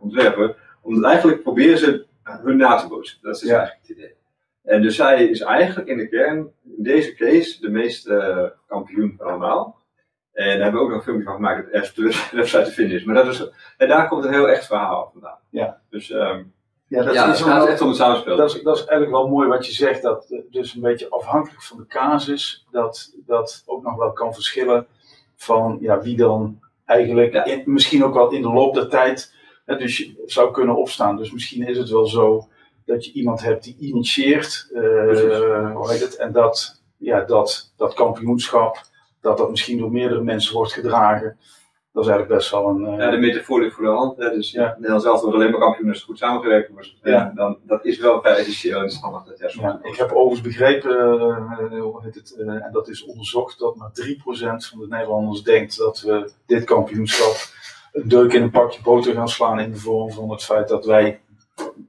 AI-ontwerper. 0.00 0.56
Omdat 0.82 1.04
eigenlijk 1.10 1.42
proberen 1.42 1.78
ze 1.78 2.06
hun 2.22 2.56
na 2.56 2.76
te 2.76 2.88
bootsen. 2.88 3.18
Dat 3.22 3.36
is 3.36 3.48
eigenlijk 3.48 3.78
het 3.80 3.96
idee. 3.96 4.14
En 4.64 4.82
dus 4.82 4.96
zij 4.96 5.24
is 5.24 5.40
eigenlijk 5.40 5.88
in 5.88 5.96
de 5.96 6.08
kern, 6.08 6.52
in 6.76 6.82
deze 6.82 7.14
case, 7.14 7.60
de 7.60 7.70
meeste 7.70 8.12
uh, 8.12 8.58
kampioen 8.68 9.14
van 9.18 9.26
allemaal. 9.26 9.78
En 10.32 10.46
daar 10.46 10.62
hebben 10.62 10.72
we 10.72 10.78
ook 10.80 10.88
nog 10.88 10.98
een 10.98 11.04
filmpje 11.04 11.24
van 11.24 11.34
gemaakt 11.34 11.64
dat 11.64 11.72
ergens 11.72 11.90
op 11.90 12.30
de 12.30 12.36
website 12.36 12.62
te 12.64 12.70
vinden 12.70 12.96
is. 12.96 13.04
Maar 13.04 13.14
dat 13.14 13.26
is, 13.26 13.50
en 13.76 13.88
daar 13.88 14.08
komt 14.08 14.24
een 14.24 14.32
heel 14.32 14.48
echt 14.48 14.66
verhaal 14.66 15.10
vandaan. 15.12 15.38
Ja. 15.50 15.80
Dus 15.90 16.10
um, 16.10 16.52
ja, 16.86 17.02
dat 17.02 17.14
ja, 17.14 17.32
is 17.32 17.40
gaat 17.42 17.66
echt 17.66 17.80
om 17.80 17.88
het 17.88 17.96
samenspel. 17.96 18.36
Dat 18.36 18.54
is, 18.54 18.62
dat 18.62 18.76
is 18.76 18.84
eigenlijk 18.84 19.10
wel 19.10 19.28
mooi 19.28 19.48
wat 19.48 19.66
je 19.66 19.72
zegt, 19.72 20.02
dat 20.02 20.30
eh, 20.30 20.38
dus 20.50 20.74
een 20.74 20.80
beetje 20.80 21.10
afhankelijk 21.10 21.62
van 21.62 21.76
de 21.76 21.86
casus, 21.86 22.66
dat 22.70 23.14
dat 23.26 23.62
ook 23.66 23.82
nog 23.82 23.96
wel 23.96 24.12
kan 24.12 24.34
verschillen 24.34 24.86
van 25.36 25.78
ja, 25.80 26.00
wie 26.00 26.16
dan 26.16 26.60
eigenlijk, 26.84 27.32
Ja. 27.32 27.44
in- 27.44 27.62
misschien 27.66 28.04
ook 28.04 28.14
wel 28.14 28.30
in 28.30 28.42
de 28.42 28.52
loop 28.52 28.74
der 28.74 28.88
tijd, 28.88 29.34
hè, 29.70 29.76
dus 29.76 29.96
je 29.96 30.22
zou 30.26 30.52
kunnen 30.52 30.76
opstaan. 30.76 31.16
Dus 31.16 31.32
misschien 31.32 31.66
is 31.68 31.78
het 31.78 31.88
wel 31.90 32.06
zo 32.06 32.48
dat 32.84 33.04
je 33.04 33.12
iemand 33.12 33.40
hebt 33.42 33.64
die 33.64 33.76
initieert, 33.78 34.68
eh, 34.74 34.82
hoe 35.74 35.90
heet 35.90 36.00
het, 36.00 36.16
en 36.16 36.32
dat, 36.32 36.82
ja, 36.96 37.20
dat, 37.24 37.72
dat 37.76 37.94
kampioenschap, 37.94 38.80
dat 39.20 39.38
dat 39.38 39.50
misschien 39.50 39.78
door 39.78 39.92
meerdere 39.92 40.22
mensen 40.22 40.54
wordt 40.54 40.72
gedragen. 40.72 41.38
Dat 41.92 42.04
is 42.04 42.10
eigenlijk 42.10 42.38
best 42.40 42.50
wel 42.52 42.68
een... 42.68 42.84
eh, 42.86 42.98
Ja, 42.98 43.10
de 43.10 43.16
metafoor 43.16 43.60
ligt 43.60 43.74
voor 43.74 43.84
de 43.84 43.90
hand. 43.90 44.16
Hè, 44.18 44.30
dus 44.30 44.50
Ja. 44.50 44.74
Nederland 44.74 45.02
zelf 45.02 45.20
wordt 45.20 45.36
alleen 45.36 45.50
maar 45.50 45.60
kampioen 45.60 45.88
als 45.88 46.02
goed 46.02 46.18
samengewerkt 46.18 46.70
wordt. 46.70 46.94
Ja. 47.02 47.32
Dan, 47.34 47.58
dat 47.62 47.84
is 47.84 47.98
wel 47.98 48.20
vrij 48.20 48.34
essentieel 48.36 48.76
en 48.76 48.82
het 48.82 48.92
is 48.92 48.98
handig 49.00 49.24
dat 49.24 49.52
ja, 49.52 49.80
ik 49.82 49.96
heb 49.96 50.10
overigens 50.12 50.40
begrepen, 50.40 50.90
eh, 51.70 51.80
hoe 51.80 52.00
heet 52.02 52.14
het, 52.14 52.34
en 52.38 52.68
dat 52.72 52.88
is 52.88 53.04
onderzocht, 53.04 53.58
dat 53.58 53.76
maar 53.76 53.90
3% 53.92 54.66
van 54.68 54.78
de 54.78 54.86
Nederlanders 54.88 55.42
denkt 55.42 55.76
dat 55.78 56.00
we 56.00 56.30
dit 56.46 56.64
kampioenschap 56.64 57.34
een 57.92 58.08
deuk 58.08 58.32
in 58.32 58.42
een 58.42 58.50
pakje 58.50 58.82
boter 58.82 59.14
gaan 59.14 59.28
slaan 59.28 59.60
in 59.60 59.72
de 59.72 59.78
vorm 59.78 60.10
van 60.10 60.30
het 60.30 60.44
feit 60.44 60.68
dat 60.68 60.84
wij 60.84 61.20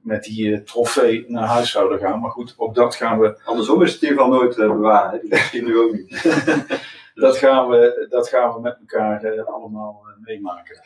met 0.02 0.22
die 0.22 0.54
eh, 0.54 0.60
trofee 0.60 1.24
naar 1.28 1.46
huis 1.46 1.70
zouden 1.70 1.98
gaan. 1.98 2.20
Maar 2.20 2.30
goed, 2.30 2.54
ook 2.56 2.74
dat 2.74 2.94
gaan 2.94 3.18
we, 3.18 3.40
Andersom 3.44 3.82
is 3.82 3.92
het 3.92 4.02
in 4.02 4.08
ieder 4.08 4.24
geval 4.24 4.38
nooit 4.40 4.58
eh, 4.58 4.66
bewaren. 4.66 5.20
Die 5.20 5.30
misschien 5.30 5.64
nu 5.64 5.78
ook 5.78 5.92
niet. 5.92 6.22
dat 7.14 7.36
gaan 7.36 7.68
we, 7.68 8.06
dat 8.08 8.28
gaan 8.28 8.54
we 8.54 8.60
met 8.60 8.78
elkaar 8.80 9.24
eh, 9.24 9.44
allemaal 9.44 10.02
meemaken. 10.20 10.80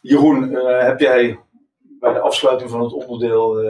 Jeroen, 0.00 0.54
heb 0.64 1.00
jij 1.00 1.38
bij 1.78 2.12
de 2.12 2.20
afsluiting 2.20 2.70
van 2.70 2.80
het 2.80 2.92
onderdeel 2.92 3.64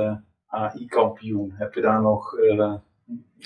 AI-kampioen, 0.47 1.55
heb 1.55 1.75
je 1.75 1.81
daar 1.81 2.01
nog, 2.01 2.37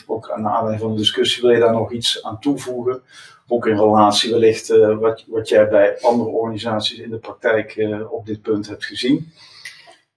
ook 0.07 0.31
aan 0.31 0.47
aanleiding 0.47 0.81
van 0.81 0.91
de 0.91 0.97
discussie, 0.97 1.43
wil 1.43 1.51
je 1.51 1.59
daar 1.59 1.73
nog 1.73 1.93
iets 1.93 2.23
aan 2.23 2.41
toevoegen? 2.41 3.03
Ook 3.49 3.67
in 3.67 3.79
relatie 3.79 4.31
wellicht 4.31 4.71
eh, 4.71 4.99
wat, 4.99 5.25
wat 5.27 5.49
jij 5.49 5.69
bij 5.69 6.01
andere 6.01 6.29
organisaties 6.29 6.99
in 6.99 7.11
de 7.11 7.19
praktijk 7.19 7.77
eh, 7.77 8.13
op 8.13 8.27
dit 8.27 8.43
punt 8.43 8.69
hebt 8.69 8.85
gezien? 8.85 9.33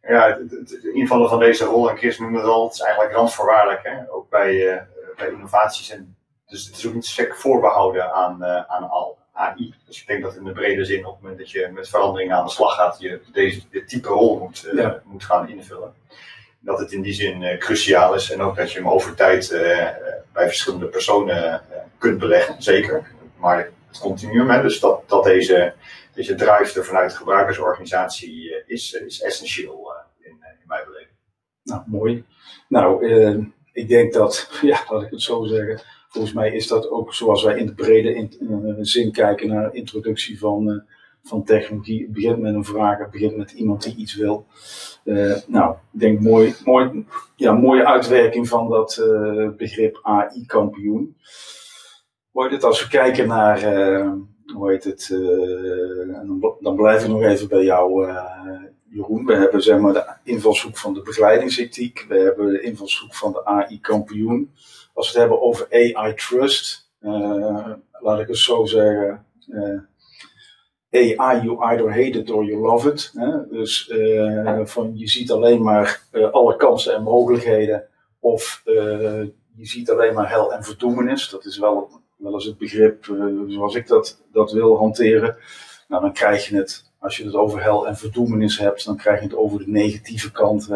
Ja, 0.02 0.28
het, 0.28 0.52
het, 0.52 0.70
het 0.70 0.84
invullen 0.84 1.30
van 1.30 1.40
deze 1.40 1.66
rol, 1.66 1.90
en 1.90 1.98
Chris 1.98 2.20
noemde 2.20 2.38
het 2.38 2.48
al, 2.48 2.64
het 2.66 2.74
is 2.74 2.82
eigenlijk 2.82 3.14
randvoorwaardelijk. 3.16 3.84
Hè? 3.84 4.12
Ook 4.12 4.30
bij, 4.30 4.70
eh, 4.70 4.82
bij 5.18 5.30
innovaties. 5.30 5.90
En, 5.90 6.16
dus 6.48 6.66
het 6.66 6.78
is 6.78 6.88
ook 6.88 6.94
niet 6.94 7.06
sterk 7.06 7.36
voorbehouden 7.36 8.14
aan, 8.14 8.46
aan 8.46 8.90
al 8.90 9.18
AI. 9.34 9.74
Dus 9.86 10.02
ik 10.02 10.08
denk 10.08 10.24
dat 10.24 10.36
in 10.36 10.44
de 10.44 10.52
brede 10.52 10.86
zin, 10.86 11.06
op 11.06 11.14
het 11.14 11.22
moment 11.22 11.40
dat 11.40 11.52
je 11.52 11.70
met 11.74 11.90
veranderingen 11.90 12.36
aan 12.36 12.46
de 12.46 12.52
slag 12.52 12.76
gaat, 12.76 13.00
je 13.00 13.22
deze, 13.32 13.62
dit 13.72 13.88
type 13.88 14.08
rol 14.08 14.40
moet, 14.40 14.70
Ja. 14.74 15.02
moet 15.06 15.24
gaan 15.24 15.50
invullen. 15.50 15.94
Dat 16.68 16.80
het 16.80 16.92
in 16.92 17.02
die 17.02 17.14
zin 17.14 17.44
eh, 17.44 17.58
cruciaal 17.58 18.16
is 18.16 18.32
en 18.32 18.42
ook 18.42 18.56
dat 18.56 18.72
je 18.72 18.80
hem 18.80 18.90
over 18.90 19.16
tijd 19.16 19.52
eh, 19.52 19.88
bij 20.34 20.48
verschillende 20.48 20.86
personen 20.86 21.54
eh, 21.54 21.80
kunt 21.98 22.20
beleggen, 22.20 22.62
zeker. 22.62 23.12
Maar 23.38 23.72
het 23.88 24.00
continuum, 24.00 24.50
hè, 24.50 24.62
dus 24.62 24.80
dat, 24.80 25.10
dat 25.10 25.24
deze, 25.24 25.74
deze 26.14 26.36
drive 26.36 26.80
er 26.80 26.86
vanuit 26.86 27.12
de 27.12 27.18
gebruikersorganisatie 27.18 28.64
is, 28.66 28.94
is 28.94 29.22
essentieel 29.22 29.94
in, 30.20 30.32
in 30.32 30.68
mijn 30.68 30.86
beleving. 30.86 31.18
Nou, 31.64 31.82
mooi. 31.86 32.26
Nou, 32.70 33.08
ik 33.72 33.88
denk 33.88 34.14
dat, 34.14 34.50
ja, 34.62 34.86
laat 34.90 35.04
ik 35.04 35.12
het 35.12 35.22
zo 35.22 35.44
zeggen. 35.44 35.82
Volgens 36.10 36.34
mij 36.34 36.52
is 36.52 36.68
dat 36.68 36.90
ook 36.90 37.14
zoals 37.14 37.44
wij 37.44 37.58
in 37.58 37.66
de 37.66 37.74
brede 37.74 38.14
in, 38.14 38.78
zin 38.86 39.12
kijken 39.12 39.48
naar 39.48 39.74
introductie 39.74 40.40
van, 40.40 40.84
van 41.28 41.44
technologie. 41.44 42.02
Het 42.02 42.14
begint 42.14 42.40
met 42.40 42.54
een 42.54 42.66
vraag, 42.66 42.98
het 42.98 43.12
begint 43.12 43.38
met 43.38 43.52
iemand 43.52 43.84
die 43.84 43.96
iets 43.96 44.16
wil. 44.16 44.46
Eh, 45.04 45.36
nou, 45.48 45.76
ik 45.94 46.00
denk 46.00 46.20
mooi, 46.20 46.56
mooi, 46.66 47.06
ja, 47.36 47.52
mooie 47.54 47.86
uitwerking 47.86 48.48
van 48.48 48.70
dat 48.70 48.98
eh, 48.98 49.50
begrip 49.58 50.00
AI-kampioen. 50.02 51.18
Mooi 52.32 52.50
dit 52.50 52.64
als 52.64 52.84
we 52.84 52.90
kijken 52.90 53.28
naar, 53.28 53.64
eh, 53.64 54.12
hoe 54.54 54.72
heet 54.72 54.84
het, 54.84 55.08
dan, 56.60 56.76
blijf 56.76 57.04
ik 57.04 57.10
nog 57.10 57.22
even 57.22 57.48
bij 57.48 57.64
jou, 57.64 58.12
Jeroen. 58.90 59.26
We 59.26 59.36
hebben 59.36 59.62
zeg 59.62 59.80
maar 59.80 59.94
de 59.94 60.06
invalshoek 60.24 60.78
van 60.78 60.94
de 60.94 61.02
begeleidingsethiek. 61.02 62.06
We 62.08 62.18
hebben 62.18 62.48
de 62.48 62.62
invalshoek 62.62 63.16
van 63.16 63.32
de 63.32 63.46
AI-kampioen. 63.46 64.52
Als 64.94 65.12
we 65.12 65.20
het 65.20 65.30
hebben 65.30 65.48
over 65.48 65.68
AI 65.70 66.14
Trust, 66.14 66.90
eh, 67.00 67.72
laat 67.92 68.20
ik 68.20 68.28
het 68.28 68.38
zo 68.38 68.66
zeggen. 68.66 69.26
AI, 70.92 71.42
you 71.44 71.62
either 71.64 71.90
hate 71.90 72.20
it 72.20 72.30
or 72.30 72.44
you 72.44 72.58
love 72.60 72.90
it. 72.90 73.12
Hè? 73.14 73.48
Dus 73.50 73.90
eh, 73.90 74.66
van, 74.66 74.92
je 74.98 75.08
ziet 75.08 75.32
alleen 75.32 75.64
maar 75.64 76.02
eh, 76.12 76.32
alle 76.32 76.56
kansen 76.56 76.96
en 76.96 77.04
mogelijkheden. 77.04 77.84
Of 78.20 78.62
eh, 78.66 78.74
je 79.56 79.66
ziet 79.66 79.90
alleen 79.90 80.14
maar 80.14 80.30
hel 80.30 80.54
en 80.54 80.64
verdoemenis. 80.64 81.30
Dat 81.30 81.46
is 81.46 81.58
wel, 81.58 81.90
wel 82.18 82.34
eens 82.34 82.46
het 82.46 82.58
begrip 82.58 83.06
zoals 83.48 83.76
ik 83.76 83.88
dat, 83.88 84.24
dat 84.32 84.52
wil 84.52 84.78
hanteren. 84.78 85.38
Nou, 85.88 86.02
dan 86.02 86.14
krijg 86.14 86.48
je 86.48 86.56
het 86.56 86.86
als 87.00 87.18
je 87.18 87.26
het 87.26 87.36
over 87.36 87.64
hel 87.64 87.88
en 87.88 87.98
verdoemenis 87.98 88.60
hebt, 88.60 88.86
dan 88.86 88.98
krijg 88.98 89.20
je 89.20 89.26
het 89.26 89.36
over 89.36 89.60
de 89.60 89.72
negatieve 89.72 90.32
kant. 90.32 90.70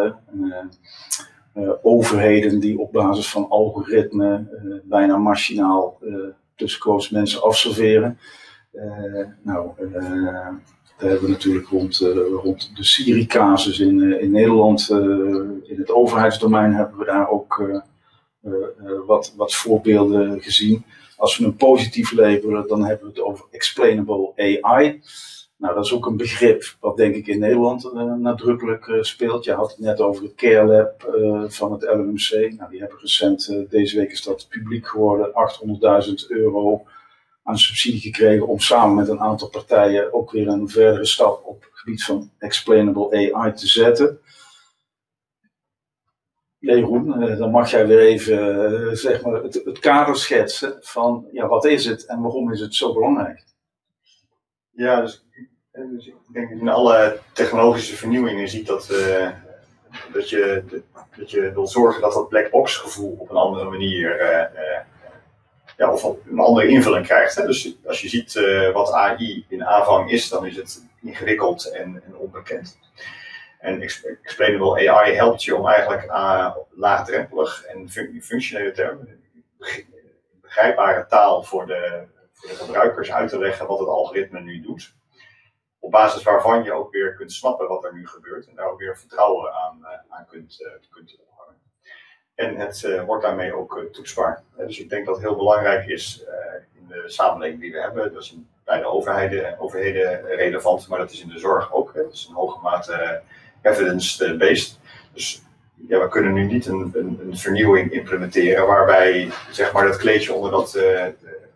Overheden 1.82 2.60
die 2.60 2.80
op 2.80 2.92
basis 2.92 3.30
van 3.30 3.50
algoritmen 3.50 4.50
eh, 4.52 4.80
bijna 4.84 5.18
machinaal 5.18 6.00
tussenkomst 6.56 7.12
mensen 7.12 7.42
afserveren. 7.42 8.20
Eh, 8.72 9.26
nou, 9.42 9.72
eh, 9.78 9.92
daar 10.98 11.10
hebben 11.10 11.22
we 11.22 11.30
natuurlijk 11.30 11.68
rond, 11.68 12.02
eh, 12.02 12.16
rond 12.44 12.76
de 12.76 12.84
Syrië-casus 12.84 13.80
in, 13.80 14.20
in 14.20 14.32
Nederland, 14.32 14.90
in 15.64 15.76
het 15.78 15.92
overheidsdomein, 15.92 16.74
hebben 16.74 16.98
we 16.98 17.06
daar 17.06 17.30
ook 17.30 17.80
wat, 19.06 19.34
wat 19.36 19.56
voorbeelden 19.56 20.42
gezien. 20.42 20.86
Als 21.18 21.38
we 21.38 21.46
een 21.46 21.56
positief 21.56 22.12
labelen, 22.12 22.68
dan 22.68 22.86
hebben 22.86 23.06
we 23.06 23.14
het 23.14 23.22
over 23.22 23.46
explainable 23.52 24.32
AI. 24.36 25.02
Nou, 25.58 25.76
dat 25.76 25.86
is 25.86 25.94
ook 25.94 26.06
een 26.06 26.18
begrip 26.18 26.76
wat 26.80 26.98
denk 26.98 27.16
ik 27.16 27.28
in 27.28 27.40
Nederland 27.40 27.94
nadrukkelijk 28.20 28.98
speelt. 29.02 29.44
Je 29.44 29.54
had 29.54 29.70
het 29.70 29.80
net 29.80 30.00
over 30.00 30.24
het 30.24 30.36
Care 30.36 30.66
Lab 30.66 31.16
van 31.52 31.72
het 31.72 31.84
LMC. 31.84 32.54
Nou, 32.58 32.70
die 32.70 32.80
hebben 32.80 33.00
recent, 33.00 33.56
deze 33.70 33.98
week 33.98 34.12
is 34.12 34.24
dat 34.24 34.48
publiek 34.50 34.88
geworden, 34.88 35.32
800.000 36.08 36.28
euro 36.28 36.86
aan 37.44 37.58
subsidie 37.58 38.02
gekregen 38.02 38.48
om 38.48 38.60
samen 38.60 38.96
met 38.96 39.08
een 39.08 39.20
aantal 39.20 39.50
partijen 39.50 40.14
ook 40.14 40.32
weer 40.32 40.48
een 40.48 40.70
verdere 40.70 41.06
stap 41.06 41.46
op 41.46 41.62
het 41.62 41.80
gebied 41.80 42.04
van 42.04 42.32
explainable 42.38 43.34
AI 43.34 43.54
te 43.54 43.68
zetten. 43.68 44.20
Jeroen, 46.62 47.22
eh, 47.22 47.38
dan 47.38 47.52
mag 47.52 47.72
jij 47.72 47.88
weer 47.88 48.00
even 48.00 48.66
eh, 48.66 48.96
zeg 48.96 49.22
maar 49.22 49.44
het, 49.44 49.62
het 49.66 49.80
kader 49.80 50.16
schetsen 50.16 50.78
van 50.82 51.28
ja, 51.32 51.48
wat 51.48 51.66
is 51.66 51.86
het 51.86 52.06
en 52.06 52.22
waarom 52.22 52.52
is 52.52 52.60
het 52.60 52.76
zo 52.76 52.94
belangrijk? 52.94 53.44
Ja, 54.72 55.02
dus, 55.02 55.26
eh, 55.72 55.84
dus 55.92 56.08
ik 56.08 56.14
denk 56.34 56.50
in 56.50 56.70
alle 56.70 57.20
technologische 57.34 57.96
vernieuwingen 57.96 58.50
ziet 58.50 58.68
dat, 58.68 58.88
dat, 60.14 60.30
je, 60.30 60.64
dat 61.18 61.32
je 61.32 61.52
wil 61.54 61.68
zorgen 61.68 62.02
dat 62.02 62.14
dat 62.14 62.30
black 62.30 62.50
box 62.52 62.76
gevoel 62.76 63.16
op 63.20 63.30
een 63.30 63.36
andere 63.36 63.70
manier 63.70 64.18
ja, 65.82 65.92
of 65.92 66.04
een 66.04 66.40
andere 66.40 66.68
invulling 66.68 67.06
krijgt. 67.06 67.36
Hè? 67.36 67.46
Dus 67.46 67.78
als 67.86 68.02
je 68.02 68.10
ziet 68.10 68.36
eh, 68.36 68.72
wat 68.72 68.92
AI 68.92 69.46
in 69.50 69.66
aanvang 69.66 70.12
is, 70.12 70.30
dan 70.30 70.46
is 70.46 70.56
het 70.56 70.88
ingewikkeld 71.02 71.72
en, 71.72 72.04
en 72.06 72.16
onbekend. 72.16 72.80
En 73.60 73.82
exp- 73.82 74.06
explainable 74.24 74.90
AI 74.90 75.14
helpt 75.14 75.44
je 75.44 75.56
om 75.56 75.68
eigenlijk 75.68 76.04
uh, 76.06 76.56
laagdrempelig 76.70 77.64
en 77.64 77.90
fun- 77.90 78.22
functionele 78.24 78.72
termen, 78.72 79.24
beg- 79.58 79.86
begrijpbare 80.42 81.06
taal 81.06 81.44
voor 81.44 81.66
de, 81.66 82.08
voor 82.34 82.50
de 82.50 82.56
gebruikers 82.56 83.12
uit 83.12 83.30
te 83.30 83.40
leggen 83.40 83.68
wat 83.68 83.80
het 83.80 83.88
algoritme 83.88 84.40
nu 84.40 84.62
doet. 84.62 84.96
Op 85.80 85.92
basis 85.92 86.24
waarvan 86.24 86.64
je 86.64 86.74
ook 86.74 86.92
weer 86.92 87.14
kunt 87.16 87.34
snappen 87.34 87.68
wat 87.68 87.84
er 87.84 87.94
nu 87.94 88.08
gebeurt 88.08 88.48
en 88.48 88.56
daar 88.56 88.70
ook 88.72 88.80
weer 88.80 88.98
vertrouwen 88.98 89.54
aan, 89.54 89.86
eh, 89.86 90.00
aan 90.10 90.26
kunt, 90.26 90.64
eh, 90.66 90.90
kunt. 90.90 91.20
En 92.42 92.56
het 92.56 92.84
uh, 92.86 93.04
wordt 93.04 93.24
daarmee 93.24 93.54
ook 93.54 93.78
uh, 93.78 93.84
toetsbaar. 93.84 94.44
dus 94.58 94.80
ik 94.80 94.90
denk 94.90 95.06
dat 95.06 95.16
het 95.16 95.24
heel 95.24 95.36
belangrijk 95.36 95.88
is 95.88 96.24
in 96.74 96.88
de 96.88 97.04
samenleving 97.06 97.62
die 97.62 97.72
we 97.72 97.82
hebben. 97.82 98.14
Dat 98.14 98.24
is 98.24 98.38
bij 98.64 98.80
de 98.80 98.86
overheden, 98.86 99.60
overheden 99.60 100.26
relevant, 100.26 100.88
maar 100.88 101.00
dat 101.00 101.12
is 101.12 101.22
in 101.22 101.30
de 101.30 101.40
zorg 101.40 101.74
ook. 101.74 101.94
Dat 101.94 102.14
is 102.14 102.28
in 102.30 102.34
hoge 102.34 102.60
mate 102.62 103.22
evidence-based. 103.62 104.80
Dus 105.14 105.42
ja, 105.88 106.00
we 106.00 106.08
kunnen 106.08 106.34
nu 106.34 106.46
niet 106.46 106.66
een, 106.66 106.92
een, 106.94 107.20
een, 107.22 107.38
vernieuwing 107.38 107.92
implementeren 107.92 108.68
waarbij 108.68 109.32
zeg 109.52 109.74
maar, 109.74 109.88
dat 109.88 109.98
kleedje 109.98 110.34
onder 110.34 110.52
dat, 110.52 110.80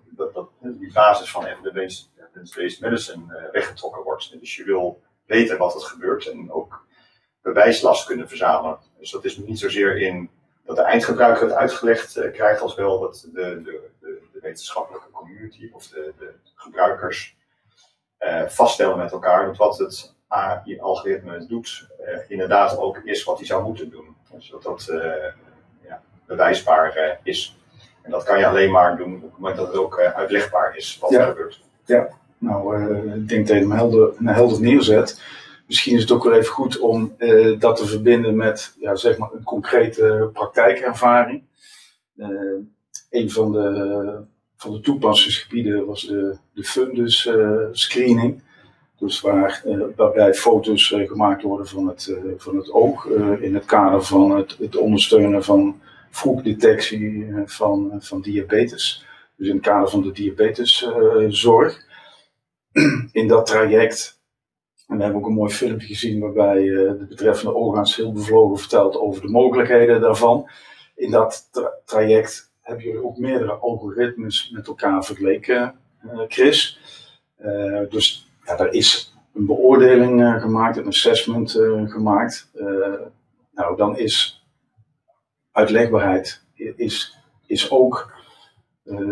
dat, 0.09 0.33
dat 0.33 0.49
die 0.61 0.93
basis 0.93 1.31
van 1.31 1.45
evidence-based 1.45 2.79
medicine 2.79 3.49
weggetrokken 3.51 4.03
wordt. 4.03 4.39
Dus 4.39 4.55
je 4.55 4.63
wil 4.63 5.01
weten 5.25 5.57
wat 5.57 5.75
er 5.75 5.81
gebeurt 5.81 6.27
en 6.27 6.51
ook 6.51 6.85
bewijslast 7.41 8.05
kunnen 8.05 8.27
verzamelen. 8.27 8.77
Dus 8.99 9.11
dat 9.11 9.25
is 9.25 9.37
niet 9.37 9.59
zozeer 9.59 9.97
in 9.97 10.29
dat 10.65 10.75
de 10.75 10.81
eindgebruiker 10.81 11.43
het 11.47 11.55
uitgelegd 11.55 12.17
uh, 12.17 12.31
krijgt, 12.31 12.61
als 12.61 12.75
wel 12.75 12.99
dat 12.99 13.27
de, 13.33 13.61
de, 13.63 13.89
de, 13.99 14.21
de 14.33 14.39
wetenschappelijke 14.41 15.09
community 15.11 15.69
of 15.73 15.87
de, 15.87 16.13
de 16.19 16.33
gebruikers 16.55 17.35
uh, 18.19 18.47
vaststellen 18.47 18.97
met 18.97 19.11
elkaar 19.11 19.45
dat 19.45 19.57
wat 19.57 19.77
het 19.77 20.15
AI-algoritme 20.27 21.45
doet, 21.45 21.87
uh, 21.99 22.17
inderdaad 22.27 22.77
ook 22.77 22.97
is 22.97 23.23
wat 23.23 23.37
hij 23.37 23.45
zou 23.45 23.63
moeten 23.63 23.89
doen. 23.89 24.15
Dus 24.31 24.49
dat 24.49 24.63
dat 24.63 24.85
ja, 25.81 26.01
bewijsbaar 26.25 27.19
is. 27.23 27.57
En 28.01 28.11
dat 28.11 28.23
kan 28.23 28.39
je 28.39 28.47
alleen 28.47 28.71
maar 28.71 28.97
doen 28.97 29.15
op 29.15 29.21
het 29.21 29.37
moment 29.37 29.57
dat 29.57 29.67
het 29.67 29.77
ook 29.77 29.99
uitlegbaar 29.99 30.77
is 30.77 30.97
wat 31.01 31.13
er 31.13 31.25
gebeurt. 31.25 31.61
Ja, 31.85 32.07
nou, 32.37 32.85
ik 33.15 33.29
denk 33.29 33.47
dat 33.47 33.55
je 33.55 33.61
hem 33.61 33.71
helder, 33.71 34.13
helder 34.23 34.61
neerzet 34.61 35.21
misschien 35.65 35.95
is 35.95 36.01
het 36.01 36.11
ook 36.11 36.23
wel 36.23 36.33
even 36.33 36.51
goed 36.53 36.79
om 36.79 37.15
uh, 37.17 37.59
dat 37.59 37.75
te 37.75 37.85
verbinden 37.85 38.35
met 38.35 38.75
ja, 38.79 38.95
zeg 38.95 39.17
maar 39.17 39.29
een 39.33 39.43
concrete 39.43 40.29
praktijkervaring. 40.33 41.43
Uh, 42.15 42.27
een 43.09 43.31
van 43.31 43.51
de, 43.51 44.21
van 44.57 44.71
de 44.71 44.79
toepassingsgebieden 44.79 45.85
was 45.85 46.07
de, 46.07 46.37
de 46.53 46.63
fundus 46.63 47.25
uh, 47.25 47.59
screening. 47.71 48.43
Dus 48.99 49.21
waar, 49.21 49.63
waarbij 49.95 50.33
foto's 50.33 50.87
gemaakt 50.87 51.41
worden 51.41 51.67
van 51.67 51.87
het, 51.87 52.17
van 52.37 52.57
het 52.57 52.71
oog 52.71 53.05
in 53.39 53.53
het 53.53 53.65
kader 53.65 54.03
van 54.03 54.31
het, 54.37 54.57
het 54.59 54.75
ondersteunen 54.75 55.43
van 55.43 55.81
vroegdetectie 56.09 57.27
van, 57.45 57.91
van 57.99 58.21
diabetes. 58.21 59.05
Dus 59.37 59.47
in 59.47 59.55
het 59.55 59.63
kader 59.63 59.89
van 59.89 60.01
de 60.01 60.11
diabeteszorg. 60.11 61.85
in 63.11 63.27
dat 63.27 63.45
traject 63.45 64.14
we 64.97 65.03
hebben 65.03 65.21
ook 65.21 65.27
een 65.27 65.33
mooi 65.33 65.53
filmpje 65.53 65.87
gezien 65.87 66.19
waarbij 66.19 66.61
uh, 66.61 66.91
de 66.91 67.05
betreffende 67.09 67.53
orgaans 67.53 67.95
heel 67.95 68.11
bevlogen 68.11 68.57
vertelt 68.57 68.97
over 68.97 69.21
de 69.21 69.27
mogelijkheden 69.27 70.01
daarvan. 70.01 70.49
In 70.95 71.11
dat 71.11 71.49
traject 71.85 72.51
hebben 72.61 72.85
jullie 72.85 73.03
ook 73.03 73.17
meerdere 73.17 73.51
algoritmes 73.51 74.49
met 74.53 74.67
elkaar 74.67 75.03
vergeleken, 75.03 75.75
uh, 76.05 76.19
Chris. 76.27 76.79
Uh, 77.39 77.89
dus 77.89 78.29
ja, 78.45 78.57
er 78.57 78.73
is 78.73 79.13
een 79.33 79.45
beoordeling 79.45 80.41
gemaakt, 80.41 80.77
een 80.77 80.87
assessment 80.87 81.51
gemaakt. 81.85 82.51
nou, 83.51 83.77
dan 83.77 83.97
is 83.97 84.45
uitlegbaarheid 85.51 86.43
is, 86.75 87.17
is 87.45 87.71
ook 87.71 88.13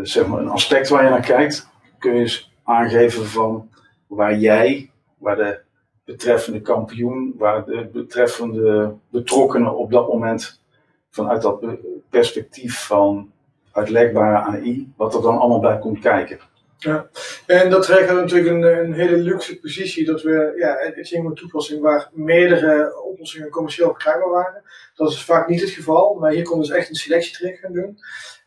zeg 0.01 0.27
maar 0.27 0.39
een 0.39 0.49
aspect 0.49 0.89
waar 0.89 1.03
je 1.03 1.09
naar 1.09 1.25
kijkt. 1.25 1.67
Kun 1.99 2.13
je 2.13 2.19
eens 2.19 2.51
aangeven 2.63 3.25
van 3.25 3.69
waar 4.07 4.37
jij 4.37 4.91
waar 5.17 5.35
de 5.35 5.59
betreffende 6.05 6.61
kampioen, 6.61 7.33
waar 7.37 7.65
de 7.65 7.89
betreffende 7.93 8.95
betrokkenen 9.09 9.77
op 9.77 9.91
dat 9.91 10.07
moment 10.07 10.61
vanuit 11.09 11.41
dat 11.41 11.65
perspectief 12.09 12.85
van 12.85 13.31
uitlegbare 13.71 14.37
AI, 14.37 14.93
wat 14.97 15.15
er 15.15 15.21
dan 15.21 15.37
allemaal 15.37 15.59
bij 15.59 15.79
komt 15.79 15.99
kijken. 15.99 16.39
Ja, 16.77 17.09
en 17.45 17.69
dat 17.69 17.83
trekt 17.83 18.13
natuurlijk 18.13 18.49
een, 18.49 18.83
een, 18.83 18.93
hele 18.93 19.17
luxe 19.17 19.59
positie 19.59 20.05
dat 20.05 20.21
we, 20.21 20.53
ja, 20.57 20.75
het 20.77 20.97
is 20.97 21.11
een 21.11 21.33
toepassing 21.33 21.81
waar 21.81 22.09
meerdere 22.11 23.01
oplossingen 23.03 23.49
commercieel 23.49 23.89
verkrijgbaar 23.89 24.29
waren. 24.29 24.61
Dat 24.95 25.09
is 25.09 25.23
vaak 25.23 25.47
niet 25.47 25.61
het 25.61 25.69
geval, 25.69 26.13
maar 26.13 26.31
hier 26.31 26.43
konden 26.43 26.65
ze 26.65 26.75
echt 26.75 26.89
een 26.89 26.95
selectietraject 26.95 27.59
gaan 27.59 27.73
doen. 27.73 27.97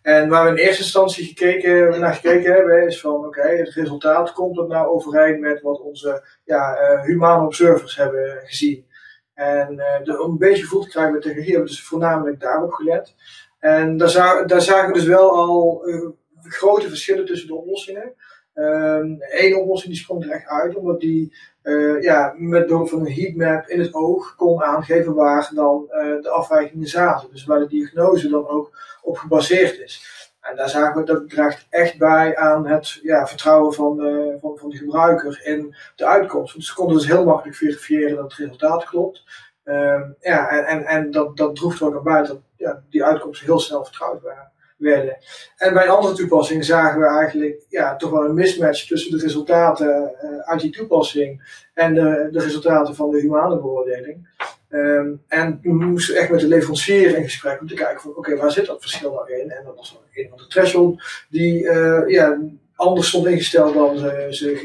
En 0.07 0.29
waar 0.29 0.45
we 0.45 0.51
in 0.51 0.66
eerste 0.66 0.83
instantie 0.83 1.27
gekeken, 1.27 2.01
naar 2.01 2.14
gekeken 2.14 2.53
hebben, 2.53 2.87
is 2.87 3.01
van 3.01 3.27
oké, 3.27 3.49
het 3.49 3.69
resultaat 3.69 4.33
komt 4.33 4.57
dat 4.57 4.69
nou 4.69 4.87
overeen 4.87 5.40
met 5.40 5.62
wat 5.62 5.81
onze 5.81 6.27
ja, 6.45 6.81
uh, 6.81 7.03
humane 7.03 7.45
observers 7.45 7.97
hebben 7.97 8.40
gezien. 8.45 8.87
En 9.35 9.73
uh, 9.73 10.05
de, 10.05 10.23
om 10.23 10.31
een 10.31 10.38
beetje 10.38 10.64
voel 10.64 10.83
te 10.83 10.88
krijgen 10.88 11.12
met 11.12 11.23
technologie 11.23 11.53
hebben 11.53 11.71
we 11.71 11.77
dus 11.77 11.87
voornamelijk 11.87 12.40
daarop 12.40 12.73
gelet. 12.73 13.14
En 13.59 13.97
daar, 13.97 14.47
daar 14.47 14.61
zagen 14.61 14.88
we 14.88 14.95
dus 14.95 15.07
wel 15.07 15.31
al 15.31 15.88
uh, 15.88 16.09
grote 16.42 16.88
verschillen 16.88 17.27
tussen 17.27 17.49
de 17.49 17.55
oplossingen. 17.55 18.14
Eén 18.53 19.21
ehm, 19.21 19.59
oplossing 19.59 19.92
die 19.92 20.03
sprong 20.03 20.25
er 20.25 20.31
echt 20.31 20.47
uit, 20.47 20.77
omdat 20.77 21.01
die 21.01 21.37
uh, 21.66 22.02
ja, 22.02 22.35
met 22.37 22.66
behulp 22.66 22.88
van 22.88 23.00
een 23.00 23.12
heatmap 23.12 23.66
in 23.66 23.81
het 23.81 23.94
oog 23.94 24.35
kon 24.37 24.62
aangeven 24.62 25.14
waar 25.14 25.50
dan 25.55 25.85
uh, 25.88 26.22
de 26.22 26.31
afwijkingen 26.31 26.88
zaten. 26.88 27.29
Dus 27.31 27.44
waar 27.44 27.59
de 27.59 27.66
diagnose 27.66 28.29
dan 28.29 28.48
ook 28.48 28.79
op 29.02 29.16
gebaseerd 29.16 29.79
is. 29.79 30.14
En 30.40 30.57
daar 30.57 30.68
zagen 30.68 31.00
we 31.00 31.07
dat 31.07 31.29
draagt 31.31 31.66
echt 31.70 31.98
bij 31.98 32.37
aan 32.37 32.66
het 32.66 32.98
ja, 33.02 33.26
vertrouwen 33.26 33.74
van 33.74 33.96
de, 33.96 34.37
van, 34.40 34.57
van 34.59 34.70
de 34.70 34.76
gebruiker 34.76 35.40
in 35.44 35.74
de 35.96 36.07
uitkomst. 36.07 36.55
Dus 36.55 36.66
ze 36.66 36.74
konden 36.74 36.96
dus 36.96 37.07
heel 37.07 37.24
makkelijk 37.24 37.57
verifiëren 37.57 38.16
dat 38.16 38.24
het 38.24 38.35
resultaat 38.35 38.85
klopt. 38.85 39.24
Uh, 39.64 40.02
ja, 40.20 40.48
en, 40.48 40.64
en, 40.64 40.85
en 40.85 41.11
dat, 41.11 41.37
dat 41.37 41.57
droeg 41.57 41.81
er 41.81 41.87
ook 41.87 41.96
aan 41.96 42.02
bij 42.02 42.22
dat 42.22 42.40
ja, 42.57 42.83
die 42.90 43.05
uitkomsten 43.05 43.46
heel 43.46 43.61
snel 43.61 43.85
vertrouwd 43.85 44.22
waren 44.22 44.55
werden. 44.76 45.16
En 45.56 45.74
bij 45.74 45.88
andere 45.88 46.14
toepassingen 46.14 46.64
zagen 46.64 47.00
we 47.00 47.06
eigenlijk 47.06 47.60
ja, 47.68 47.96
toch 47.96 48.10
wel 48.10 48.24
een 48.24 48.34
mismatch 48.34 48.86
tussen 48.86 49.10
de 49.10 49.22
resultaten 49.22 50.12
uh, 50.24 50.38
uit 50.38 50.60
die 50.60 50.70
toepassing 50.70 51.60
en 51.74 51.94
de, 51.94 52.28
de 52.30 52.40
resultaten 52.40 52.94
van 52.94 53.10
de 53.10 53.20
humane 53.20 53.60
beoordeling. 53.60 54.28
Um, 54.68 55.22
en 55.28 55.58
we 55.62 55.72
moesten 55.72 56.16
echt 56.16 56.30
met 56.30 56.40
de 56.40 56.46
leverancier 56.46 57.16
in 57.16 57.22
gesprek 57.22 57.60
om 57.60 57.66
te 57.66 57.74
kijken 57.74 58.00
van 58.00 58.16
oké, 58.16 58.36
waar 58.36 58.50
zit 58.50 58.66
dat 58.66 58.80
verschil 58.80 59.12
nou 59.12 59.32
in? 59.32 59.50
En 59.50 59.64
dat 59.64 59.76
was 59.76 60.00
een 60.14 60.28
van 60.28 60.38
de 60.38 60.46
threshold 60.46 61.02
die 61.28 61.62
uh, 61.62 62.02
ja, 62.06 62.38
anders 62.76 63.08
stond 63.08 63.26
ingesteld 63.26 63.74
dan 63.74 63.98
ze, 63.98 64.26
ze 64.30 64.56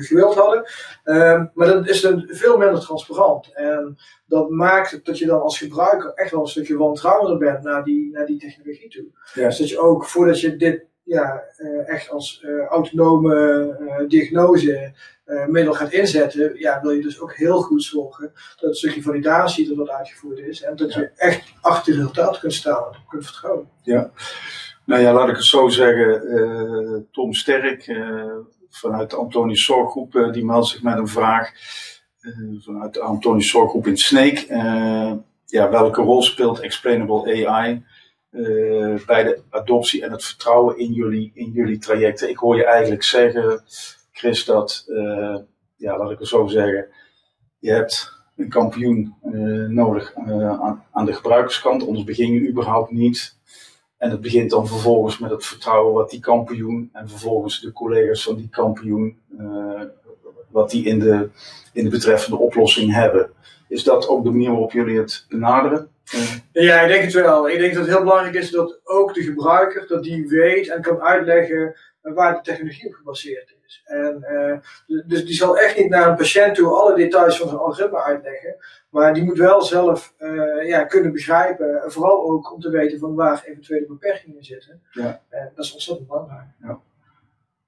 gewild 0.00 0.34
hadden. 0.34 0.66
Um, 1.04 1.50
maar 1.54 1.66
dat 1.66 1.88
is 1.88 2.00
dan 2.00 2.24
veel 2.28 2.58
minder 2.58 2.80
transparant. 2.80 3.52
En 3.54 3.98
dat 4.26 4.50
maakt 4.50 5.04
dat 5.04 5.18
je 5.18 5.26
dan 5.26 5.40
als 5.40 5.58
gebruiker 5.58 6.12
echt 6.14 6.30
wel 6.30 6.40
een 6.40 6.46
stukje 6.46 6.76
wantrouwender 6.76 7.38
bent 7.38 7.62
naar 7.62 7.84
die, 7.84 8.10
naar 8.10 8.26
die 8.26 8.38
technologie 8.38 8.88
toe. 8.88 9.06
Ja. 9.34 9.46
Dus 9.46 9.58
dat 9.58 9.68
je 9.68 9.78
ook 9.78 10.04
voordat 10.04 10.40
je 10.40 10.56
dit 10.56 10.86
ja, 11.02 11.42
uh, 11.58 11.88
echt 11.88 12.10
als 12.10 12.42
uh, 12.44 12.64
autonome 12.64 13.76
uh, 13.80 14.08
diagnose 14.08 14.92
middel 15.46 15.74
gaat 15.74 15.92
inzetten, 15.92 16.58
ja, 16.58 16.80
wil 16.80 16.90
je 16.90 17.02
dus 17.02 17.20
ook 17.20 17.34
heel 17.34 17.62
goed 17.62 17.82
zorgen 17.82 18.32
dat 18.32 18.68
het 18.68 18.76
stukje 18.76 19.02
validatie 19.02 19.68
dat 19.68 19.76
wat 19.76 19.88
uitgevoerd 19.88 20.38
is 20.38 20.62
en 20.62 20.76
dat 20.76 20.92
ja. 20.92 21.00
je 21.00 21.10
echt 21.16 21.52
achter 21.60 21.92
het 21.92 22.00
resultaat 22.00 22.38
kunt 22.38 22.52
staan 22.52 22.84
en 22.92 23.00
kunt 23.08 23.24
vertrouwen. 23.24 23.68
Ja. 23.82 24.10
Nou 24.88 25.02
ja, 25.02 25.12
laat 25.12 25.28
ik 25.28 25.36
het 25.36 25.44
zo 25.44 25.68
zeggen. 25.68 26.22
Uh, 26.24 27.00
Tom 27.12 27.32
Sterk 27.32 27.86
uh, 27.86 28.24
vanuit 28.70 29.10
de 29.10 29.16
Antonius 29.16 29.64
Zorggroep, 29.64 30.14
uh, 30.14 30.32
die 30.32 30.44
meldt 30.44 30.66
zich 30.66 30.82
met 30.82 30.98
een 30.98 31.08
vraag. 31.08 31.52
vanuit 32.60 32.94
de 32.94 33.00
Antonius 33.00 33.50
Zorggroep 33.50 33.86
in 33.86 33.96
Sneek. 33.96 34.38
ja, 35.46 35.70
welke 35.70 36.02
rol 36.02 36.22
speelt 36.22 36.60
Explainable 36.60 37.46
AI 37.46 37.84
bij 39.06 39.22
de 39.22 39.40
adoptie 39.50 40.04
en 40.04 40.10
het 40.10 40.24
vertrouwen 40.24 40.78
in 40.78 40.92
jullie, 40.92 41.30
in 41.34 41.50
jullie 41.50 41.78
trajecten? 41.78 42.28
Ik 42.28 42.38
hoor 42.38 42.56
je 42.56 42.64
eigenlijk 42.64 43.02
zeggen, 43.02 43.62
Chris, 44.12 44.44
dat, 44.44 44.84
ja, 45.76 45.98
laat 45.98 46.10
ik 46.10 46.18
het 46.18 46.28
zo 46.28 46.46
zeggen. 46.46 46.86
Je 47.58 47.70
hebt 47.70 48.12
een 48.36 48.48
kampioen 48.48 49.14
nodig 49.68 50.14
aan, 50.14 50.84
aan 50.92 51.06
de 51.06 51.12
gebruikerskant, 51.12 51.86
anders 51.86 52.04
begin 52.04 52.32
je 52.32 52.48
überhaupt 52.48 52.90
niet 52.90 53.37
en 53.98 54.10
het 54.10 54.20
begint 54.20 54.50
dan 54.50 54.66
vervolgens 54.66 55.18
met 55.18 55.30
het 55.30 55.46
vertrouwen 55.46 55.94
wat 55.94 56.10
die 56.10 56.20
kampioen 56.20 56.90
en 56.92 57.08
vervolgens 57.08 57.60
de 57.60 57.72
collega's 57.72 58.22
van 58.22 58.36
die 58.36 58.48
kampioen, 58.50 59.18
uh, 59.40 59.82
wat 60.50 60.70
die 60.70 60.84
in 60.84 60.98
de, 60.98 61.28
in 61.72 61.84
de 61.84 61.90
betreffende 61.90 62.38
oplossing 62.38 62.92
hebben. 62.92 63.30
Is 63.68 63.84
dat 63.84 64.08
ook 64.08 64.24
de 64.24 64.30
manier 64.30 64.50
waarop 64.50 64.72
jullie 64.72 64.98
het 64.98 65.26
benaderen? 65.28 65.88
Ja, 66.52 66.80
ik 66.80 66.88
denk 66.88 67.02
het 67.02 67.12
wel. 67.12 67.48
Ik 67.48 67.58
denk 67.58 67.74
dat 67.74 67.82
het 67.82 67.94
heel 67.94 68.04
belangrijk 68.04 68.34
is 68.34 68.50
dat 68.50 68.80
ook 68.84 69.14
de 69.14 69.22
gebruiker 69.22 69.86
dat 69.86 70.02
die 70.02 70.26
weet 70.26 70.68
en 70.68 70.82
kan 70.82 71.00
uitleggen 71.00 71.76
waar 72.02 72.34
de 72.34 72.40
technologie 72.42 72.88
op 72.88 72.94
gebaseerd 72.94 73.48
is. 73.48 73.57
En, 73.84 74.24
uh, 74.30 74.58
dus 75.06 75.24
die 75.24 75.34
zal 75.34 75.58
echt 75.58 75.78
niet 75.78 75.88
naar 75.88 76.08
een 76.08 76.16
patiënt 76.16 76.54
toe 76.54 76.68
alle 76.68 76.94
details 76.94 77.38
van 77.38 77.48
zijn 77.48 77.60
algoritme 77.60 78.02
uitleggen. 78.02 78.56
Maar 78.90 79.14
die 79.14 79.24
moet 79.24 79.38
wel 79.38 79.62
zelf 79.62 80.14
uh, 80.18 80.68
ja, 80.68 80.84
kunnen 80.84 81.12
begrijpen. 81.12 81.82
Vooral 81.86 82.30
ook 82.30 82.52
om 82.52 82.60
te 82.60 82.70
weten 82.70 82.98
van 82.98 83.14
waar 83.14 83.42
eventuele 83.44 83.86
beperkingen 83.86 84.44
zitten. 84.44 84.82
Ja. 84.90 85.20
Dat 85.30 85.64
is 85.64 85.72
ontzettend 85.72 86.08
belangrijk. 86.08 86.48
Ja. 86.62 86.78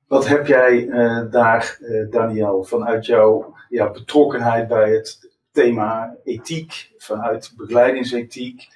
Wat 0.06 0.28
heb 0.28 0.46
jij 0.46 0.88
daar, 1.30 1.78
Daniel, 2.10 2.64
vanuit 2.64 3.06
jouw 3.06 3.54
ja, 3.68 3.90
betrokkenheid 3.90 4.68
bij 4.68 4.90
het 4.90 5.30
thema 5.52 6.16
ethiek, 6.24 6.92
vanuit 6.96 7.52
begeleidingsethiek, 7.56 8.68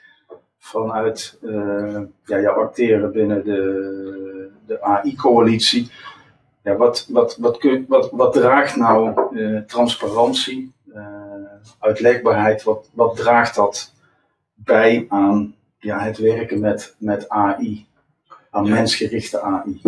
vanuit 0.58 1.38
uh, 1.42 2.00
ja, 2.24 2.40
jouw 2.40 2.62
acteren 2.62 3.12
binnen 3.12 3.44
de, 3.44 4.50
de 4.66 4.82
AI-coalitie. 4.82 5.90
Ja, 6.64 6.76
wat, 6.76 7.06
wat, 7.08 7.36
wat, 7.36 7.58
kun, 7.58 7.84
wat, 7.88 8.10
wat 8.10 8.32
draagt 8.32 8.76
nou 8.76 9.20
uh, 9.32 9.60
transparantie, 9.60 10.72
uh, 10.94 11.02
uitlegbaarheid, 11.78 12.62
wat, 12.62 12.90
wat 12.94 13.16
draagt 13.16 13.54
dat 13.54 13.92
bij 14.54 15.06
aan 15.08 15.54
ja, 15.78 15.98
het 15.98 16.18
werken 16.18 16.60
met, 16.60 16.94
met 16.98 17.28
AI, 17.28 17.86
aan 18.50 18.68
mensgerichte 18.68 19.40
AI? 19.40 19.80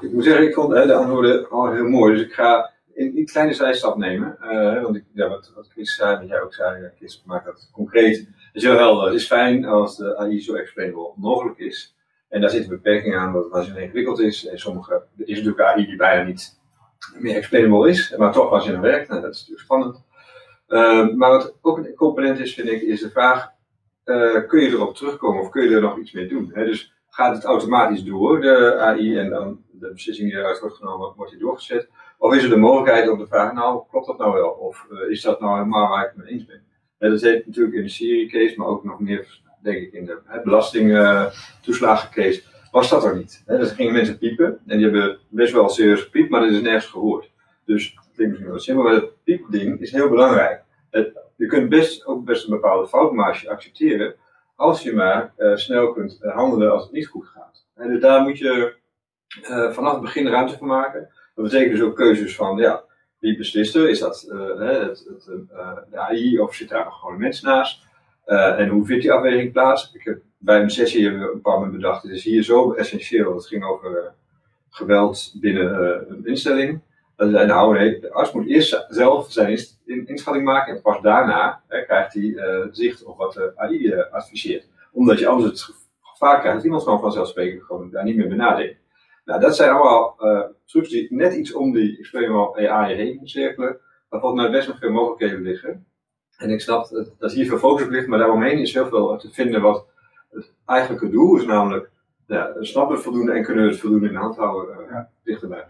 Ik 0.00 0.12
moet 0.12 0.24
zeggen, 0.24 0.46
ik 0.46 0.54
vond 0.54 0.70
de 0.70 0.94
antwoorden 0.94 1.50
al 1.50 1.72
heel 1.72 1.88
mooi, 1.88 2.14
dus 2.14 2.22
ik 2.26 2.32
ga 2.32 2.70
een, 2.94 3.16
een 3.16 3.26
kleine 3.26 3.54
zijstap 3.54 3.96
nemen. 3.96 4.36
Uh, 4.42 4.82
want 4.82 4.96
ik, 4.96 5.04
ja, 5.12 5.28
wat, 5.28 5.52
wat 5.54 5.68
Chris 5.72 5.94
zei, 5.94 6.16
wat 6.18 6.28
jij 6.28 6.40
ook 6.40 6.54
zei, 6.54 6.90
Chris 6.96 7.22
maakt 7.26 7.44
dat 7.44 7.70
concreet. 7.72 8.16
Het 8.16 8.28
is 8.52 8.62
heel 8.62 8.76
helder. 8.76 9.04
Het 9.04 9.14
is 9.14 9.26
fijn 9.26 9.64
als 9.64 9.96
de 9.96 10.16
AI 10.16 10.40
zo 10.40 10.54
explainable 10.54 11.12
mogelijk 11.16 11.58
is. 11.58 11.94
En 12.30 12.40
daar 12.40 12.50
zitten 12.50 12.70
beperkingen 12.70 13.18
aan 13.18 13.32
dat 13.32 13.66
het 13.66 13.76
ingewikkeld 13.76 14.20
is. 14.20 14.46
En 14.46 14.58
sommige, 14.58 14.92
er 14.92 15.28
is 15.28 15.36
natuurlijk 15.36 15.60
AI 15.60 15.86
die 15.86 15.96
bijna 15.96 16.22
niet 16.22 16.60
meer 17.18 17.36
explainable 17.36 17.88
is, 17.88 18.16
maar 18.16 18.32
toch 18.32 18.50
als 18.50 18.64
je 18.64 18.74
aan 18.74 18.80
werkt, 18.80 19.08
nou, 19.08 19.20
dat 19.20 19.34
is 19.34 19.38
natuurlijk 19.38 19.64
spannend. 19.64 20.04
Uh, 20.68 21.14
maar 21.14 21.30
wat 21.30 21.58
ook 21.60 21.78
een 21.78 21.94
component 21.94 22.38
is, 22.38 22.54
vind 22.54 22.68
ik, 22.68 22.82
is 22.82 23.00
de 23.00 23.10
vraag, 23.10 23.52
uh, 24.04 24.46
kun 24.46 24.60
je 24.60 24.68
erop 24.68 24.94
terugkomen 24.94 25.42
of 25.42 25.50
kun 25.50 25.68
je 25.68 25.74
er 25.74 25.80
nog 25.80 25.98
iets 25.98 26.12
mee 26.12 26.28
doen? 26.28 26.50
Hè? 26.54 26.64
Dus 26.64 26.94
gaat 27.08 27.34
het 27.34 27.44
automatisch 27.44 28.04
door, 28.04 28.40
de 28.40 28.78
AI, 28.78 29.18
en 29.18 29.30
dan 29.30 29.64
de 29.70 29.92
beslissing 29.92 30.30
die 30.30 30.38
eruit 30.38 30.60
wordt 30.60 30.76
genomen, 30.76 31.12
wordt 31.16 31.30
die 31.30 31.40
doorgezet? 31.40 31.88
Of 32.18 32.34
is 32.34 32.42
er 32.42 32.48
de 32.48 32.56
mogelijkheid 32.56 33.08
om 33.08 33.18
te 33.18 33.26
vragen, 33.26 33.54
nou, 33.54 33.82
klopt 33.90 34.06
dat 34.06 34.18
nou 34.18 34.32
wel? 34.32 34.50
Of 34.50 34.86
uh, 34.90 35.10
is 35.10 35.22
dat 35.22 35.40
nou 35.40 35.56
helemaal 35.56 35.88
waar 35.88 36.04
ik 36.04 36.12
het 36.14 36.24
mee 36.24 36.32
eens 36.32 36.46
ben? 36.46 36.62
En 36.98 37.10
dat 37.10 37.20
heet 37.20 37.46
natuurlijk 37.46 37.76
in 37.76 37.82
de 37.82 37.88
Syrië-case, 37.88 38.54
maar 38.56 38.66
ook 38.66 38.84
nog 38.84 39.00
meer, 39.00 39.40
denk 39.62 39.76
ik, 39.76 39.92
in 39.92 40.04
de 40.04 40.40
belastingtoeslagencase, 40.44 42.42
was 42.70 42.90
dat 42.90 43.04
er 43.04 43.16
niet. 43.16 43.42
Hè? 43.46 43.58
Dus 43.58 43.70
gingen 43.70 43.92
mensen 43.92 44.18
piepen, 44.18 44.58
en 44.66 44.76
die 44.78 44.86
hebben 44.86 45.18
best 45.28 45.52
wel 45.52 45.68
serieus 45.68 46.02
gepiept, 46.02 46.30
maar 46.30 46.40
dat 46.40 46.50
is 46.50 46.60
nergens 46.60 46.86
gehoord. 46.86 47.30
Dus 47.64 47.84
het 47.84 48.10
klinkt 48.14 48.32
misschien 48.32 48.50
wel 48.50 48.58
simpel, 48.58 48.84
maar 48.84 48.94
het 48.94 49.22
piepding 49.24 49.80
is 49.80 49.92
heel 49.92 50.08
belangrijk. 50.08 50.62
Het, 50.90 51.18
je 51.36 51.46
kunt 51.46 51.68
best 51.68 52.06
ook 52.06 52.24
best 52.24 52.44
een 52.44 52.50
bepaalde 52.50 52.88
foutmarge 52.88 53.50
accepteren, 53.50 54.14
als 54.56 54.82
je 54.82 54.92
maar 54.92 55.32
uh, 55.38 55.56
snel 55.56 55.92
kunt 55.92 56.18
handelen 56.20 56.72
als 56.72 56.82
het 56.82 56.92
niet 56.92 57.06
goed 57.06 57.26
gaat. 57.26 57.66
Dus 57.74 58.00
daar 58.00 58.22
moet 58.22 58.38
je 58.38 58.74
uh, 59.42 59.70
vanaf 59.70 59.92
het 59.92 60.00
begin 60.00 60.26
ruimte 60.26 60.56
voor 60.56 60.66
maken. 60.66 61.08
Dat 61.34 61.44
betekent 61.44 61.70
dus 61.70 61.82
ook 61.82 61.96
keuzes 61.96 62.36
van, 62.36 62.56
ja, 62.58 62.84
wie 63.18 63.36
beslist 63.36 63.74
er? 63.74 63.88
Is 63.88 63.98
dat 63.98 64.20
het, 64.20 65.06
het, 65.08 65.48
de 65.90 65.98
AI 65.98 66.38
of 66.38 66.54
zit 66.54 66.68
daar 66.68 66.92
gewoon 66.92 67.14
een 67.14 67.20
mens 67.20 67.40
naast? 67.40 67.88
Uh, 68.30 68.58
en 68.58 68.68
hoe 68.68 68.86
vindt 68.86 69.02
die 69.02 69.12
afweging 69.12 69.52
plaats? 69.52 69.92
Ik 69.94 70.04
heb, 70.04 70.18
bij 70.38 70.62
een 70.62 70.70
sessie 70.70 71.02
hebben 71.02 71.20
we 71.20 71.32
een 71.32 71.40
paar 71.40 71.54
moment 71.54 71.72
bedacht, 71.72 72.02
het 72.02 72.12
is 72.12 72.24
hier 72.24 72.42
zo 72.42 72.72
essentieel. 72.72 73.34
Het 73.34 73.46
ging 73.46 73.64
over 73.64 74.14
geweld 74.70 75.34
binnen 75.40 76.10
een 76.10 76.26
instelling. 76.26 76.80
Dat 77.16 77.30
zei, 77.30 77.46
nou 77.46 77.78
nee, 77.78 78.00
de 78.00 78.12
arts 78.12 78.32
moet 78.32 78.46
eerst 78.46 78.86
zelf 78.88 79.32
zijn 79.32 79.58
inschatting 79.84 80.44
maken 80.44 80.74
en 80.74 80.82
pas 80.82 81.00
daarna 81.02 81.62
hè, 81.68 81.84
krijgt 81.84 82.14
hij 82.14 82.34
zicht 82.70 83.04
op 83.04 83.16
wat 83.16 83.32
de 83.32 83.52
AI 83.56 83.94
adviseert. 84.10 84.68
Omdat 84.92 85.18
je 85.18 85.26
anders 85.26 85.50
het 85.50 85.76
gevaar 86.00 86.38
krijgt 86.38 86.56
dat 86.56 86.64
iemand 86.64 86.82
gewoon 86.82 87.00
vanzelfsprekend 87.00 87.62
gewoon 87.62 87.90
daar 87.90 88.04
niet 88.04 88.16
meer 88.16 88.28
bij 88.28 88.36
nadenkt. 88.36 88.78
Nou, 89.24 89.40
dat 89.40 89.56
zijn 89.56 89.70
allemaal 89.70 90.16
uh, 90.20 90.42
trucs 90.64 90.88
die 90.88 91.14
net 91.14 91.34
iets 91.34 91.52
om 91.52 91.72
die 91.72 91.98
experimental 91.98 92.56
AI 92.56 92.94
heen 92.94 93.20
cirkelen, 93.22 93.78
waar 94.08 94.20
volgens 94.20 94.42
mij 94.42 94.50
best 94.50 94.68
nog 94.68 94.78
veel 94.78 94.90
mogelijkheden 94.90 95.42
liggen. 95.42 95.86
En 96.40 96.50
ik 96.50 96.60
snap 96.60 96.88
dat, 96.88 97.10
dat 97.18 97.32
hier 97.32 97.46
veel 97.46 97.58
focus 97.58 97.84
op 97.84 97.90
ligt, 97.90 98.06
maar 98.06 98.18
daaromheen 98.18 98.58
is 98.58 98.74
heel 98.74 98.88
veel 98.88 99.16
te 99.16 99.30
vinden 99.30 99.60
wat 99.60 99.84
het 100.30 100.50
eigenlijke 100.66 101.10
doel 101.10 101.36
is, 101.36 101.44
namelijk 101.44 101.90
ja, 102.26 102.56
snappen 102.60 102.96
we 102.96 103.02
voldoende 103.02 103.32
en 103.32 103.44
kunnen 103.44 103.64
we 103.64 103.70
het 103.70 103.80
voldoende 103.80 104.06
in 104.06 104.12
de 104.12 104.18
hand 104.18 104.36
houden 104.36 104.76
uh, 104.80 104.90
ja. 104.90 105.08
dichterbij. 105.24 105.64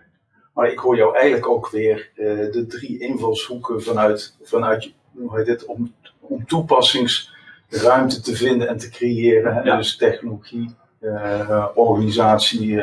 Maar 0.55 0.71
ik 0.71 0.79
hoor 0.79 0.97
jou 0.97 1.15
eigenlijk 1.15 1.49
ook 1.49 1.69
weer 1.69 2.11
uh, 2.15 2.53
de 2.53 2.67
drie 2.67 2.99
invalshoeken 2.99 3.83
vanuit, 3.83 4.37
vanuit 4.43 4.93
hoe 5.13 5.39
heet 5.39 5.47
het, 5.47 5.65
om, 5.65 5.95
om 6.21 6.47
toepassingsruimte 6.47 8.21
te 8.21 8.37
vinden 8.37 8.69
en 8.69 8.79
te 8.79 8.91
creëren. 8.91 9.65
Ja. 9.65 9.77
Dus 9.77 9.97
technologie, 9.97 10.75
uh, 11.01 11.67
organisatie 11.75 12.83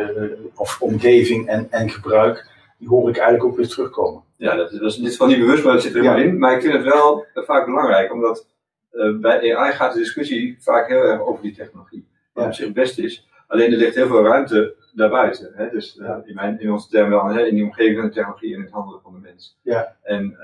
of 0.56 0.82
omgeving 0.82 1.48
en, 1.48 1.68
en 1.72 1.90
gebruik, 1.90 2.50
die 2.78 2.88
hoor 2.88 3.10
ik 3.10 3.18
eigenlijk 3.18 3.46
ook 3.46 3.58
weer 3.58 3.68
terugkomen. 3.68 4.22
Ja, 4.38 4.56
dat, 4.56 4.72
dat 4.72 4.82
is, 4.82 4.96
dit 4.96 5.08
is 5.08 5.18
van 5.18 5.28
niet 5.28 5.40
bewust, 5.40 5.64
maar 5.64 5.74
dat 5.74 5.82
zit 5.82 5.94
er 5.94 6.02
helemaal 6.02 6.20
ja. 6.20 6.26
in. 6.26 6.40
Maar 6.40 6.54
ik 6.56 6.62
vind 6.62 6.74
het 6.74 6.84
wel 6.84 7.26
vaak 7.34 7.66
belangrijk, 7.66 8.14
omdat 8.14 8.48
uh, 8.92 9.18
bij 9.20 9.56
AI 9.56 9.72
gaat 9.74 9.94
de 9.94 10.00
discussie 10.00 10.58
vaak 10.60 10.88
heel 10.88 11.02
erg 11.02 11.22
over 11.22 11.42
die 11.42 11.56
technologie. 11.56 12.08
Wat 12.34 12.44
ja. 12.44 12.50
op 12.50 12.56
zich 12.56 12.66
het 12.66 12.74
beste 12.74 13.04
is. 13.04 13.28
Alleen 13.48 13.72
er 13.72 13.78
ligt 13.78 13.96
heel 13.96 14.08
veel 14.08 14.24
ruimte 14.24 14.76
daarbuiten. 14.94 15.52
Hè? 15.54 15.70
Dus 15.70 15.98
ja. 16.00 16.22
in, 16.26 16.36
mijn, 16.36 16.60
in 16.60 16.72
onze 16.72 16.90
term 16.90 17.10
wel, 17.10 17.26
hè, 17.26 17.46
in 17.46 17.56
die 17.56 17.64
omgeving 17.64 17.98
van 17.98 18.08
de 18.08 18.14
technologie 18.14 18.56
en 18.56 18.62
het 18.62 18.72
handelen 18.72 19.02
van 19.02 19.14
de 19.14 19.20
mens. 19.20 19.58
Ja. 19.62 19.96
En 20.04 20.38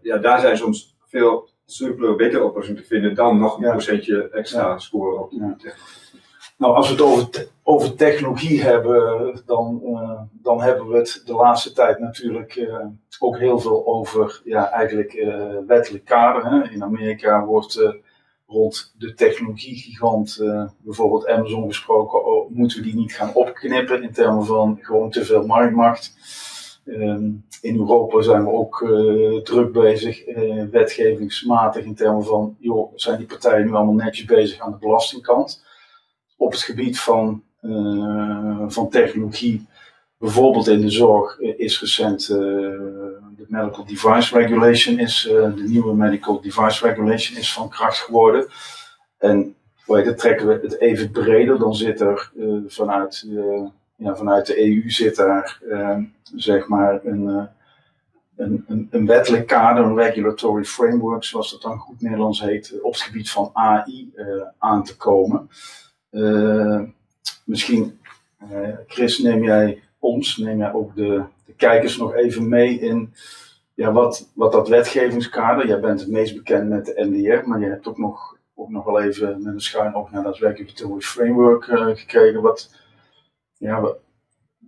ja, 0.00 0.18
daar 0.18 0.40
zijn 0.40 0.56
soms 0.56 0.96
veel 1.06 1.48
simpele, 1.66 2.14
betere 2.14 2.44
oplossingen 2.44 2.82
te 2.82 2.88
vinden 2.88 3.14
dan 3.14 3.38
nog 3.38 3.56
een 3.56 3.70
procentje 3.70 4.28
extra 4.30 4.78
scoren 4.78 5.20
op 5.20 5.30
die 5.30 5.40
technologie. 5.40 6.17
Nou, 6.58 6.74
als 6.74 6.86
we 6.86 6.92
het 6.92 7.02
over, 7.02 7.48
over 7.62 7.94
technologie 7.94 8.62
hebben, 8.62 9.42
dan, 9.46 9.80
uh, 9.84 10.20
dan 10.32 10.60
hebben 10.62 10.88
we 10.88 10.96
het 10.96 11.22
de 11.24 11.32
laatste 11.32 11.72
tijd 11.72 11.98
natuurlijk 11.98 12.56
uh, 12.56 12.86
ook 13.18 13.38
heel 13.38 13.58
veel 13.58 13.86
over 13.86 14.40
ja, 14.44 14.70
eigenlijk 14.70 15.12
uh, 15.12 15.54
wettelijk 15.66 16.04
kader. 16.04 16.50
Hè. 16.50 16.70
In 16.70 16.82
Amerika 16.82 17.44
wordt 17.44 17.98
rond 18.46 18.94
de 18.98 19.14
technologiegigant, 19.14 20.42
bijvoorbeeld 20.78 21.26
Amazon 21.28 21.66
gesproken, 21.66 22.24
oh, 22.26 22.50
moeten 22.50 22.78
we 22.78 22.84
die 22.84 22.94
niet 22.94 23.12
gaan 23.12 23.34
opknippen 23.34 24.02
in 24.02 24.12
termen 24.12 24.44
van 24.44 24.78
gewoon 24.80 25.10
te 25.10 25.24
veel 25.24 25.46
marktmacht. 25.46 26.16
Um, 26.84 27.46
in 27.60 27.76
Europa 27.76 28.22
zijn 28.22 28.44
we 28.44 28.50
ook 28.50 28.78
druk 29.44 29.72
bezig, 29.72 30.24
wetgevingsmatig 30.70 31.84
in 31.84 31.94
termen 31.94 32.24
van, 32.24 32.56
joh, 32.58 32.92
zijn 32.94 33.18
die 33.18 33.26
partijen 33.26 33.66
nu 33.66 33.72
allemaal 33.72 33.94
netjes 33.94 34.24
bezig 34.24 34.60
aan 34.60 34.72
de 34.72 34.78
belastingkant? 34.78 35.66
Op 36.38 36.52
het 36.52 36.60
gebied 36.60 37.00
van, 37.00 37.42
uh, 37.62 38.64
van 38.66 38.88
technologie, 38.88 39.66
bijvoorbeeld 40.18 40.68
in 40.68 40.80
de 40.80 40.90
zorg, 40.90 41.38
is 41.38 41.80
recent 41.80 42.28
uh, 42.28 42.36
de 43.36 43.44
Medical 43.48 43.84
Device 43.84 44.38
Regulation, 44.38 44.98
is, 44.98 45.26
uh, 45.26 45.32
de 45.32 45.64
nieuwe 45.66 45.94
Medical 45.94 46.40
Device 46.40 46.86
Regulation 46.86 47.38
is 47.38 47.52
van 47.52 47.68
kracht 47.68 47.98
geworden. 47.98 48.46
En 49.18 49.54
dan 49.86 50.14
trekken 50.14 50.46
we 50.46 50.58
het 50.62 50.80
even 50.80 51.10
breder, 51.10 51.58
dan 51.58 51.74
zit 51.74 52.00
er 52.00 52.32
vanuit, 52.66 53.26
ja, 53.96 54.16
vanuit 54.16 54.46
de 54.46 54.66
EU 54.66 54.90
zit 54.90 55.16
daar 55.16 55.60
zeg 56.34 56.68
maar 56.68 57.00
een, 57.04 57.48
een, 58.36 58.64
een, 58.68 58.88
een, 58.90 59.06
wettelijk 59.06 59.46
kader, 59.46 59.84
een 59.84 59.96
regulatory 59.96 60.64
framework, 60.64 61.24
zoals 61.24 61.50
dat 61.50 61.62
dan 61.62 61.78
goed 61.78 62.00
Nederlands 62.00 62.40
heet, 62.40 62.74
op 62.82 62.92
het 62.92 63.02
gebied 63.02 63.30
van 63.30 63.50
AI 63.52 64.12
aan 64.58 64.84
te 64.84 64.96
komen. 64.96 65.48
Uh, 66.10 66.82
misschien, 67.44 68.00
uh, 68.52 68.76
Chris, 68.86 69.18
neem 69.18 69.42
jij 69.42 69.82
ons, 69.98 70.36
neem 70.36 70.58
jij 70.58 70.72
ook 70.72 70.94
de, 70.94 71.22
de 71.44 71.52
kijkers 71.52 71.96
nog 71.96 72.14
even 72.14 72.48
mee 72.48 72.80
in 72.80 73.14
ja, 73.78 73.92
wat, 73.92 74.30
wat 74.34 74.52
dat 74.52 74.68
wetgevingskader, 74.68 75.66
jij 75.66 75.80
bent 75.80 76.00
het 76.00 76.10
meest 76.10 76.34
bekend 76.34 76.68
met 76.68 76.86
de 76.86 76.94
NDR, 76.96 77.48
maar 77.48 77.60
je 77.60 77.66
hebt 77.66 77.86
ook 77.86 77.98
nog, 77.98 78.36
ook 78.54 78.68
nog 78.68 78.84
wel 78.84 79.00
even 79.02 79.42
met 79.42 79.52
een 79.54 79.60
schuin 79.60 79.94
oog 79.94 80.10
naar 80.10 80.22
dat 80.22 80.38
regulatory 80.38 81.00
framework 81.00 81.66
uh, 81.66 81.86
gekregen. 81.96 82.42
Wat, 82.42 82.74
ja, 83.56 83.94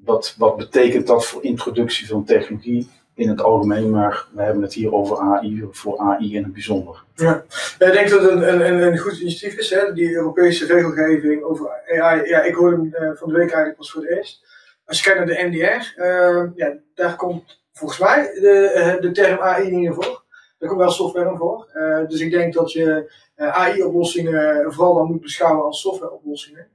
wat, 0.05 0.35
wat 0.39 0.57
betekent 0.57 1.07
dat 1.07 1.27
voor 1.27 1.45
introductie 1.45 2.07
van 2.07 2.25
technologie 2.25 2.89
in 3.21 3.29
het 3.29 3.43
algemeen, 3.43 3.91
maar 3.91 4.27
we 4.33 4.43
hebben 4.43 4.63
het 4.63 4.75
hier 4.75 4.93
over 4.93 5.19
AI, 5.19 5.69
voor 5.71 5.99
AI 5.99 6.35
in 6.37 6.43
het 6.43 6.53
bijzonder. 6.53 7.05
Ja, 7.15 7.45
ik 7.79 7.93
denk 7.93 8.11
dat 8.11 8.23
het 8.23 8.31
een, 8.31 8.67
een, 8.67 8.83
een 8.83 8.99
goed 8.99 9.19
initiatief 9.19 9.59
is, 9.59 9.71
hè? 9.71 9.93
die 9.93 10.15
Europese 10.15 10.67
regelgeving 10.67 11.43
over 11.43 11.71
AI. 12.01 12.29
Ja, 12.29 12.43
ik 12.43 12.55
hoorde 12.55 12.77
hem 12.77 13.09
uh, 13.09 13.17
van 13.17 13.29
de 13.29 13.35
week 13.35 13.51
eigenlijk 13.51 13.77
pas 13.77 13.91
voor 13.91 14.03
het 14.03 14.11
eerst. 14.11 14.45
Als 14.85 14.99
je 14.99 15.05
kijkt 15.05 15.19
naar 15.19 15.37
de 15.37 15.49
NDR, 15.49 16.03
uh, 16.03 16.51
ja, 16.55 16.77
daar 16.95 17.17
komt 17.17 17.61
volgens 17.73 18.01
mij 18.01 18.23
de, 18.23 18.97
de 19.01 19.11
term 19.11 19.39
AI 19.39 19.71
niet 19.71 19.85
in 19.85 19.95
voor. 19.95 20.23
Daar 20.59 20.69
komt 20.69 20.81
wel 20.81 20.91
software 20.91 21.31
in 21.31 21.37
voor. 21.37 21.69
Uh, 21.75 22.09
dus 22.09 22.21
ik 22.21 22.31
denk 22.31 22.55
dat 22.55 22.73
je 22.73 23.13
AI-oplossingen 23.37 24.73
vooral 24.73 24.95
dan 24.95 25.07
moet 25.07 25.21
beschouwen 25.21 25.65
als 25.65 25.81
softwareoplossingen. 25.81 26.69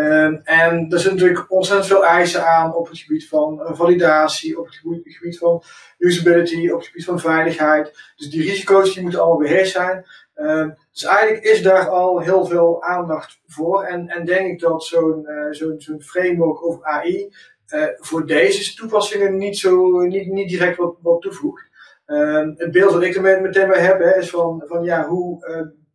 Um, 0.00 0.40
en 0.44 0.86
er 0.90 0.98
zijn 0.98 1.14
natuurlijk 1.14 1.50
ontzettend 1.50 1.88
veel 1.88 2.04
eisen 2.04 2.46
aan 2.46 2.74
op 2.74 2.88
het 2.88 2.98
gebied 2.98 3.28
van 3.28 3.60
uh, 3.60 3.72
validatie, 3.72 4.58
op 4.58 4.66
het 4.66 4.74
gebied, 5.04 5.38
van 5.38 5.62
usability, 5.98 6.68
op 6.70 6.78
het 6.78 6.86
gebied 6.86 7.04
van 7.04 7.20
veiligheid. 7.20 8.12
Dus 8.16 8.30
die 8.30 8.42
risico's 8.42 8.94
die 8.94 9.02
moeten 9.02 9.20
allemaal 9.20 9.38
beheerst 9.38 9.72
zijn. 9.72 10.04
Um, 10.34 10.76
dus 10.92 11.04
eigenlijk 11.04 11.44
is 11.44 11.62
daar 11.62 11.88
al 11.88 12.20
heel 12.20 12.46
veel 12.46 12.82
aandacht 12.82 13.40
voor. 13.46 13.82
En, 13.82 14.08
en 14.08 14.24
denk 14.24 14.46
ik 14.46 14.60
dat 14.60 14.84
zo'n 14.84 15.26
uh, 15.28 15.46
zo'n 15.50 15.74
zo'n 15.80 16.02
framework 16.02 16.64
over 16.64 16.84
AI 16.84 17.34
uh, 17.74 17.84
voor 17.96 18.26
deze 18.26 18.74
toepassingen 18.74 19.36
niet, 19.36 19.58
zo, 19.58 20.00
niet, 20.00 20.26
niet 20.26 20.48
direct 20.48 20.76
wat, 21.00 21.20
toevoegt. 21.20 21.68
Um, 22.06 22.54
het 22.56 22.70
beeld 22.70 22.92
dat 22.92 23.02
ik 23.02 23.16
er 23.16 23.40
meteen 23.40 23.68
bij 23.68 23.80
heb 23.80 23.98
hè, 23.98 24.18
is 24.18 24.30
van, 24.30 24.62
van 24.66 24.84
ja, 24.84 25.06
hoe 25.06 25.46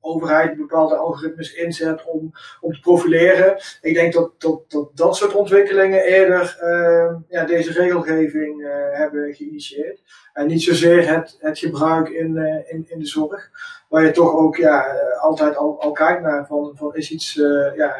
overheid 0.05 0.57
bepaalde 0.57 0.95
algoritmes 0.95 1.53
inzet 1.53 2.03
om, 2.05 2.31
om 2.61 2.73
te 2.73 2.79
profileren. 2.79 3.57
Ik 3.81 3.93
denk 3.93 4.13
dat 4.13 4.31
dat, 4.37 4.71
dat, 4.71 4.89
dat 4.93 5.15
soort 5.15 5.33
ontwikkelingen 5.33 6.03
eerder 6.03 6.57
uh, 6.63 7.15
ja, 7.29 7.45
deze 7.45 7.71
regelgeving 7.71 8.61
uh, 8.61 8.69
hebben 8.91 9.33
geïnitieerd. 9.33 10.01
En 10.33 10.47
niet 10.47 10.63
zozeer 10.63 11.07
het, 11.07 11.37
het 11.39 11.59
gebruik 11.59 12.09
in, 12.09 12.35
uh, 12.35 12.73
in, 12.73 12.85
in 12.87 12.99
de 12.99 13.05
zorg, 13.07 13.49
waar 13.89 14.03
je 14.03 14.11
toch 14.11 14.33
ook 14.33 14.55
ja, 14.55 14.85
altijd 15.19 15.55
al, 15.55 15.81
al 15.81 15.91
kijkt 15.91 16.21
naar 16.21 16.45
van, 16.45 16.71
van 16.75 16.95
is 16.95 17.11
iets 17.11 17.33
ja, 17.75 17.95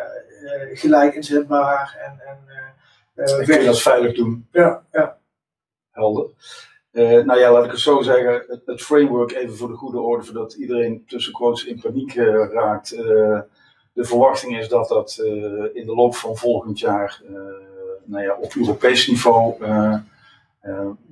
gelijk 0.74 1.16
inzetbaar 1.16 1.98
en, 2.06 2.22
en 2.28 3.46
kun 3.46 3.60
je 3.60 3.66
dat 3.66 3.82
veilig 3.82 4.16
doen. 4.16 4.48
Ja, 4.52 4.86
ja. 4.92 5.18
Helder. 5.92 6.30
Uh, 6.96 7.24
nou 7.24 7.40
ja, 7.40 7.52
laat 7.52 7.66
ik 7.66 7.72
het 7.72 7.80
zo 7.80 8.02
zeggen. 8.02 8.62
Het, 8.66 8.82
framework, 8.82 9.32
even 9.32 9.56
voor 9.56 9.68
de 9.68 9.74
goede 9.74 10.00
orde, 10.00 10.24
voordat 10.24 10.54
iedereen 10.54 11.04
tussen 11.08 11.34
quotes 11.34 11.66
in 11.66 11.80
paniek 11.82 12.16
uh, 12.16 12.52
raakt. 12.52 12.94
Uh, 12.94 13.40
de 13.94 14.04
verwachting 14.04 14.58
is 14.58 14.70
dat 14.70 14.88
dat 14.88 15.22
in 15.74 15.86
de 15.86 15.94
loop 15.96 16.16
van 16.16 16.36
volgend 16.36 16.80
jaar 16.80 17.22
nou 18.04 18.24
ja, 18.24 18.38
op 18.42 18.54
Europees 18.56 19.08
niveau 19.08 19.56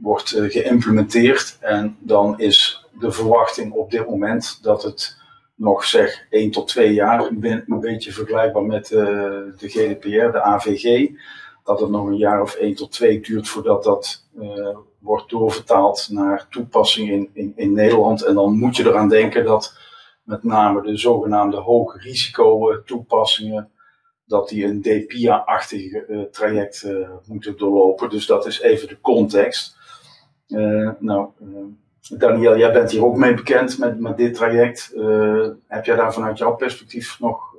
wordt 0.02 0.30
geïmplementeerd. 0.30 1.58
En 1.60 1.98
dan 2.00 2.40
is 2.40 2.86
de 3.00 3.12
verwachting 3.12 3.72
op 3.74 3.92
dit 3.92 4.10
moment 4.10 4.60
dat 4.62 4.84
het 4.84 5.18
nog 5.56 5.86
zeg 5.86 6.26
1 6.30 6.52
tot 6.52 6.68
2 6.68 6.94
jaar, 6.94 7.26
een, 7.26 7.64
een 7.68 7.80
beetje 7.80 8.12
vergelijkbaar 8.12 8.64
met 8.64 8.88
de 8.88 9.54
GDPR, 9.58 10.32
de 10.32 10.42
AVG 10.42 11.10
dat 11.64 11.80
het 11.80 11.90
nog 11.90 12.06
een 12.06 12.18
jaar 12.18 12.42
of 12.42 12.54
één 12.56 12.76
tot 12.76 12.92
twee 12.92 13.20
duurt 13.20 13.48
voordat 13.48 13.84
dat 13.84 14.26
wordt 15.04 15.30
doorvertaald 15.30 16.08
naar 16.12 16.48
toepassing 16.50 17.30
in, 17.34 17.54
in, 17.56 17.74
Nederland. 17.74 18.24
En 18.24 18.34
dan 18.34 18.58
moet 18.58 18.76
je 18.76 18.86
eraan 18.86 19.10
denken 19.10 19.46
dat 19.46 19.78
met 20.24 20.44
name 20.44 20.82
de 20.82 20.98
zogenaamde 20.98 21.58
hoog 21.58 22.04
risico 22.04 22.82
toepassingen, 22.86 23.72
dat 24.26 24.50
die 24.50 24.66
een 24.66 24.82
DPIA-achtig 24.82 25.92
uh, 25.92 26.22
traject 26.22 26.84
uh, 26.84 27.10
moeten 27.26 27.58
doorlopen. 27.58 28.10
Dus 28.10 28.26
dat 28.26 28.46
is 28.46 28.62
even 28.62 28.88
de 28.88 29.00
context. 29.02 29.78
nou, 31.00 31.30
Daniel, 32.18 32.58
jij 32.58 32.72
bent 32.72 32.92
hier 32.92 33.06
ook 33.06 33.18
mee 33.18 33.34
bekend 33.34 33.78
met, 33.78 34.00
met 34.00 34.18
dit 34.18 34.34
traject. 34.34 34.94
heb 35.68 35.86
jij 35.86 35.96
daar 35.96 36.14
vanuit 36.14 36.38
jouw 36.38 36.56
perspectief 36.56 37.20
nog, 37.20 37.56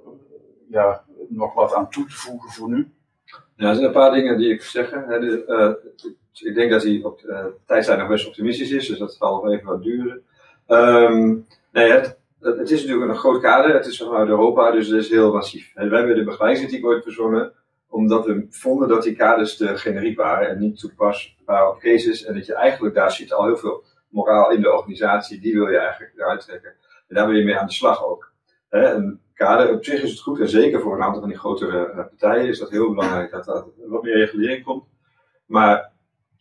ja, 0.68 1.04
nog 1.28 1.54
wat 1.54 1.74
aan 1.74 1.90
toe 1.90 2.06
te 2.06 2.14
voegen 2.14 2.50
voor 2.50 2.68
nu? 2.68 2.92
Nou, 3.56 3.70
er 3.70 3.74
zijn 3.74 3.86
een 3.86 3.92
paar 3.92 4.12
dingen 4.12 4.38
die 4.38 4.52
ik 4.52 4.62
zeggen. 4.62 5.04
Hè, 5.06 5.18
de, 5.20 6.23
ik 6.40 6.54
denk 6.54 6.70
dat 6.70 6.82
hij 6.82 7.00
op 7.02 7.20
uh, 7.26 7.44
tijdslijn 7.66 7.98
nog 7.98 8.08
best 8.08 8.26
optimistisch 8.26 8.70
is, 8.70 8.86
dus 8.86 8.98
dat 8.98 9.14
zal 9.14 9.34
nog 9.34 9.52
even 9.52 9.66
wat 9.66 9.82
duren. 9.82 10.22
Um, 10.68 11.46
nee, 11.72 11.90
het, 11.90 12.18
het, 12.40 12.70
is 12.70 12.80
natuurlijk 12.82 13.10
een 13.10 13.18
groot 13.18 13.42
kader, 13.42 13.74
het 13.74 13.86
is 13.86 13.98
vanuit 13.98 14.28
Europa, 14.28 14.70
dus 14.70 14.88
het 14.88 15.00
is 15.00 15.10
heel 15.10 15.32
massief. 15.32 15.70
En 15.74 15.90
wij 15.90 15.98
hebben 15.98 16.16
de 16.16 16.24
begeleidingsethiek 16.24 16.86
ooit 16.86 17.02
verzonnen, 17.02 17.52
omdat 17.88 18.26
we 18.26 18.46
vonden 18.50 18.88
dat 18.88 19.02
die 19.02 19.16
kaders 19.16 19.56
te 19.56 19.76
generiek 19.76 20.16
waren 20.16 20.48
en 20.48 20.58
niet 20.58 20.78
toepasbaar 20.78 21.68
op 21.68 21.78
cases. 21.78 22.24
En 22.24 22.34
dat 22.34 22.46
je 22.46 22.54
eigenlijk 22.54 22.94
daar 22.94 23.12
zit 23.12 23.32
al 23.32 23.44
heel 23.44 23.56
veel 23.56 23.84
moraal 24.08 24.50
in 24.50 24.60
de 24.60 24.72
organisatie, 24.72 25.40
die 25.40 25.54
wil 25.54 25.68
je 25.68 25.78
eigenlijk 25.78 26.12
eruit 26.16 26.40
trekken. 26.40 26.74
En 27.08 27.14
daar 27.14 27.26
wil 27.26 27.36
je 27.36 27.44
mee 27.44 27.58
aan 27.58 27.66
de 27.66 27.72
slag 27.72 28.04
ook. 28.04 28.32
Hè, 28.68 28.96
kader. 29.34 29.74
Op 29.74 29.84
zich 29.84 30.02
is 30.02 30.10
het 30.10 30.20
goed 30.20 30.40
en 30.40 30.48
zeker 30.48 30.80
voor 30.80 30.94
een 30.94 31.02
aantal 31.02 31.20
van 31.20 31.28
die 31.28 31.38
grotere 31.38 31.86
eh, 31.86 31.96
partijen 31.96 32.48
is 32.48 32.58
dat 32.58 32.70
heel 32.70 32.94
belangrijk 32.94 33.30
dat 33.30 33.46
er 33.48 33.64
wat 33.86 34.02
meer 34.02 34.18
regulering 34.18 34.64
komt. 34.64 34.84
Maar 35.46 35.92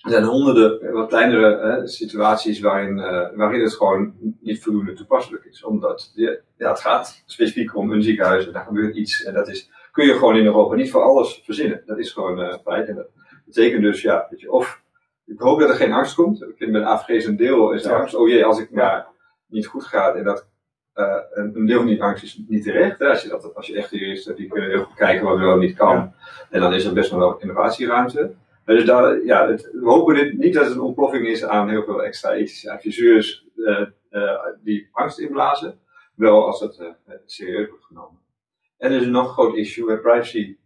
er 0.03 0.11
zijn 0.11 0.23
honderden 0.23 0.81
eh, 0.81 0.91
wat 0.91 1.07
kleinere 1.07 1.57
hè, 1.57 1.87
situaties 1.87 2.59
waarin, 2.59 2.97
uh, 2.97 3.27
waarin 3.35 3.61
het 3.61 3.73
gewoon 3.73 4.13
niet 4.39 4.63
voldoende 4.63 4.93
toepasselijk 4.93 5.45
is. 5.45 5.63
Omdat 5.63 6.11
ja, 6.15 6.69
het 6.69 6.79
gaat 6.79 7.23
specifiek 7.25 7.75
om 7.75 7.91
een 7.91 8.03
ziekenhuis 8.03 8.45
en 8.45 8.53
daar 8.53 8.65
gebeurt 8.65 8.95
iets 8.95 9.23
en 9.23 9.33
dat 9.33 9.47
is, 9.47 9.69
kun 9.91 10.05
je 10.05 10.13
gewoon 10.13 10.35
in 10.35 10.45
Europa 10.45 10.75
niet 10.75 10.91
voor 10.91 11.01
alles 11.01 11.41
verzinnen. 11.43 11.81
Dat 11.85 11.99
is 11.99 12.11
gewoon 12.11 12.39
uh, 12.39 12.53
feit 12.63 12.87
en 12.87 12.95
dat 12.95 13.07
betekent 13.45 13.81
dus 13.81 14.01
ja, 14.01 14.27
weet 14.29 14.39
je, 14.39 14.51
of 14.51 14.81
ik 15.25 15.39
hoop 15.39 15.59
dat 15.59 15.69
er 15.69 15.75
geen 15.75 15.93
angst 15.93 16.15
komt. 16.15 16.41
Ik 16.41 16.57
vind 16.57 16.73
de 16.73 17.25
een 17.27 17.35
deel 17.35 17.71
is 17.71 17.83
de 17.83 17.93
angst, 17.93 18.15
oh 18.15 18.27
jee, 18.27 18.45
als 18.45 18.59
ik 18.59 18.71
maar 18.71 19.07
niet 19.47 19.67
goed 19.67 19.83
gaat 19.83 20.15
en 20.15 20.23
dat 20.23 20.47
uh, 20.95 21.15
een 21.33 21.65
deel 21.65 21.77
van 21.77 21.87
die 21.87 22.03
angst 22.03 22.23
is 22.23 22.41
niet 22.47 22.63
terecht. 22.63 22.99
Hè. 22.99 23.07
Als, 23.07 23.21
je 23.23 23.29
dat, 23.29 23.55
als 23.55 23.67
je 23.67 23.75
echt 23.75 23.89
juristen 23.89 24.27
hebt, 24.27 24.37
die 24.37 24.51
kunnen 24.51 24.69
heel 24.69 24.83
goed 24.83 24.95
kijken 24.95 25.25
wat 25.25 25.39
wel 25.39 25.57
niet 25.57 25.75
kan. 25.75 26.13
En 26.49 26.59
dan 26.59 26.73
is 26.73 26.85
er 26.85 26.93
best 26.93 27.11
wel 27.11 27.39
innovatieruimte. 27.39 28.33
Dus 28.65 28.85
daar, 28.85 29.23
ja, 29.23 29.47
het, 29.47 29.69
we 29.71 29.89
hopen 29.89 30.15
dit, 30.15 30.37
niet 30.37 30.53
dat 30.53 30.65
het 30.65 30.73
een 30.73 30.81
ontploffing 30.81 31.27
is 31.27 31.43
aan 31.43 31.69
heel 31.69 31.83
veel 31.83 32.03
extra 32.03 32.31
ethische 32.31 32.71
adviseurs 32.71 33.45
uh, 33.55 33.85
uh, 34.11 34.45
die 34.63 34.89
angst 34.91 35.19
inblazen. 35.19 35.79
Wel 36.15 36.45
als 36.45 36.59
het 36.59 36.95
serieus 37.25 37.69
wordt 37.69 37.85
genomen. 37.85 38.19
En 38.77 38.91
er 38.91 39.01
is 39.01 39.07
nog 39.07 39.27
een 39.27 39.33
groot 39.33 39.55
issue 39.55 39.85
met 39.85 40.01
privacy. 40.01 40.57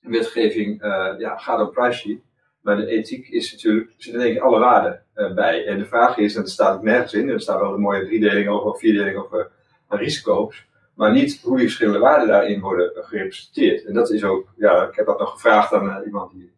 Wetgeving 0.00 0.82
ja, 1.18 1.36
gaat 1.36 1.60
om 1.60 1.70
privacy. 1.70 2.20
Maar 2.60 2.76
de 2.76 2.86
ethiek 2.86 3.28
is 3.28 3.52
natuurlijk, 3.52 3.88
er 3.88 3.94
zitten 3.98 4.40
alle 4.40 4.58
waarden 4.58 5.02
bij. 5.34 5.66
En 5.66 5.78
de 5.78 5.84
vraag 5.84 6.18
is, 6.18 6.34
en 6.34 6.40
dat 6.40 6.50
staat 6.50 6.76
ook 6.76 6.82
nergens 6.82 7.14
in, 7.14 7.28
er 7.28 7.40
staat 7.40 7.60
wel 7.60 7.74
een 7.74 7.80
mooie 7.80 8.04
driedeling 8.04 8.48
over, 8.48 8.70
of 8.70 8.78
vierdeling 8.78 9.16
over 9.16 9.50
risico's, 9.88 10.66
maar 10.94 11.12
niet 11.12 11.40
hoe 11.42 11.56
die 11.56 11.66
verschillende 11.66 11.98
waarden 11.98 12.28
daarin 12.28 12.60
worden 12.60 12.92
gerepresenteerd. 12.94 13.84
En 13.84 13.94
dat 13.94 14.10
is 14.10 14.24
ook, 14.24 14.48
ja, 14.56 14.88
ik 14.88 14.94
heb 14.94 15.06
dat 15.06 15.18
nog 15.18 15.30
gevraagd 15.30 15.72
aan 15.72 16.02
iemand 16.04 16.32
die 16.32 16.52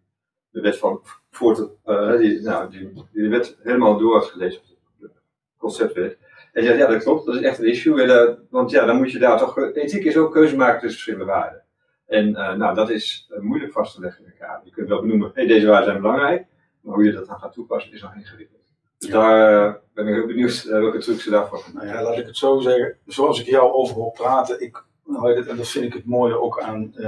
de 0.56 0.62
wet 0.62 0.78
van 0.78 1.00
voort, 1.30 1.68
uh, 1.86 2.16
die, 2.18 2.40
nou, 2.40 2.70
die, 2.70 2.92
die 3.12 3.22
de 3.22 3.28
wet 3.28 3.56
helemaal 3.62 3.98
door 3.98 4.14
had 4.14 4.24
gelezen, 4.24 4.60
de 4.98 5.10
conceptwet. 5.56 6.18
En 6.52 6.64
zei, 6.64 6.78
ja, 6.78 6.86
dat 6.86 7.02
klopt, 7.02 7.26
dat 7.26 7.34
is 7.34 7.40
echt 7.40 7.58
een 7.58 7.68
issue. 7.68 8.02
En, 8.02 8.08
uh, 8.08 8.34
want 8.50 8.70
ja, 8.70 8.84
dan 8.84 8.96
moet 8.96 9.12
je 9.12 9.18
daar 9.18 9.38
toch, 9.38 9.58
ethiek 9.58 10.04
is 10.04 10.16
ook 10.16 10.32
keuze 10.32 10.56
maken 10.56 10.80
tussen 10.80 11.00
verschillende 11.00 11.32
waarden. 11.32 11.62
En 12.06 12.30
nou, 12.32 12.74
dat 12.74 12.90
is 12.90 13.30
moeilijk 13.40 13.72
vast 13.72 13.94
te 13.94 14.00
leggen 14.00 14.24
in 14.24 14.30
elkaar. 14.30 14.60
Je 14.64 14.70
kunt 14.70 14.88
wel 14.88 15.00
benoemen, 15.00 15.30
hey, 15.34 15.46
deze 15.46 15.66
waarden 15.66 15.88
zijn 15.88 16.00
belangrijk, 16.00 16.46
maar 16.80 16.94
hoe 16.94 17.04
je 17.04 17.12
dat 17.12 17.26
dan 17.26 17.38
gaat 17.38 17.52
toepassen 17.52 17.92
is 17.92 18.02
nog 18.02 18.14
ingewikkeld. 18.14 18.56
Dus 18.98 19.10
daar 19.10 19.66
eh, 19.66 19.74
ben 19.94 20.06
ik 20.06 20.14
heel 20.14 20.26
benieuwd 20.26 20.62
welke 20.62 20.98
trucs 20.98 21.24
ze 21.24 21.30
daarvoor 21.30 21.64
Nou 21.74 21.86
ja, 21.86 22.02
laat 22.02 22.18
ik 22.18 22.26
het 22.26 22.36
zo 22.36 22.60
zeggen. 22.60 22.98
Zoals 23.06 23.40
ik 23.40 23.46
jou 23.46 23.72
over 23.72 23.94
wil 23.94 24.10
praten, 24.10 24.60
ik, 24.60 24.84
nou, 25.06 25.48
en 25.48 25.56
dat 25.56 25.68
vind 25.68 25.84
ik 25.84 25.92
het 25.92 26.06
mooie 26.06 26.40
ook 26.40 26.60
aan 26.60 26.92
uh, 26.96 27.06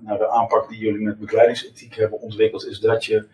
nou, 0.00 0.18
de 0.18 0.28
aanpak 0.28 0.68
die 0.68 0.78
jullie 0.78 1.00
met 1.00 1.18
begeleidingsethiek 1.18 1.94
hebben 1.94 2.20
ontwikkeld, 2.20 2.66
is 2.66 2.80
dat 2.80 3.04
je 3.04 3.24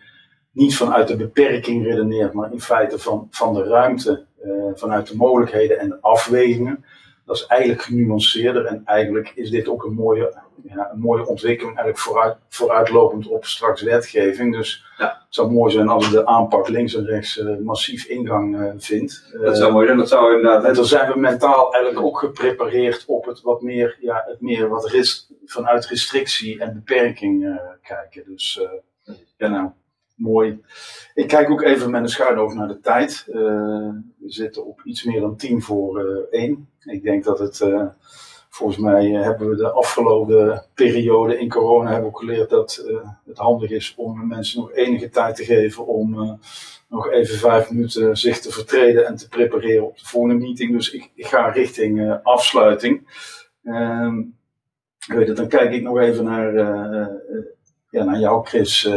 niet 0.51 0.75
vanuit 0.75 1.07
de 1.07 1.15
beperking 1.15 1.85
redeneert, 1.85 2.33
maar 2.33 2.51
in 2.51 2.61
feite 2.61 2.99
van, 2.99 3.27
van 3.31 3.53
de 3.53 3.63
ruimte, 3.63 4.25
uh, 4.45 4.51
vanuit 4.73 5.07
de 5.07 5.15
mogelijkheden 5.15 5.79
en 5.79 5.89
de 5.89 5.97
afwegingen. 6.01 6.85
Dat 7.27 7.35
is 7.35 7.45
eigenlijk 7.45 7.81
genuanceerder 7.81 8.65
en 8.65 8.81
eigenlijk 8.85 9.31
is 9.35 9.49
dit 9.49 9.67
ook 9.67 9.83
een 9.83 9.93
mooie 9.93 10.45
ja, 10.63 10.89
een 10.91 10.99
mooie 10.99 11.27
ontwikkeling, 11.27 11.77
eigenlijk 11.77 12.05
vooruit, 12.05 12.37
vooruitlopend 12.49 13.27
op 13.27 13.45
straks 13.45 13.81
wetgeving. 13.81 14.55
Dus 14.55 14.85
ja. 14.97 15.05
het 15.05 15.35
zou 15.35 15.51
mooi 15.51 15.71
zijn 15.71 15.87
als 15.87 16.11
de 16.11 16.25
aanpak 16.25 16.67
links 16.67 16.95
en 16.95 17.05
rechts 17.05 17.37
uh, 17.37 17.57
massief 17.57 18.05
ingang 18.05 18.55
uh, 18.55 18.71
vindt. 18.77 19.35
dat 19.41 19.57
zou 19.57 19.71
mooi 19.71 19.85
zijn, 19.85 19.97
dat 19.97 20.09
zou 20.09 20.35
inderdaad. 20.35 20.63
En 20.63 20.73
dan 20.73 20.85
zijn 20.85 21.11
we 21.11 21.19
mentaal 21.19 21.73
eigenlijk 21.73 22.05
ook 22.05 22.19
geprepareerd 22.19 23.03
op 23.07 23.25
het 23.25 23.41
wat 23.41 23.61
meer, 23.61 23.97
ja, 23.99 24.23
het 24.27 24.41
meer 24.41 24.69
wat 24.69 24.89
ris 24.89 25.31
vanuit 25.45 25.85
restrictie 25.85 26.59
en 26.59 26.73
beperking 26.73 27.43
uh, 27.43 27.55
kijken. 27.81 28.23
Dus 28.25 28.61
ja, 29.37 29.47
nou, 29.47 29.69
mooi. 30.17 30.61
Ik 31.13 31.27
kijk 31.27 31.49
ook 31.49 31.61
even 31.61 31.91
met 31.91 32.01
een 32.01 32.09
schuin 32.09 32.37
oog 32.37 32.53
naar 32.53 32.67
de 32.67 32.79
tijd. 32.79 33.23
we 33.25 34.01
zitten 34.25 34.65
op 34.65 34.81
iets 34.83 35.03
meer 35.03 35.21
dan 35.21 35.35
tien 35.35 35.61
voor 35.61 36.27
één. 36.31 36.69
Ik 36.85 37.03
denk 37.03 37.23
dat 37.23 37.39
het 37.39 37.61
volgens 38.57 38.77
mij 38.77 39.15
eh, 39.15 39.23
hebben 39.23 39.49
we 39.49 39.55
de 39.55 39.71
afgelopen 39.71 40.65
periode 40.73 41.39
in 41.39 41.49
corona 41.49 41.91
hebben 41.91 42.15
geleerd 42.15 42.49
dat 42.49 42.85
het 43.25 43.37
handig 43.37 43.69
is 43.69 43.93
om 43.97 44.27
mensen 44.27 44.59
nog 44.59 44.73
enige 44.73 45.09
tijd 45.09 45.35
te 45.35 45.43
geven 45.43 45.87
om 45.87 46.39
nog 46.89 47.11
even 47.11 47.37
vijf 47.37 47.71
minuten 47.71 48.17
zich 48.17 48.39
te 48.39 48.51
vertreden 48.51 49.05
en 49.05 49.15
te 49.15 49.27
prepareren 49.27 49.85
op 49.85 49.97
de 49.97 50.05
volgende 50.05 50.45
meeting. 50.45 50.71
Dus 50.71 50.91
ik, 50.91 51.11
ga 51.15 51.49
richting 51.49 52.19
afsluiting. 52.23 53.07
Ehm, 53.63 54.21
weet 55.07 55.27
het, 55.27 55.37
dan 55.37 55.47
kijk 55.47 55.73
ik 55.73 55.81
nog 55.81 55.99
even 55.99 56.23
naar, 56.23 56.53
ja, 57.89 58.03
naar 58.03 58.19
jou, 58.19 58.45
Chris. 58.45 58.89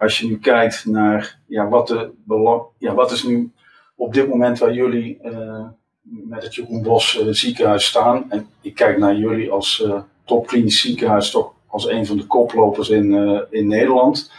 Als 0.00 0.18
je 0.18 0.26
nu 0.26 0.38
kijkt 0.38 0.84
naar 0.84 1.38
ja, 1.46 1.68
wat, 1.68 1.88
de 1.88 2.10
belang, 2.24 2.62
ja, 2.78 2.94
wat 2.94 3.10
is 3.10 3.22
nu 3.22 3.52
op 3.96 4.14
dit 4.14 4.28
moment 4.28 4.58
waar 4.58 4.72
jullie 4.72 5.20
met 6.02 6.42
het 6.42 6.54
Jeroen 6.54 6.82
Bos 6.82 7.18
uh, 7.18 7.26
ziekenhuis 7.30 7.86
staan. 7.86 8.30
En 8.30 8.48
ik 8.60 8.74
kijk 8.74 8.98
naar 8.98 9.14
jullie 9.14 9.50
als 9.50 9.82
uh, 9.86 10.00
topklinisch 10.24 10.80
ziekenhuis 10.80 11.30
toch 11.30 11.52
als 11.66 11.88
een 11.88 12.06
van 12.06 12.16
de 12.16 12.26
koplopers 12.26 12.88
in, 12.88 13.12
in 13.50 13.66
Nederland. 13.66 14.32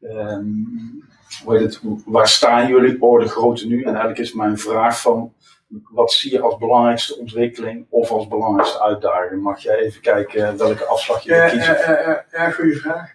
Um, 0.00 1.02
hoe 1.44 1.58
het, 1.58 1.80
waar 2.06 2.28
staan 2.28 2.68
jullie 2.68 3.02
op 3.02 3.20
de 3.20 3.28
grootte 3.28 3.66
nu? 3.66 3.80
En 3.80 3.88
eigenlijk 3.88 4.18
is 4.18 4.32
mijn 4.32 4.58
vraag 4.58 5.00
van, 5.00 5.32
wat 5.90 6.12
zie 6.12 6.32
je 6.32 6.40
als 6.40 6.58
belangrijkste 6.58 7.18
ontwikkeling 7.18 7.86
of 7.88 8.10
als 8.10 8.28
belangrijkste 8.28 8.82
uitdaging? 8.82 9.42
Mag 9.42 9.62
jij 9.62 9.76
even 9.76 10.00
kijken 10.00 10.56
welke 10.56 10.84
afslag 10.84 11.22
je 11.22 11.34
ja, 11.34 11.48
kiezen? 11.48 11.74
Ja, 11.74 12.00
ja, 12.00 12.24
ja, 12.32 12.50
goede 12.50 12.76
vraag. 12.76 13.12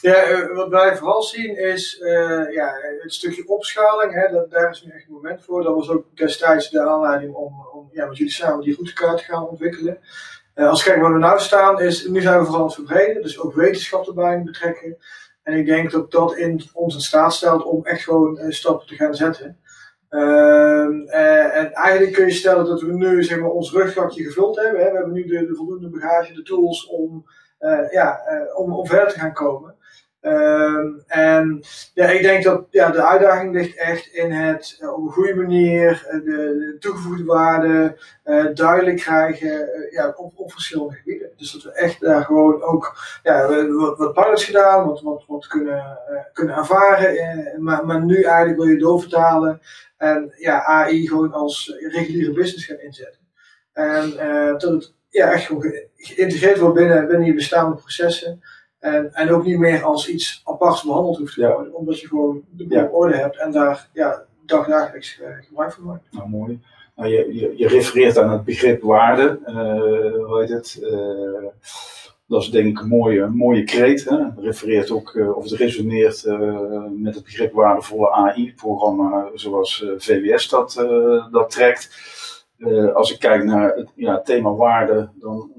Ja, 0.00 0.14
eh, 0.14 0.56
wat 0.56 0.68
wij 0.68 0.96
vooral 0.96 1.22
zien 1.22 1.56
is 1.56 2.00
uh, 2.00 2.52
ja, 2.52 2.74
het 2.98 3.12
stukje 3.12 3.48
opschaling. 3.48 4.14
Hè, 4.14 4.32
dat, 4.32 4.50
daar 4.50 4.70
is 4.70 4.82
nu 4.82 4.90
echt 4.90 5.06
een 5.06 5.12
moment 5.12 5.44
voor. 5.44 5.62
Dat 5.62 5.74
was 5.74 5.88
ook 5.88 6.16
destijds 6.16 6.70
de 6.70 6.80
aanleiding 6.80 7.34
om, 7.34 7.66
om 7.72 7.88
ja, 7.92 8.06
met 8.06 8.16
jullie 8.16 8.32
samen 8.32 8.64
die 8.64 8.74
routekaart 8.74 9.18
te 9.18 9.24
gaan 9.24 9.48
ontwikkelen. 9.48 9.98
Uh, 10.54 10.68
als 10.68 10.78
je 10.78 10.90
kijkt 10.90 11.02
waar 11.02 11.20
we 11.20 11.26
nu 11.26 11.38
staan, 11.38 11.80
is 11.80 12.06
nu 12.06 12.20
zijn 12.20 12.38
we 12.38 12.44
vooral 12.44 12.60
aan 12.60 12.66
het 12.66 12.74
verbreden. 12.74 13.22
Dus 13.22 13.40
ook 13.40 13.54
wetenschap 13.54 14.06
erbij 14.06 14.42
betrekken. 14.42 14.96
En 15.42 15.54
ik 15.54 15.66
denk 15.66 15.90
dat 15.90 16.10
dat 16.10 16.36
in 16.36 16.62
ons 16.72 16.94
in 16.94 17.00
staat 17.00 17.34
stelt 17.34 17.64
om 17.64 17.84
echt 17.84 18.02
gewoon 18.02 18.52
stappen 18.52 18.86
te 18.86 18.94
gaan 18.94 19.14
zetten. 19.14 19.58
Ehm, 20.08 21.06
en 21.08 21.72
eigenlijk 21.72 22.12
kun 22.12 22.26
je 22.26 22.32
stellen 22.32 22.64
dat 22.64 22.80
we 22.80 22.92
nu 22.92 23.24
zeg 23.24 23.38
maar, 23.38 23.50
ons 23.50 23.72
rugzakje 23.72 24.24
gevuld 24.24 24.56
hebben. 24.56 24.76
We 24.76 24.82
hebben 24.82 25.12
nu 25.12 25.26
de, 25.26 25.46
de 25.46 25.54
voldoende 25.54 25.88
bagage, 25.88 26.32
de 26.32 26.42
tools 26.42 26.86
om, 26.86 27.24
ja, 27.90 28.20
om, 28.54 28.72
om 28.72 28.86
verder 28.86 29.12
te 29.12 29.18
gaan 29.18 29.32
komen. 29.32 29.76
Ehm, 30.20 30.86
en 31.06 31.60
ja, 31.94 32.08
ik 32.08 32.22
denk 32.22 32.44
dat 32.44 32.66
ja, 32.70 32.90
de 32.90 33.04
uitdaging 33.04 33.54
ligt 33.54 33.76
echt 33.76 34.06
in 34.06 34.32
het 34.32 34.78
uh, 34.80 34.92
op 34.92 35.04
een 35.04 35.12
goede 35.12 35.34
manier 35.34 36.06
uh, 36.06 36.12
de, 36.12 36.20
de, 36.24 36.76
toegevoegde 36.78 37.24
waarde 37.24 37.98
uh, 38.24 38.46
duidelijk 38.54 38.96
krijgen 38.96 39.68
ja, 39.90 40.14
op, 40.16 40.32
op 40.36 40.52
verschillende 40.52 40.94
gebieden. 40.94 41.30
Dus 41.36 41.52
dat 41.52 41.62
we 41.62 41.72
echt 41.72 42.00
daar 42.00 42.24
gewoon 42.24 42.62
ook 42.62 42.96
ja, 43.22 43.66
wat, 43.68 43.98
wat 43.98 44.12
pilots 44.12 44.44
gedaan, 44.44 44.86
wat, 44.86 45.00
wat, 45.00 45.24
wat 45.26 45.46
kunnen, 45.46 45.98
kunnen 46.32 46.56
ervaren, 46.56 47.62
maar, 47.62 47.86
maar 47.86 48.04
nu 48.04 48.22
eigenlijk 48.22 48.58
wil 48.58 48.68
je 48.68 48.78
doorvertalen 48.78 49.60
en 49.96 50.34
ja, 50.36 50.64
AI 50.64 51.06
gewoon 51.06 51.32
als 51.32 51.76
reguliere 51.78 52.32
business 52.32 52.66
gaan 52.66 52.80
inzetten. 52.80 53.20
En 53.72 54.10
dat 54.58 54.70
het 54.72 54.94
ja, 55.08 55.32
echt 55.32 55.46
gewoon 55.46 55.72
geïntegreerd 55.96 56.58
wordt 56.58 56.74
binnen, 56.74 57.06
binnen 57.06 57.26
je 57.26 57.34
bestaande 57.34 57.76
processen. 57.76 58.40
En, 58.78 59.14
en 59.14 59.30
ook 59.30 59.44
niet 59.44 59.58
meer 59.58 59.82
als 59.82 60.08
iets 60.08 60.40
aparts 60.44 60.82
behandeld 60.82 61.18
hoeft 61.18 61.34
te 61.34 61.52
worden, 61.52 61.74
omdat 61.74 62.00
je 62.00 62.06
gewoon 62.06 62.42
de 62.50 62.66
ja. 62.68 62.84
orde 62.84 63.16
hebt 63.16 63.38
en 63.38 63.50
daar 63.50 63.88
ja, 63.92 64.24
dagdagelijks 64.46 65.20
uh, 65.20 65.26
gebruik 65.40 65.72
van 65.72 65.84
maakt. 65.84 66.06
Nou, 66.10 66.28
mooi. 66.28 66.60
Nou, 66.96 67.10
je, 67.10 67.34
je, 67.34 67.52
je 67.56 67.68
refereert 67.68 68.18
aan 68.18 68.30
het 68.30 68.44
begrip 68.44 68.82
waarde, 68.82 69.38
uh, 69.46 69.54
hoe 70.24 70.40
heet 70.40 70.48
het? 70.48 70.78
Uh, 70.82 71.48
dat 72.26 72.42
is 72.42 72.50
denk 72.50 72.66
ik 72.66 72.80
een 72.80 72.88
mooie, 72.88 73.26
mooie 73.26 73.64
kreet. 73.64 74.04
Hè? 74.04 74.16
Het 74.16 74.38
refereert 74.38 74.90
ook, 74.90 75.34
of 75.34 75.44
het 75.44 75.52
resoneert 75.52 76.24
met 76.96 77.14
het 77.14 77.24
begrip 77.24 77.52
waardevolle 77.52 78.10
AI-programma 78.10 79.30
zoals 79.34 79.86
VWS 79.96 80.48
dat, 80.48 80.86
dat 81.30 81.50
trekt. 81.50 81.90
als 82.94 83.12
ik 83.12 83.18
kijk 83.18 83.44
naar 83.44 83.74
het 83.76 83.88
ja, 83.94 84.20
thema 84.20 84.50
waarde, 84.54 85.08
dan 85.14 85.50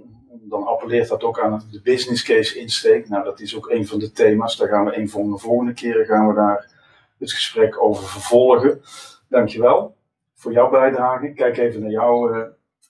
dan 0.49 0.63
appelleert 0.63 1.07
dat 1.07 1.23
ook 1.23 1.39
aan 1.39 1.63
de 1.71 1.81
business 1.81 2.23
case 2.23 2.59
insteek. 2.59 3.09
Nou, 3.09 3.23
dat 3.23 3.39
is 3.39 3.55
ook 3.55 3.69
een 3.69 3.87
van 3.87 3.99
de 3.99 4.11
thema's. 4.11 4.57
Daar 4.57 4.67
gaan 4.67 4.85
we 4.85 4.97
een 4.97 5.09
van 5.09 5.31
de 5.31 5.37
volgende 5.37 5.73
keren 5.73 6.05
gaan 6.05 6.27
we 6.27 6.33
daar 6.33 6.71
het 7.17 7.31
gesprek 7.31 7.83
over 7.83 8.03
vervolgen. 8.07 8.81
Dankjewel 9.27 9.95
voor 10.33 10.51
jouw 10.51 10.69
bijdrage. 10.69 11.33
Kijk 11.33 11.57
even 11.57 11.81
naar 11.81 11.91
jou, 11.91 12.37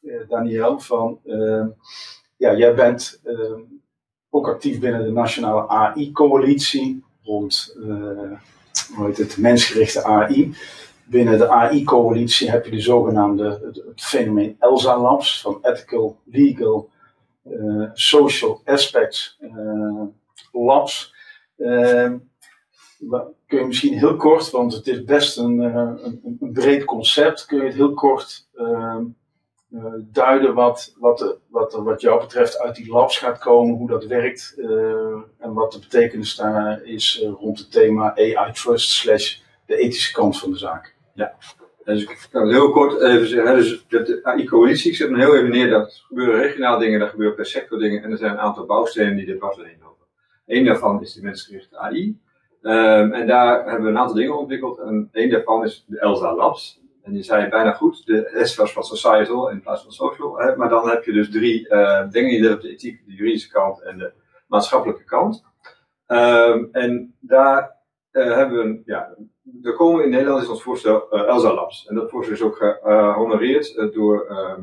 uh, 0.02 0.14
Daniel. 0.28 0.80
Van, 0.80 1.20
uh, 1.26 1.66
ja, 2.38 2.56
jij 2.56 2.76
bent 2.76 3.22
uh, 3.26 3.58
ook 4.30 4.48
actief 4.48 4.80
binnen 4.80 5.04
de 5.04 5.12
Nationale 5.12 5.68
AI-coalitie 5.68 7.04
rond 7.24 7.76
hoe 8.96 9.06
heet 9.06 9.18
het, 9.18 9.38
mensgerichte 9.38 10.04
AI. 10.04 10.56
Binnen 11.04 11.38
de 11.38 11.50
AI-coalitie 11.50 12.50
heb 12.50 12.66
je 12.66 12.72
de 12.72 12.80
zogenaamde 12.80 13.60
het, 13.64 13.76
het 13.76 14.02
fenomeen 14.02 14.56
ELSA 14.60 15.00
Labs 15.00 15.42
van 15.42 15.60
Ethical, 15.62 16.18
Legal 16.24 16.90
social 17.94 18.62
aspects 18.66 19.38
uh, 19.42 20.04
labs. 20.52 21.14
Uh, 21.58 22.14
kun 23.48 23.60
je 23.60 23.66
misschien 23.66 23.98
heel 23.98 24.16
kort, 24.16 24.50
want 24.50 24.74
het 24.74 24.88
is 24.88 25.04
best 25.04 25.38
een, 25.38 25.60
een, 25.60 26.38
een 26.40 26.52
breed 26.52 26.84
concept, 26.84 27.46
kun 27.46 27.58
je 27.58 27.64
het 27.64 27.74
heel 27.74 27.94
kort 27.94 28.48
ehm, 28.56 29.04
duiden 30.00 30.54
wat, 30.54 30.96
wat, 30.98 31.38
wat 31.50 31.74
wat 31.74 32.02
jou 32.02 32.20
betreft 32.20 32.60
uit 32.60 32.76
die 32.76 32.92
labs 32.92 33.18
gaat 33.18 33.38
komen, 33.38 33.76
hoe 33.76 33.88
dat 33.88 34.06
werkt 34.06 34.56
en 35.40 35.54
wat 35.54 35.72
de 35.72 35.80
betekenis 35.80 36.36
daar 36.36 36.84
is 36.84 37.26
rond 37.40 37.60
het 37.60 37.72
thema 37.72 38.16
AI 38.16 38.52
Trust 38.52 38.90
slash 38.90 39.40
de 39.66 39.76
ethische 39.76 40.14
kant 40.14 40.40
van 40.40 40.52
de 40.52 40.58
zaak. 40.58 40.96
Ja. 41.14 41.36
Dus 41.94 42.02
ik 42.02 42.28
kan 42.32 42.42
het 42.42 42.52
heel 42.52 42.72
kort 42.72 43.02
even 43.02 43.28
zeggen. 43.28 43.56
Dus 43.56 43.86
de 43.88 44.20
AI-coalitie, 44.24 44.92
ik 44.92 44.98
zet 44.98 45.10
me 45.10 45.18
heel 45.18 45.36
even 45.36 45.50
neer, 45.50 45.70
dat 45.70 46.04
gebeuren 46.08 46.42
regionaal 46.42 46.80
dingen, 46.80 47.00
dat 47.00 47.10
gebeuren 47.10 47.36
per 47.36 47.46
sector 47.46 47.80
dingen. 47.80 48.04
En 48.04 48.12
er 48.12 48.18
zijn 48.18 48.32
een 48.32 48.40
aantal 48.40 48.66
bouwstenen 48.66 49.16
die 49.16 49.28
er 49.28 49.38
dwars 49.38 49.56
doorheen 49.56 49.78
lopen. 49.82 50.06
Eén 50.46 50.66
daarvan 50.66 51.02
is 51.02 51.14
de 51.14 51.22
mensgerichte 51.22 51.78
AI. 51.78 52.20
Um, 52.62 53.14
en 53.14 53.28
daar 53.28 53.66
hebben 53.66 53.84
we 53.84 53.90
een 53.90 53.98
aantal 53.98 54.16
dingen 54.16 54.38
ontwikkeld. 54.38 54.80
En 54.80 55.10
één 55.12 55.30
daarvan 55.30 55.64
is 55.64 55.86
de 55.88 56.00
ELSA 56.00 56.36
Labs. 56.36 56.82
En 57.04 57.14
die 57.14 57.24
zei 57.24 57.50
bijna 57.50 57.72
goed, 57.72 58.06
de 58.06 58.40
S 58.44 58.56
was 58.56 58.74
van 58.74 58.84
societal 58.84 59.50
in 59.50 59.62
plaats 59.62 59.84
van 59.84 59.92
social. 59.92 60.40
Hè? 60.40 60.56
Maar 60.56 60.70
dan 60.70 60.90
heb 60.90 61.04
je 61.04 61.12
dus 61.12 61.32
drie 61.32 61.70
uh, 61.70 62.10
dingen. 62.10 62.34
Je 62.34 62.48
hebt 62.48 62.62
de 62.62 62.70
ethiek, 62.70 63.06
de 63.06 63.14
juridische 63.14 63.50
kant 63.50 63.82
en 63.82 63.98
de 63.98 64.12
maatschappelijke 64.48 65.04
kant. 65.04 65.44
Um, 66.08 66.70
en 66.72 67.16
daar 67.20 67.79
uh, 68.12 68.36
hebben 68.36 68.58
we 68.58 68.82
ja, 68.86 69.16
er 69.64 69.74
komen 69.74 70.04
in 70.04 70.10
Nederland 70.10 70.44
is 70.44 70.50
ons 70.50 70.64
voorstel 70.64 71.08
uh, 71.12 71.22
ELSA 71.22 71.54
Labs. 71.54 71.88
En 71.88 71.96
dat 71.96 72.10
voorstel 72.10 72.36
is 72.36 72.42
ook 72.42 72.80
gehonoreerd 72.84 73.76
uh, 73.76 73.94
door 73.94 74.26
ehm, 74.26 74.62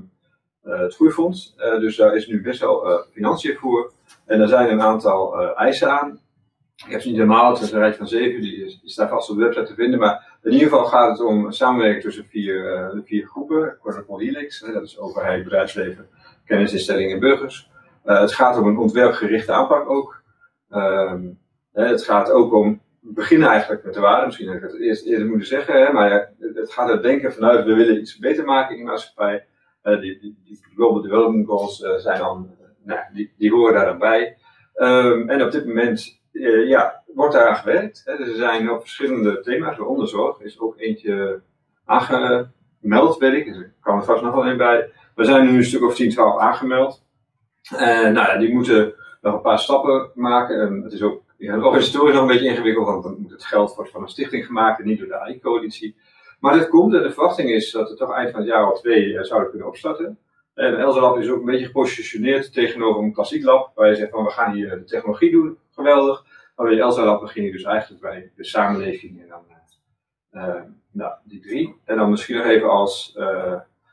het 0.63 0.95
Groeifonds. 0.95 1.55
dus 1.57 1.97
daar 1.97 2.17
is 2.17 2.27
nu 2.27 2.43
best 2.43 2.61
wel 2.61 3.05
financiën 3.13 3.57
voor. 3.57 3.93
En 4.25 4.41
er 4.41 4.49
zijn 4.49 4.71
een 4.71 4.81
aantal 4.81 5.55
eisen 5.55 5.91
aan. 5.91 6.21
Ik 6.87 6.93
heb 6.93 7.01
ze 7.01 7.09
niet 7.09 7.17
helemaal, 7.17 7.53
het 7.53 7.63
is 7.63 7.73
een 7.73 7.79
rijtje 7.79 7.99
van 7.99 8.09
zeven, 8.09 8.41
die 8.41 8.65
is, 8.65 8.81
staat 8.85 9.09
vast 9.09 9.31
op 9.31 9.37
de 9.37 9.43
website 9.43 9.67
te 9.67 9.75
vinden. 9.75 9.99
Maar 9.99 10.39
in 10.43 10.53
ieder 10.53 10.69
geval 10.69 10.85
gaat 10.85 11.11
het 11.11 11.27
om 11.27 11.53
samenwerking 11.53 12.03
tussen 12.03 12.25
vier, 12.25 12.63
de 12.95 13.03
vier 13.05 13.27
groepen. 13.27 13.79
Protocol 13.83 14.19
Helix, 14.19 14.61
dat 14.61 14.83
is 14.83 14.99
overheid, 14.99 15.45
bedrijfsleven, 15.45 16.09
kennisinstellingen 16.45 17.13
en 17.13 17.21
burgers. 17.21 17.71
het 18.03 18.33
gaat 18.33 18.59
om 18.59 18.67
een 18.67 18.79
ontwerpgerichte 18.79 19.53
aanpak 19.53 19.91
ook. 19.91 20.23
Um, 20.71 21.39
het 21.73 22.05
gaat 22.05 22.31
ook 22.31 22.55
om 22.55 22.81
beginnen 23.15 23.49
eigenlijk 23.49 23.85
met 23.85 23.95
de 23.95 24.01
waarde. 24.01 24.27
Misschien 24.27 24.47
had 24.47 24.57
ik 24.57 24.63
het 24.63 24.81
eerst 24.81 25.07
eerder 25.07 25.27
moeten 25.27 25.47
zeggen, 25.47 25.87
hè, 25.87 25.93
maar 25.93 26.33
het 26.39 26.73
gaat 26.73 26.89
het 26.89 27.03
denken 27.03 27.33
vanuit 27.33 27.65
we 27.65 27.75
willen 27.75 28.01
iets 28.01 28.19
beter 28.19 28.45
maken 28.45 28.77
in 28.77 28.85
de 28.85 28.91
maatschappij. 28.91 29.47
Uh, 29.83 30.01
die, 30.01 30.19
die, 30.21 30.39
die, 30.45 30.61
Global 30.75 31.03
Development 31.03 31.47
Goals 31.47 31.81
uh, 31.81 31.95
zijn 31.95 32.19
dan, 32.19 32.51
uh, 32.61 32.67
nou, 32.85 33.01
die, 33.13 33.35
die 33.39 33.53
horen 33.53 33.75
daar 33.75 33.87
dan 33.87 33.99
bij. 33.99 34.37
Um, 34.75 35.29
en 35.29 35.43
op 35.43 35.51
dit 35.51 35.67
moment 35.67 36.21
ja, 36.67 37.03
wordt 37.15 37.35
daar 37.35 37.49
aan 37.49 37.57
gewerkt. 37.57 38.03
Hè. 38.05 38.17
Dus 38.17 38.29
er 38.29 38.35
zijn 38.35 38.71
op 38.71 38.81
verschillende 38.81 39.41
thema's, 39.41 39.77
waaronder 39.77 40.37
is 40.39 40.61
ook 40.61 40.79
eentje 40.79 41.41
aangemeld, 41.85 43.19
weet 43.19 43.33
ik. 43.33 43.45
Dus 43.45 43.57
er 43.57 43.75
kan 43.81 43.97
er 43.97 44.05
vast 44.05 44.23
nog 44.23 44.35
wel 44.35 44.47
een 44.47 44.57
bij. 44.57 44.91
We 45.15 45.25
zijn 45.25 45.47
nu 45.47 45.57
een 45.57 45.65
stuk 45.65 45.83
of 45.83 45.95
10, 45.95 46.11
12 46.11 46.41
aangemeld. 46.41 47.05
Nou 47.71 48.15
ja, 48.15 48.37
die 48.39 48.55
moeten 48.55 48.95
nog 49.21 49.35
een 49.35 49.41
paar 49.41 49.59
stappen 49.59 50.11
maken. 50.15 50.61
En 50.61 50.83
het 50.83 50.93
is 50.93 51.03
ook 51.03 51.26
ja, 51.39 51.57
de 51.57 51.65
organisatorisch 51.65 52.15
nog 52.15 52.23
een 52.23 52.29
beetje 52.29 52.49
ingewikkeld, 52.49 52.87
want 52.87 53.03
dan 53.03 53.17
moet 53.21 53.31
het 53.31 53.45
geld 53.45 53.75
wordt 53.75 53.91
van 53.91 54.03
een 54.03 54.09
stichting 54.09 54.47
gemaakt 54.47 54.81
en 54.81 54.87
niet 54.87 54.99
door 54.99 55.09
de 55.09 55.21
AI-coalitie. 55.21 55.97
Maar 56.41 56.53
dit 56.53 56.69
komt 56.69 56.95
en 56.95 57.03
de 57.03 57.13
verwachting 57.13 57.51
is 57.51 57.71
dat 57.71 57.89
het 57.89 57.99
toch 57.99 58.13
eind 58.13 58.31
van 58.31 58.41
het 58.41 58.49
jaar 58.49 58.71
of 58.71 58.81
twee 58.81 59.07
uh, 59.07 59.23
zouden 59.23 59.51
kunnen 59.51 59.69
opstarten. 59.69 60.19
En 60.55 60.79
Elsa 60.79 61.01
Lab 61.01 61.19
is 61.19 61.29
ook 61.29 61.39
een 61.39 61.45
beetje 61.45 61.67
gepositioneerd 61.67 62.53
tegenover 62.53 63.03
een 63.03 63.13
klassiek 63.13 63.45
lab, 63.45 63.73
waar 63.75 63.89
je 63.89 63.95
zegt 63.95 64.11
van 64.11 64.25
we 64.25 64.31
gaan 64.31 64.53
hier 64.53 64.71
de 64.71 64.85
technologie 64.85 65.31
doen, 65.31 65.59
geweldig. 65.75 66.25
Maar 66.57 66.67
bij 66.67 66.79
Elsa 66.79 67.05
Lab 67.05 67.21
begin 67.21 67.45
je 67.45 67.53
dus 67.53 67.63
eigenlijk 67.63 68.03
bij 68.03 68.31
de 68.37 68.45
samenleving 68.45 69.23
en 69.23 69.29
dan 69.29 69.45
uh, 70.33 70.63
nou, 70.93 71.13
die 71.25 71.41
drie. 71.41 71.75
En 71.85 71.97
dan 71.97 72.11
misschien 72.11 72.37
nog 72.37 72.47
even 72.47 72.71
als 72.71 73.19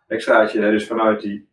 extraatje, 0.08 0.60
dus 0.60 0.88
vanuit 0.88 1.22
die 1.22 1.48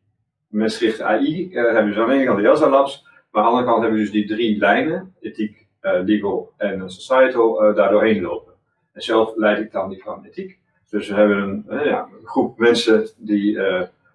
mensgerichte 0.47 1.05
AI 1.05 1.49
hebben 1.53 1.85
we 1.85 1.89
dus 1.91 1.99
aan 1.99 2.09
de 2.09 2.15
ene 2.15 2.25
kant 2.25 2.39
de 2.39 2.47
Elsa 2.47 2.69
Labs, 2.69 3.07
maar 3.31 3.43
aan 3.43 3.49
de 3.49 3.57
andere 3.57 3.67
kant 3.71 3.83
hebben 3.83 3.99
we 3.99 4.05
dus 4.05 4.13
die 4.13 4.27
drie 4.27 4.59
lijnen, 4.59 5.15
ethiek, 5.21 5.60
legal 5.81 6.53
en 6.57 6.91
societal 6.91 7.69
uh, 7.69 7.77
daar 7.77 7.91
doorheen 7.91 8.23
lopen. 8.23 8.53
En 8.93 9.03
zelf 9.03 9.37
leid 9.37 9.59
ik 9.59 9.73
dan 9.73 9.89
die 9.89 10.03
van 10.03 10.25
ethiek. 10.25 10.59
Dus 10.91 11.09
we 11.09 11.15
hebben 11.15 11.37
een, 11.37 11.67
uh, 11.71 11.85
ja, 11.85 12.09
een 12.21 12.27
groep 12.27 12.59
mensen 12.59 13.09
die 13.17 13.59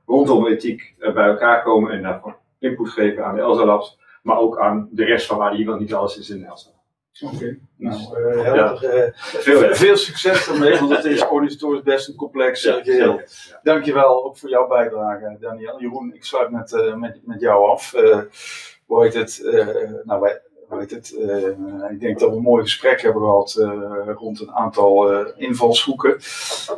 rondom 0.05 0.47
ethiek 0.47 0.95
bij 0.97 1.27
elkaar 1.27 1.63
komen 1.63 1.91
en 1.91 2.01
daarvoor 2.01 2.37
input 2.59 2.89
geven 2.89 3.25
aan 3.25 3.35
de 3.35 3.41
ELSA 3.41 3.65
Labs, 3.65 3.99
maar 4.23 4.37
ook 4.37 4.59
aan 4.59 4.89
de 4.91 5.05
rest 5.05 5.25
van 5.25 5.41
AI, 5.41 5.65
want 5.65 5.79
niet 5.79 5.93
alles 5.93 6.17
is 6.17 6.29
in 6.29 6.45
ELSA. 6.45 6.69
Oké, 7.21 7.35
okay. 7.35 7.59
nou, 7.75 8.55
ja. 8.55 8.77
veel, 9.15 9.75
veel, 9.75 9.97
succes 9.97 10.47
ermee, 10.47 10.79
want 10.79 10.95
het 10.95 11.05
is 11.05 11.27
best 11.83 12.07
een 12.07 12.15
complex 12.15 12.63
ja, 12.63 12.81
geheel. 12.83 13.13
Ja. 13.13 13.59
Dankjewel 13.63 14.25
ook 14.25 14.37
voor 14.37 14.49
jouw 14.49 14.67
bijdrage, 14.67 15.37
Daniel. 15.39 15.79
Jeroen, 15.79 16.13
ik 16.13 16.23
sluit 16.23 16.49
met, 16.49 16.95
met, 16.95 17.19
met 17.23 17.41
jou 17.41 17.69
af. 17.69 17.91
hoe 18.85 19.03
heet 19.03 19.13
het? 19.13 19.41
nou, 20.03 20.21
wij, 20.21 20.41
het, 20.69 21.15
uh, 21.17 21.91
ik 21.91 21.99
denk 21.99 22.19
dat 22.19 22.29
we 22.29 22.35
een 22.35 22.41
mooi 22.41 22.63
gesprek 22.63 23.01
hebben 23.01 23.21
gehad 23.21 23.55
uh, 23.59 24.09
rond 24.15 24.39
een 24.39 24.51
aantal 24.51 25.13
uh, 25.13 25.27
invalshoeken. 25.35 26.17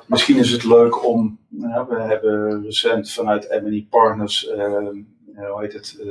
Misschien 0.06 0.38
is 0.38 0.52
het 0.52 0.64
leuk 0.64 1.06
om, 1.06 1.40
we 1.50 2.00
hebben 2.00 2.64
recent 2.64 3.12
vanuit 3.12 3.62
M&E 3.64 3.86
Partners, 3.90 4.52
hoe 5.36 5.62
heet 5.62 5.74
het, 5.74 6.02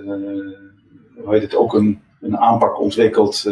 hoe 1.25 1.35
heet 1.35 1.43
het, 1.43 1.55
ook 1.55 1.75
een, 1.75 2.03
een 2.21 2.39
aanpak 2.39 2.81
ontwikkeld 2.81 3.51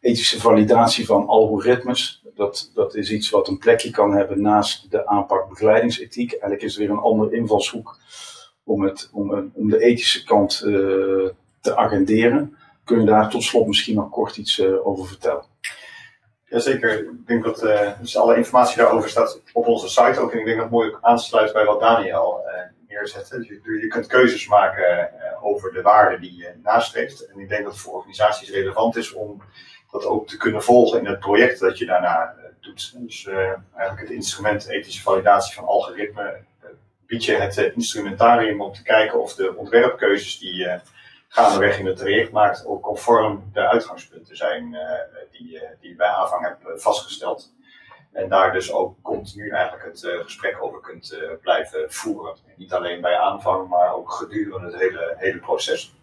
ethische 0.00 0.40
validatie 0.40 1.06
van 1.06 1.26
algoritmes. 1.26 2.22
Dat, 2.34 2.70
dat 2.74 2.94
is 2.94 3.10
iets 3.10 3.30
wat 3.30 3.48
een 3.48 3.58
plekje 3.58 3.90
kan 3.90 4.12
hebben 4.12 4.40
naast 4.40 4.90
de 4.90 5.06
aanpak 5.06 5.48
begeleidingsethiek. 5.48 6.30
Eigenlijk 6.30 6.62
is 6.62 6.74
het 6.74 6.80
weer 6.80 6.90
een 6.90 7.02
andere 7.02 7.36
invalshoek 7.36 7.98
om, 8.64 8.82
het, 8.82 9.10
om, 9.12 9.50
om 9.54 9.70
de 9.70 9.78
ethische 9.78 10.24
kant 10.24 10.58
te 11.60 11.76
agenderen. 11.76 12.56
Kun 12.84 13.00
je 13.00 13.06
daar 13.06 13.30
tot 13.30 13.42
slot 13.42 13.66
misschien 13.66 13.94
nog 13.94 14.10
kort 14.10 14.36
iets 14.36 14.58
uh, 14.58 14.86
over 14.86 15.06
vertellen? 15.06 15.44
Jazeker, 16.44 16.98
ik 16.98 17.26
denk 17.26 17.44
dat 17.44 17.64
uh, 17.64 18.00
dus 18.00 18.16
alle 18.16 18.36
informatie 18.36 18.76
daarover 18.76 19.10
staat 19.10 19.40
op 19.52 19.66
onze 19.66 19.88
site 19.88 20.20
ook. 20.20 20.32
En 20.32 20.38
ik 20.38 20.44
denk 20.44 20.56
dat 20.56 20.66
het 20.66 20.74
mooi 20.74 20.94
aansluit 21.00 21.52
bij 21.52 21.64
wat 21.64 21.80
Daniel 21.80 22.44
neerzet. 22.88 23.28
Dus 23.30 23.48
je, 23.48 23.78
je, 23.80 23.86
kunt 23.86 24.06
keuzes 24.06 24.48
maken 24.48 25.10
over 25.42 25.72
de 25.72 25.82
waarden 25.82 26.20
die 26.20 26.36
je 26.36 26.54
nastreeft. 26.62 27.26
En 27.26 27.38
ik 27.38 27.48
denk 27.48 27.62
dat 27.62 27.72
het 27.72 27.80
voor 27.80 27.94
organisaties 27.94 28.50
relevant 28.50 28.96
is 28.96 29.12
om 29.12 29.42
dat 29.90 30.04
ook 30.04 30.28
te 30.28 30.36
kunnen 30.36 30.62
volgen 30.62 30.98
in 30.98 31.06
het 31.06 31.18
project 31.18 31.60
dat 31.60 31.78
je 31.78 31.86
daarna 31.86 32.34
doet. 32.60 32.94
Dus 32.98 33.26
eigenlijk 33.74 34.08
het 34.08 34.10
instrument 34.10 34.68
ethische 34.68 35.02
validatie 35.02 35.54
van 35.54 35.64
algoritme 35.64 36.44
bied 37.06 37.24
je 37.24 37.34
het 37.34 37.56
instrumentarium 37.74 38.60
om 38.60 38.72
te 38.72 38.82
kijken 38.82 39.20
of 39.20 39.34
de 39.34 39.56
ontwerpkeuzes 39.56 40.38
die 40.38 40.54
je 40.54 40.80
gaandeweg 41.34 41.78
in 41.78 41.86
het 41.86 41.96
traject 41.96 42.32
maakt 42.32 42.66
ook 42.66 42.82
conform 42.82 43.50
de 43.52 43.68
uitgangspunten 43.68 44.36
zijn 44.36 44.72
uh, 44.72 44.80
die, 45.30 45.60
die 45.80 45.90
je 45.90 45.94
bij 45.96 46.08
aanvang 46.08 46.42
hebt 46.42 46.82
vastgesteld. 46.82 47.52
En 48.12 48.28
daar 48.28 48.52
dus 48.52 48.72
ook 48.72 49.02
continu 49.02 49.50
eigenlijk 49.50 49.84
het 49.84 50.22
gesprek 50.24 50.62
over 50.62 50.80
kunt 50.80 51.18
blijven 51.40 51.92
voeren. 51.92 52.36
niet 52.56 52.72
alleen 52.72 53.00
bij 53.00 53.18
aanvang, 53.18 53.68
maar 53.68 53.94
ook 53.94 54.12
gedurende 54.12 54.66
het 54.66 54.80
hele, 54.80 55.14
hele 55.16 55.38
proces. 55.38 55.94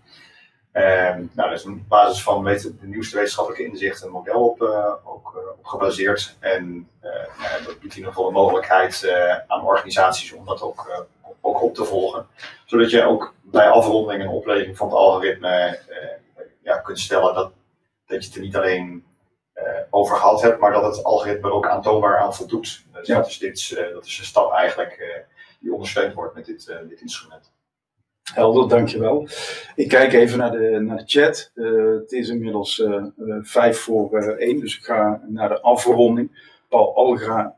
Um, 0.73 1.31
nou, 1.33 1.49
dat 1.49 1.59
is 1.59 1.65
op 1.65 1.87
basis 1.87 2.23
van 2.23 2.43
de 2.43 2.75
nieuwste 2.81 3.15
wetenschappelijke 3.15 3.65
inzichten 3.65 4.05
een 4.05 4.13
model 4.13 4.47
op, 4.49 4.61
ook, 5.03 5.55
op 5.57 5.65
gebaseerd. 5.65 6.35
En 6.39 6.89
nou, 7.01 7.63
dat 7.65 7.79
biedt 7.79 7.93
in 7.93 7.97
ieder 7.97 8.13
geval 8.13 8.25
de 8.25 8.31
mogelijkheid 8.31 9.09
aan 9.47 9.65
organisaties 9.65 10.31
om 10.31 10.45
dat 10.45 10.61
ook, 10.61 11.07
ook 11.41 11.61
op 11.61 11.75
te 11.75 11.85
volgen. 11.85 12.27
Zodat 12.65 12.89
je 12.89 13.03
ook 13.03 13.33
bij 13.41 13.69
afronding 13.69 14.21
en 14.21 14.27
opleving 14.27 14.77
van 14.77 14.87
het 14.87 14.95
algoritme 14.95 15.79
ja, 16.63 16.77
kunt 16.77 16.99
stellen 16.99 17.33
dat, 17.33 17.51
dat 18.05 18.21
je 18.21 18.27
het 18.27 18.35
er 18.35 18.41
niet 18.41 18.55
alleen 18.55 19.05
over 19.89 20.15
gehad 20.15 20.41
hebt, 20.41 20.59
maar 20.59 20.71
dat 20.71 20.95
het 20.95 21.03
algoritme 21.03 21.47
er 21.47 21.53
ook 21.53 21.67
aantoonbaar 21.67 22.17
aan 22.17 22.35
voldoet. 22.35 22.85
Dus 22.93 23.07
dat, 23.07 23.27
is 23.27 23.37
dit, 23.37 23.75
dat 23.93 24.05
is 24.05 24.19
een 24.19 24.25
stap 24.25 24.51
eigenlijk 24.51 25.25
die 25.59 25.73
ondersteund 25.73 26.13
wordt 26.13 26.35
met 26.35 26.45
dit, 26.45 26.75
dit 26.89 27.01
instrument. 27.01 27.51
Helder, 28.23 28.67
dankjewel. 28.67 29.27
Ik 29.75 29.87
kijk 29.87 30.13
even 30.13 30.37
naar 30.37 30.51
de, 30.51 30.79
naar 30.79 31.03
chat. 31.05 31.51
Uh, 31.55 31.99
het 31.99 32.11
is 32.11 32.29
inmiddels 32.29 32.79
uh, 32.79 33.03
uh, 33.17 33.35
vijf 33.41 33.79
voor 33.79 34.35
één, 34.37 34.59
dus 34.59 34.77
ik 34.77 34.83
ga 34.83 35.21
naar 35.27 35.49
de 35.49 35.61
afronding. 35.61 36.49
Paul 36.69 36.95
Algra, 36.95 37.55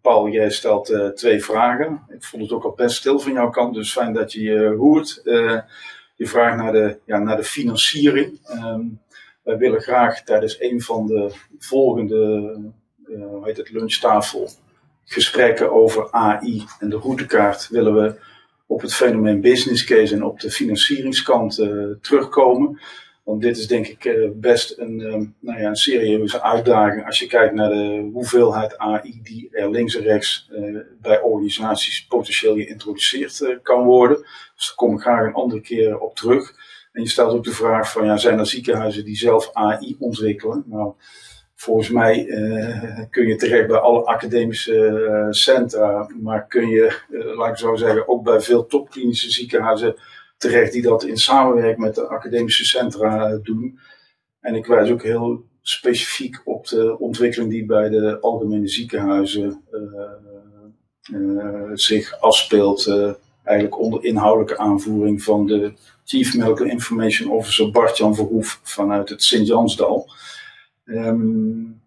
Paul, 0.00 0.28
jij 0.28 0.50
stelt 0.50 1.12
twee 1.14 1.44
vragen. 1.44 2.00
Ik 2.08 2.24
vond 2.24 2.42
het 2.42 2.52
ook 2.52 2.64
al 2.64 2.74
best 2.76 2.96
stil 2.96 3.18
van 3.18 3.32
jouw 3.32 3.50
kant, 3.50 3.74
dus 3.74 3.92
fijn 3.92 4.12
dat 4.12 4.32
je 4.32 4.42
je 4.42 5.64
je 6.16 6.26
vraagt 6.26 6.56
naar 6.56 6.72
de, 6.72 6.98
ja, 7.04 7.18
naar 7.18 7.36
de 7.36 7.44
financiering. 7.44 8.40
Um, 8.50 9.00
wij 9.42 9.58
willen 9.58 9.80
graag 9.80 10.22
tijdens 10.22 10.60
een 10.60 10.80
van 10.82 11.06
de 11.06 11.34
volgende 11.58 12.54
hoe 13.06 13.44
heet 13.44 13.56
het, 13.56 13.70
lunchtafel 13.70 14.48
gesprekken 15.04 15.72
over 15.72 16.10
AI 16.10 16.64
en 16.80 16.88
de 16.88 16.96
routekaart 16.96 17.68
willen 17.68 17.94
we 17.94 18.14
op 18.66 18.80
het 18.80 18.94
fenomeen 18.94 19.40
business 19.40 19.84
case 19.84 20.14
en 20.14 20.24
op 20.24 20.40
de 20.40 20.50
financieringskant 20.50 21.58
uh, 21.58 21.84
terugkomen. 22.00 22.80
Want 23.24 23.42
dit 23.42 23.56
is 23.56 23.66
denk 23.66 23.86
ik 23.86 24.04
uh, 24.04 24.28
best 24.34 24.78
een, 24.78 25.00
um, 25.00 25.34
nou 25.40 25.60
ja, 25.60 25.68
een 25.68 25.76
serieuze 25.76 26.42
uitdaging 26.42 27.06
als 27.06 27.18
je 27.18 27.26
kijkt 27.26 27.54
naar 27.54 27.68
de 27.68 28.10
hoeveelheid 28.12 28.78
AI 28.78 29.20
die 29.22 29.48
er 29.50 29.70
links 29.70 29.96
en 29.96 30.02
rechts 30.02 30.50
bij 31.00 31.20
organisaties 31.20 32.06
potentieel 32.06 32.54
geïntroduceerd 32.54 33.58
kan 33.62 33.84
worden. 33.84 34.16
Dus 34.56 34.66
daar 34.66 34.76
kom 34.76 34.94
ik 34.94 35.00
graag 35.00 35.26
een 35.26 35.34
andere 35.34 35.60
keer 35.60 35.98
op 35.98 36.16
terug. 36.16 36.54
En 36.96 37.02
je 37.02 37.08
stelt 37.08 37.32
ook 37.32 37.44
de 37.44 37.52
vraag 37.52 37.92
van, 37.92 38.04
ja, 38.04 38.16
zijn 38.16 38.38
er 38.38 38.46
ziekenhuizen 38.46 39.04
die 39.04 39.16
zelf 39.16 39.50
AI 39.52 39.96
ontwikkelen? 39.98 40.64
Nou, 40.66 40.92
Volgens 41.56 41.88
mij 41.88 42.24
uh, 42.26 43.00
kun 43.10 43.26
je 43.26 43.36
terecht 43.36 43.66
bij 43.66 43.78
alle 43.78 44.04
academische 44.04 44.74
uh, 44.74 45.26
centra, 45.30 46.10
maar 46.20 46.46
kun 46.46 46.68
je, 46.68 46.98
uh, 47.10 47.36
laat 47.36 47.48
ik 47.48 47.56
zo 47.56 47.76
zeggen, 47.76 48.08
ook 48.08 48.24
bij 48.24 48.40
veel 48.40 48.66
topklinische 48.66 49.30
ziekenhuizen 49.30 49.96
terecht 50.36 50.72
die 50.72 50.82
dat 50.82 51.04
in 51.04 51.16
samenwerking 51.16 51.84
met 51.84 51.94
de 51.94 52.06
academische 52.06 52.64
centra 52.64 53.38
doen. 53.42 53.78
En 54.40 54.54
ik 54.54 54.66
wijs 54.66 54.90
ook 54.90 55.02
heel 55.02 55.44
specifiek 55.62 56.40
op 56.44 56.66
de 56.66 56.98
ontwikkeling 56.98 57.50
die 57.50 57.66
bij 57.66 57.88
de 57.88 58.20
algemene 58.20 58.68
ziekenhuizen 58.68 59.62
zich 61.72 62.20
afspeelt. 62.20 62.86
eigenlijk 63.42 63.78
onder 63.78 64.04
inhoudelijke 64.04 64.58
aanvoering 64.58 65.22
van 65.22 65.46
de 65.46 65.72
Chief 66.04 66.34
Medical 66.34 66.66
Information 66.66 67.30
Officer 67.30 67.70
Bart-Jan 67.70 68.14
Verhoef 68.14 68.60
vanuit 68.62 69.08
het 69.08 69.22
Sint-Jansdal. 69.22 70.10
Um, 70.86 71.80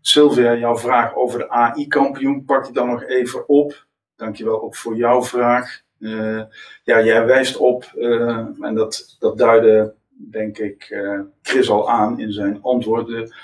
Sylvia, 0.00 0.56
jouw 0.56 0.76
vraag 0.76 1.14
over 1.14 1.38
de 1.38 1.50
AI-kampioen 1.50 2.44
pak 2.44 2.66
ik 2.66 2.74
dan 2.74 2.86
nog 2.86 3.04
even 3.04 3.48
op. 3.48 3.86
Dankjewel 4.16 4.62
ook 4.62 4.76
voor 4.76 4.96
jouw 4.96 5.22
vraag. 5.22 5.80
Uh, 5.98 6.42
ja, 6.84 7.02
jij 7.02 7.26
wijst 7.26 7.56
op, 7.56 7.92
uh, 7.94 8.46
en 8.60 8.74
dat, 8.74 9.16
dat 9.18 9.38
duidde 9.38 9.94
denk 10.10 10.58
ik 10.58 10.90
uh, 10.90 11.20
Chris 11.42 11.70
al 11.70 11.90
aan 11.90 12.20
in 12.20 12.32
zijn 12.32 12.58
antwoorden. 12.62 13.34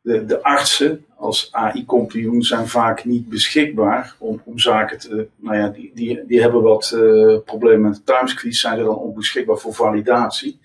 De, 0.00 0.24
de 0.24 0.42
artsen 0.42 1.04
als 1.16 1.48
AI-kampioen 1.52 2.42
zijn 2.42 2.68
vaak 2.68 3.04
niet 3.04 3.28
beschikbaar 3.28 4.16
om, 4.18 4.40
om 4.44 4.58
zaken 4.58 4.98
te. 4.98 5.28
Nou 5.36 5.56
ja, 5.56 5.68
die, 5.68 5.92
die, 5.94 6.26
die 6.26 6.40
hebben 6.40 6.62
wat 6.62 6.96
problemen 7.44 7.90
met 7.90 7.94
de 7.94 8.12
timesqueeze, 8.12 8.58
zijn 8.58 8.78
er 8.78 8.84
dan 8.84 8.96
onbeschikbaar 8.96 9.58
voor 9.58 9.74
validatie 9.74 10.60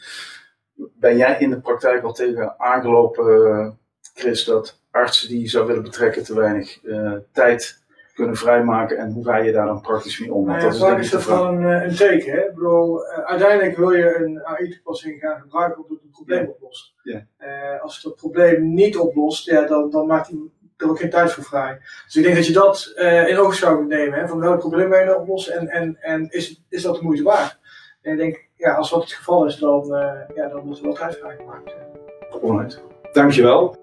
ben 0.99 1.17
jij 1.17 1.39
in 1.39 1.49
de 1.49 1.59
praktijk 1.59 2.03
al 2.03 2.13
tegen 2.13 2.59
aangelopen, 2.59 3.77
Chris, 4.13 4.43
dat 4.43 4.81
artsen 4.91 5.27
die 5.27 5.41
je 5.41 5.49
zou 5.49 5.67
willen 5.67 5.83
betrekken 5.83 6.23
te 6.23 6.35
weinig 6.35 6.83
uh, 6.83 7.13
tijd 7.31 7.83
kunnen 8.13 8.35
vrijmaken 8.35 8.97
en 8.97 9.11
hoe 9.11 9.25
ga 9.25 9.37
je 9.37 9.51
daar 9.51 9.65
dan 9.65 9.81
praktisch 9.81 10.19
mee 10.19 10.33
om? 10.33 10.45
Want 10.45 10.61
nou 10.61 10.73
ja, 10.73 10.89
dat 10.89 10.99
is, 10.99 11.09
dat 11.09 11.21
gewoon 11.21 11.63
een, 11.63 11.83
een 11.83 11.95
teken. 11.95 12.31
Hè? 12.31 12.39
Ik 12.39 12.53
bedoel, 12.53 13.05
uh, 13.05 13.17
uiteindelijk 13.17 13.77
wil 13.77 13.91
je 13.91 14.15
een 14.15 14.45
AI-toepassing 14.45 15.19
gaan 15.19 15.41
gebruiken 15.41 15.83
omdat 15.83 15.97
het 15.97 16.05
een 16.05 16.11
probleem 16.11 16.43
ja. 16.43 16.47
oplost. 16.47 16.93
Ja. 17.03 17.25
Uh, 17.39 17.81
als 17.81 17.95
het 17.95 18.03
dat 18.03 18.15
probleem 18.15 18.73
niet 18.73 18.97
oplost, 18.97 19.45
ja, 19.45 19.65
dan, 19.65 19.89
dan 19.89 20.07
maakt 20.07 20.27
hij 20.27 20.37
er 20.77 20.89
ook 20.89 20.99
geen 20.99 21.09
tijd 21.09 21.31
voor 21.31 21.43
vrij. 21.43 21.77
Dus 22.05 22.15
ik 22.15 22.23
denk 22.23 22.35
dat 22.35 22.45
je 22.45 22.53
dat 22.53 22.93
in 23.27 23.37
oog 23.37 23.53
zou 23.53 23.85
nemen. 23.85 24.19
Hè? 24.19 24.27
Van 24.27 24.39
welk 24.39 24.59
probleem 24.59 24.89
wil 24.89 24.99
je 24.99 25.19
oplossen 25.19 25.57
en, 25.57 25.69
en, 25.69 25.97
en 26.01 26.29
is, 26.29 26.63
is 26.69 26.81
dat 26.81 26.95
de 26.95 27.03
moeite 27.03 27.23
waard? 27.23 27.59
En 28.01 28.11
ik 28.11 28.17
denk, 28.17 28.48
ja, 28.59 28.73
als 28.73 28.89
dat 28.89 29.01
het 29.01 29.11
geval 29.11 29.45
is, 29.45 29.57
dan, 29.57 29.83
uh, 29.85 30.35
ja, 30.35 30.47
dan 30.47 30.65
moet 30.65 30.77
er 30.77 30.83
wel 30.83 30.93
tijd 30.93 31.17
vrijgemaakt. 31.17 31.75
Alright. 32.43 32.81
Dankjewel. 33.11 33.75